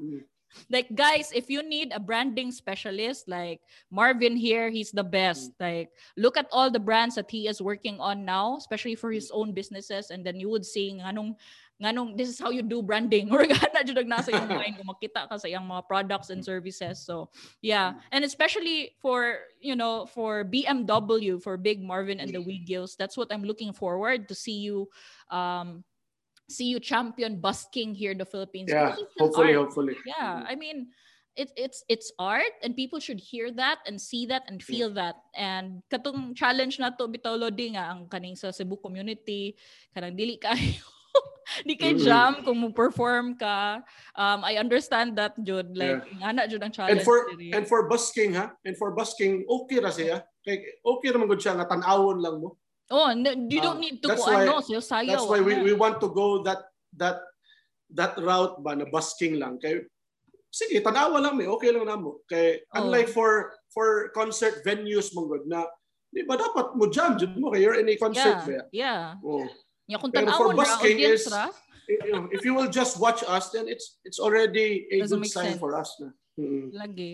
Mm. 0.00 0.24
like 0.70 0.88
guys 0.94 1.32
if 1.34 1.48
you 1.48 1.62
need 1.62 1.92
a 1.92 2.00
branding 2.00 2.52
specialist 2.52 3.28
like 3.28 3.60
marvin 3.90 4.36
here 4.36 4.70
he's 4.70 4.90
the 4.90 5.04
best. 5.04 5.52
Like 5.60 5.90
look 6.16 6.36
at 6.36 6.48
all 6.52 6.70
the 6.70 6.80
brands 6.80 7.14
that 7.16 7.30
he 7.30 7.48
is 7.48 7.62
working 7.62 8.00
on 8.00 8.24
now 8.24 8.56
especially 8.56 8.94
for 8.94 9.12
his 9.12 9.30
own 9.32 9.52
businesses 9.52 10.10
and 10.10 10.24
then 10.24 10.40
you 10.40 10.48
would 10.50 10.66
see 10.66 10.96
nganong 11.00 11.36
nganong 11.82 12.16
this 12.16 12.28
is 12.28 12.38
how 12.38 12.50
you 12.50 12.62
do 12.62 12.82
branding. 12.82 13.28
Or 13.34 13.44
gana 13.44 13.82
jud 13.84 14.06
nasa 14.06 14.30
yung 14.30 14.48
mind 14.60 14.76
kung 14.78 14.88
makita 14.88 15.28
ka 15.28 15.36
sa 15.36 15.48
iyang 15.48 15.66
mga 15.66 15.88
products 15.88 16.30
and 16.30 16.44
services. 16.44 17.02
So 17.02 17.28
yeah. 17.60 17.98
And 18.12 18.24
especially 18.24 18.94
for 19.00 19.44
you 19.60 19.74
know 19.74 20.06
for 20.06 20.44
BMW 20.44 21.42
for 21.42 21.56
Big 21.56 21.82
Marvin 21.82 22.20
and 22.20 22.30
the 22.30 22.42
Wigiws 22.42 22.96
that's 22.96 23.16
what 23.16 23.32
I'm 23.32 23.44
looking 23.44 23.72
forward 23.72 24.28
to 24.28 24.34
see 24.34 24.62
you 24.62 24.88
um 25.30 25.82
see 26.48 26.66
you 26.66 26.80
champion 26.80 27.40
busking 27.40 27.94
here 27.94 28.12
in 28.12 28.18
the 28.18 28.28
Philippines. 28.28 28.70
Yeah, 28.70 28.96
hopefully, 29.18 29.54
art. 29.54 29.68
hopefully. 29.68 29.96
Yeah, 30.06 30.44
I 30.46 30.54
mean, 30.54 30.88
it, 31.36 31.50
it's 31.56 31.84
it's 31.88 32.12
art 32.18 32.52
and 32.62 32.76
people 32.76 33.00
should 33.00 33.20
hear 33.20 33.50
that 33.52 33.80
and 33.86 34.00
see 34.00 34.26
that 34.26 34.44
and 34.48 34.62
feel 34.62 34.92
that. 34.94 35.16
And 35.34 35.82
katong 35.88 36.36
challenge 36.36 36.78
na 36.78 36.90
to 36.96 37.08
bitaw 37.08 37.38
lodi 37.38 37.72
nga 37.72 37.92
ang 37.92 38.08
kaning 38.08 38.36
sa 38.36 38.52
Cebu 38.52 38.76
community. 38.76 39.56
Kanang 39.96 40.16
dili 40.16 40.36
kayo. 40.36 40.80
Di 41.68 41.76
kay 41.76 41.98
jam 41.98 42.40
kung 42.46 42.56
mo 42.56 42.68
perform 42.72 43.36
ka. 43.36 43.82
Um 44.16 44.44
I 44.44 44.56
understand 44.56 45.16
that 45.20 45.36
jud. 45.40 45.72
Like 45.76 46.04
yeah. 46.04 46.32
ngana 46.32 46.48
jud 46.48 46.62
ang 46.64 46.72
challenge 46.72 47.00
and 47.00 47.04
for 47.04 47.28
diri. 47.32 47.50
and 47.52 47.64
for 47.68 47.88
busking 47.88 48.36
ha? 48.36 48.52
And 48.64 48.76
for 48.76 48.92
busking 48.92 49.44
okay 49.48 49.80
ra 49.80 49.92
siya. 49.92 50.24
Kay 50.44 50.80
okay 50.80 51.08
ra 51.12 51.18
man 51.20 51.28
gud 51.28 51.40
siya 51.40 51.56
nga 51.56 51.68
tan-awon 51.68 52.20
lang 52.20 52.40
mo 52.40 52.61
oh 52.92 53.08
you 53.48 53.60
don't 53.64 53.80
ah, 53.80 53.84
need 53.84 53.96
to 54.04 54.12
go 54.12 54.22
ano 54.28 54.60
sayo 54.60 54.80
sayaw 54.84 55.16
that's 55.16 55.28
why 55.28 55.40
we, 55.40 55.56
we 55.64 55.72
want 55.72 55.96
to 55.96 56.12
go 56.12 56.44
that 56.44 56.68
that 56.92 57.24
that 57.88 58.12
route 58.20 58.60
ba 58.60 58.76
na 58.76 58.84
busking 58.92 59.40
lang 59.40 59.56
kay 59.56 59.80
sige 60.52 60.84
tanawa 60.84 61.18
lang 61.24 61.34
mi 61.40 61.48
okay 61.48 61.72
lang 61.72 61.88
namo 61.88 62.20
kay 62.28 62.60
oh. 62.76 62.84
unlike 62.84 63.08
for 63.08 63.56
for 63.72 64.12
concert 64.12 64.60
venues 64.62 65.10
mong 65.16 65.32
good 65.32 65.44
na 65.48 65.64
di 66.12 66.28
ba 66.28 66.36
dapat 66.36 66.76
mo 66.76 66.84
jam 66.92 67.16
jud 67.16 67.32
mo 67.40 67.48
kay 67.48 67.64
you're 67.64 67.80
in 67.80 67.88
a 67.88 67.96
concert 67.96 68.44
yeah, 68.44 68.68
yeah. 68.70 69.04
oh 69.24 69.48
Yeah, 69.92 69.98
kung 69.98 70.08
Pero 70.14 70.30
for 70.32 70.54
busking 70.54 71.04
is, 71.04 71.26
if 72.32 72.40
you 72.46 72.54
will 72.54 72.70
just 72.70 72.96
watch 72.96 73.20
us, 73.26 73.50
then 73.50 73.66
it's 73.66 73.98
it's 74.06 74.16
already 74.22 74.86
a 74.88 75.02
Doesn't 75.02 75.26
good 75.26 75.28
sign 75.28 75.52
sense. 75.52 75.60
for 75.60 75.74
us. 75.74 75.90
Na. 75.98 76.08
Mm-hmm. 76.38 76.66
Lagi. 76.72 77.12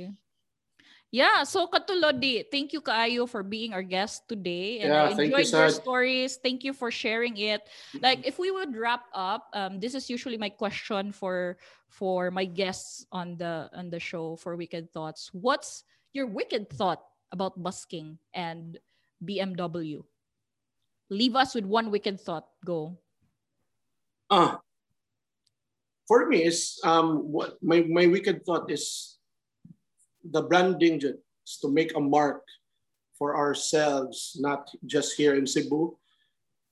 Yeah, 1.11 1.45
so 1.45 1.67
Katulodi, 1.67 2.45
thank 2.53 2.77
you 2.77 2.85
Kaayo 2.85 3.25
for 3.25 3.43
being 3.43 3.73
our 3.73 3.83
guest 3.83 4.29
today. 4.29 4.81
And 4.81 4.93
yeah, 4.93 5.05
I 5.05 5.11
enjoyed 5.17 5.49
you, 5.49 5.57
your 5.57 5.73
stories. 5.73 6.37
Thank 6.37 6.65
you 6.65 6.77
for 6.77 6.91
sharing 6.93 7.37
it. 7.39 7.65
Like 8.03 8.27
if 8.29 8.39
we 8.39 8.51
would 8.53 8.77
wrap 8.77 9.09
up, 9.17 9.49
um, 9.55 9.81
this 9.81 9.95
is 9.95 10.11
usually 10.11 10.37
my 10.37 10.53
question 10.53 11.13
for 11.13 11.57
for 11.89 12.31
my 12.31 12.45
guests 12.45 13.09
on 13.09 13.41
the 13.41 13.73
on 13.73 13.89
the 13.89 13.99
show 13.99 14.37
for 14.37 14.53
Wicked 14.53 14.93
Thoughts. 14.93 15.33
What's 15.33 15.85
your 16.13 16.29
wicked 16.29 16.69
thought 16.69 17.01
about 17.33 17.57
busking 17.57 18.21
and 18.37 18.77
BMW? 19.25 20.05
leave 21.11 21.37
us 21.37 21.55
with 21.55 21.65
one 21.65 21.91
wicked 21.91 22.21
thought. 22.21 22.47
Go. 22.65 22.99
Uh, 24.31 24.57
for 26.07 26.27
me, 26.29 26.45
is 26.45 26.81
um, 26.85 27.33
what 27.33 27.57
my, 27.63 27.81
my 27.89 28.07
wicked 28.07 28.45
thought 28.45 28.71
is 28.71 29.18
the 30.31 30.43
branding 30.43 31.01
is 31.01 31.59
to 31.63 31.69
make 31.69 31.97
a 31.97 32.01
mark 32.01 32.43
for 33.19 33.37
ourselves, 33.37 34.37
not 34.39 34.71
just 34.87 35.17
here 35.17 35.35
in 35.35 35.47
Cebu, 35.47 35.97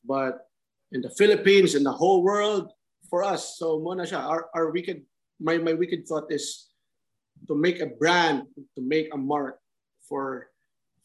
but 0.05 0.47
in 0.93 1.03
the 1.03 1.11
Philippines, 1.11 1.75
in 1.75 1.83
the 1.83 1.93
whole 1.93 2.23
world, 2.23 2.71
for 3.11 3.25
us. 3.25 3.59
So 3.59 3.79
muna 3.79 4.07
siya, 4.07 4.23
our, 4.23 4.51
our 4.55 4.71
wicked, 4.71 5.03
my, 5.41 5.59
my 5.59 5.75
wicked 5.75 6.07
thought 6.07 6.31
is 6.31 6.71
to 7.49 7.55
make 7.55 7.81
a 7.81 7.87
brand, 7.87 8.47
to 8.57 8.81
make 8.81 9.13
a 9.13 9.19
mark 9.19 9.59
for 10.09 10.49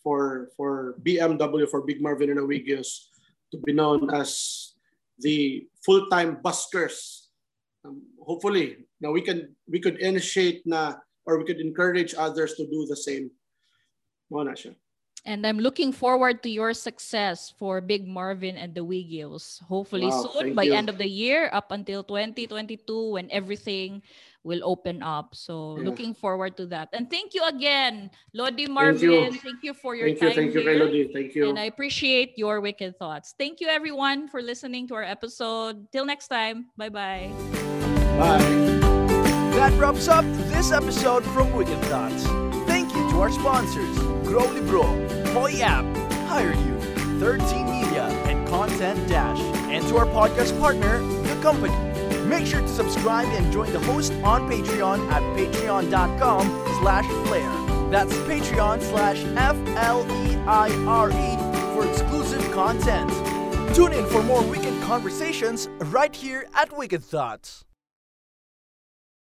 for 0.01 0.49
for 0.57 0.97
BMW, 1.05 1.69
for 1.69 1.85
Big 1.85 2.01
Marvin 2.01 2.33
and 2.33 2.39
Awigios, 2.41 3.13
to 3.51 3.57
be 3.61 3.73
known 3.73 4.09
as 4.13 4.73
the 5.19 5.67
full-time 5.85 6.41
buskers. 6.41 7.29
Um, 7.85 8.01
hopefully, 8.17 8.89
now 8.99 9.11
we 9.11 9.21
can 9.21 9.53
we 9.69 9.79
could 9.79 10.01
initiate 10.01 10.65
na 10.65 10.97
or 11.25 11.37
we 11.37 11.45
could 11.45 11.59
encourage 11.59 12.13
others 12.17 12.55
to 12.55 12.65
do 12.67 12.85
the 12.87 12.95
same. 12.95 13.31
Muna 14.31 14.55
siya. 14.55 14.75
And 15.25 15.45
I'm 15.45 15.59
looking 15.59 15.93
forward 15.93 16.41
to 16.43 16.49
your 16.49 16.73
success 16.73 17.53
for 17.59 17.79
Big 17.79 18.07
Marvin 18.07 18.57
and 18.57 18.73
the 18.73 18.81
Wigiws. 18.81 19.61
Hopefully 19.61 20.09
wow, 20.09 20.29
soon, 20.33 20.55
by 20.55 20.63
you. 20.63 20.73
end 20.73 20.89
of 20.89 20.97
the 20.97 21.07
year, 21.07 21.49
up 21.53 21.71
until 21.71 22.01
2022, 22.03 23.13
when 23.13 23.29
everything 23.29 24.01
will 24.43 24.61
open 24.65 25.03
up. 25.03 25.35
So 25.35 25.77
yeah. 25.77 25.85
looking 25.85 26.15
forward 26.15 26.57
to 26.57 26.65
that. 26.73 26.89
And 26.93 27.05
thank 27.05 27.35
you 27.35 27.45
again, 27.45 28.09
Lodi 28.33 28.65
Marvin. 28.65 28.97
Thank 28.97 29.33
you, 29.33 29.41
thank 29.41 29.63
you 29.63 29.73
for 29.75 29.93
your 29.93 30.07
thank 30.09 30.19
time. 30.19 30.29
You, 30.29 30.35
thank 30.35 30.51
here. 30.53 30.73
you, 30.73 30.85
Lodi. 30.85 31.13
Thank 31.13 31.35
you. 31.35 31.49
And 31.49 31.59
I 31.59 31.65
appreciate 31.65 32.33
your 32.37 32.59
wicked 32.59 32.97
thoughts. 32.97 33.35
Thank 33.37 33.61
you, 33.61 33.67
everyone, 33.67 34.27
for 34.27 34.41
listening 34.41 34.87
to 34.87 34.95
our 34.95 35.05
episode. 35.05 35.85
Till 35.91 36.05
next 36.05 36.29
time. 36.29 36.73
Bye-bye. 36.77 37.29
Bye. 38.17 38.70
That 39.61 39.77
wraps 39.77 40.07
up 40.07 40.25
this 40.49 40.71
episode 40.71 41.23
from 41.23 41.53
Wicked 41.53 41.77
Thoughts. 41.83 42.23
Thank 42.65 42.95
you 42.95 43.07
to 43.11 43.21
our 43.21 43.31
sponsors, 43.31 43.95
Grow 44.25 44.47
Libro, 44.47 44.81
Hoy 45.33 45.59
App, 45.59 45.85
Hire 46.27 46.55
You, 46.55 46.79
13 47.19 47.65
Media, 47.65 48.05
and 48.25 48.47
Content 48.47 49.07
Dash, 49.07 49.39
and 49.69 49.87
to 49.87 49.97
our 49.97 50.07
podcast 50.07 50.59
partner, 50.59 50.97
The 50.97 51.39
Company. 51.43 51.75
Make 52.25 52.47
sure 52.47 52.61
to 52.61 52.67
subscribe 52.67 53.27
and 53.27 53.53
join 53.53 53.71
the 53.71 53.79
host 53.81 54.13
on 54.23 54.49
Patreon 54.49 55.07
at 55.11 55.21
patreon.com 55.37 56.47
slash 56.79 57.05
fleire. 57.27 57.91
That's 57.91 58.15
Patreon 58.15 58.81
slash 58.81 59.23
F-L-E-I-R-E 59.37 61.37
for 61.75 61.87
exclusive 61.87 62.51
content. 62.51 63.11
Tune 63.75 63.93
in 63.93 64.07
for 64.07 64.23
more 64.23 64.41
Wicked 64.41 64.81
conversations 64.81 65.67
right 65.81 66.15
here 66.15 66.47
at 66.55 66.75
Wicked 66.75 67.03
Thoughts. 67.03 67.63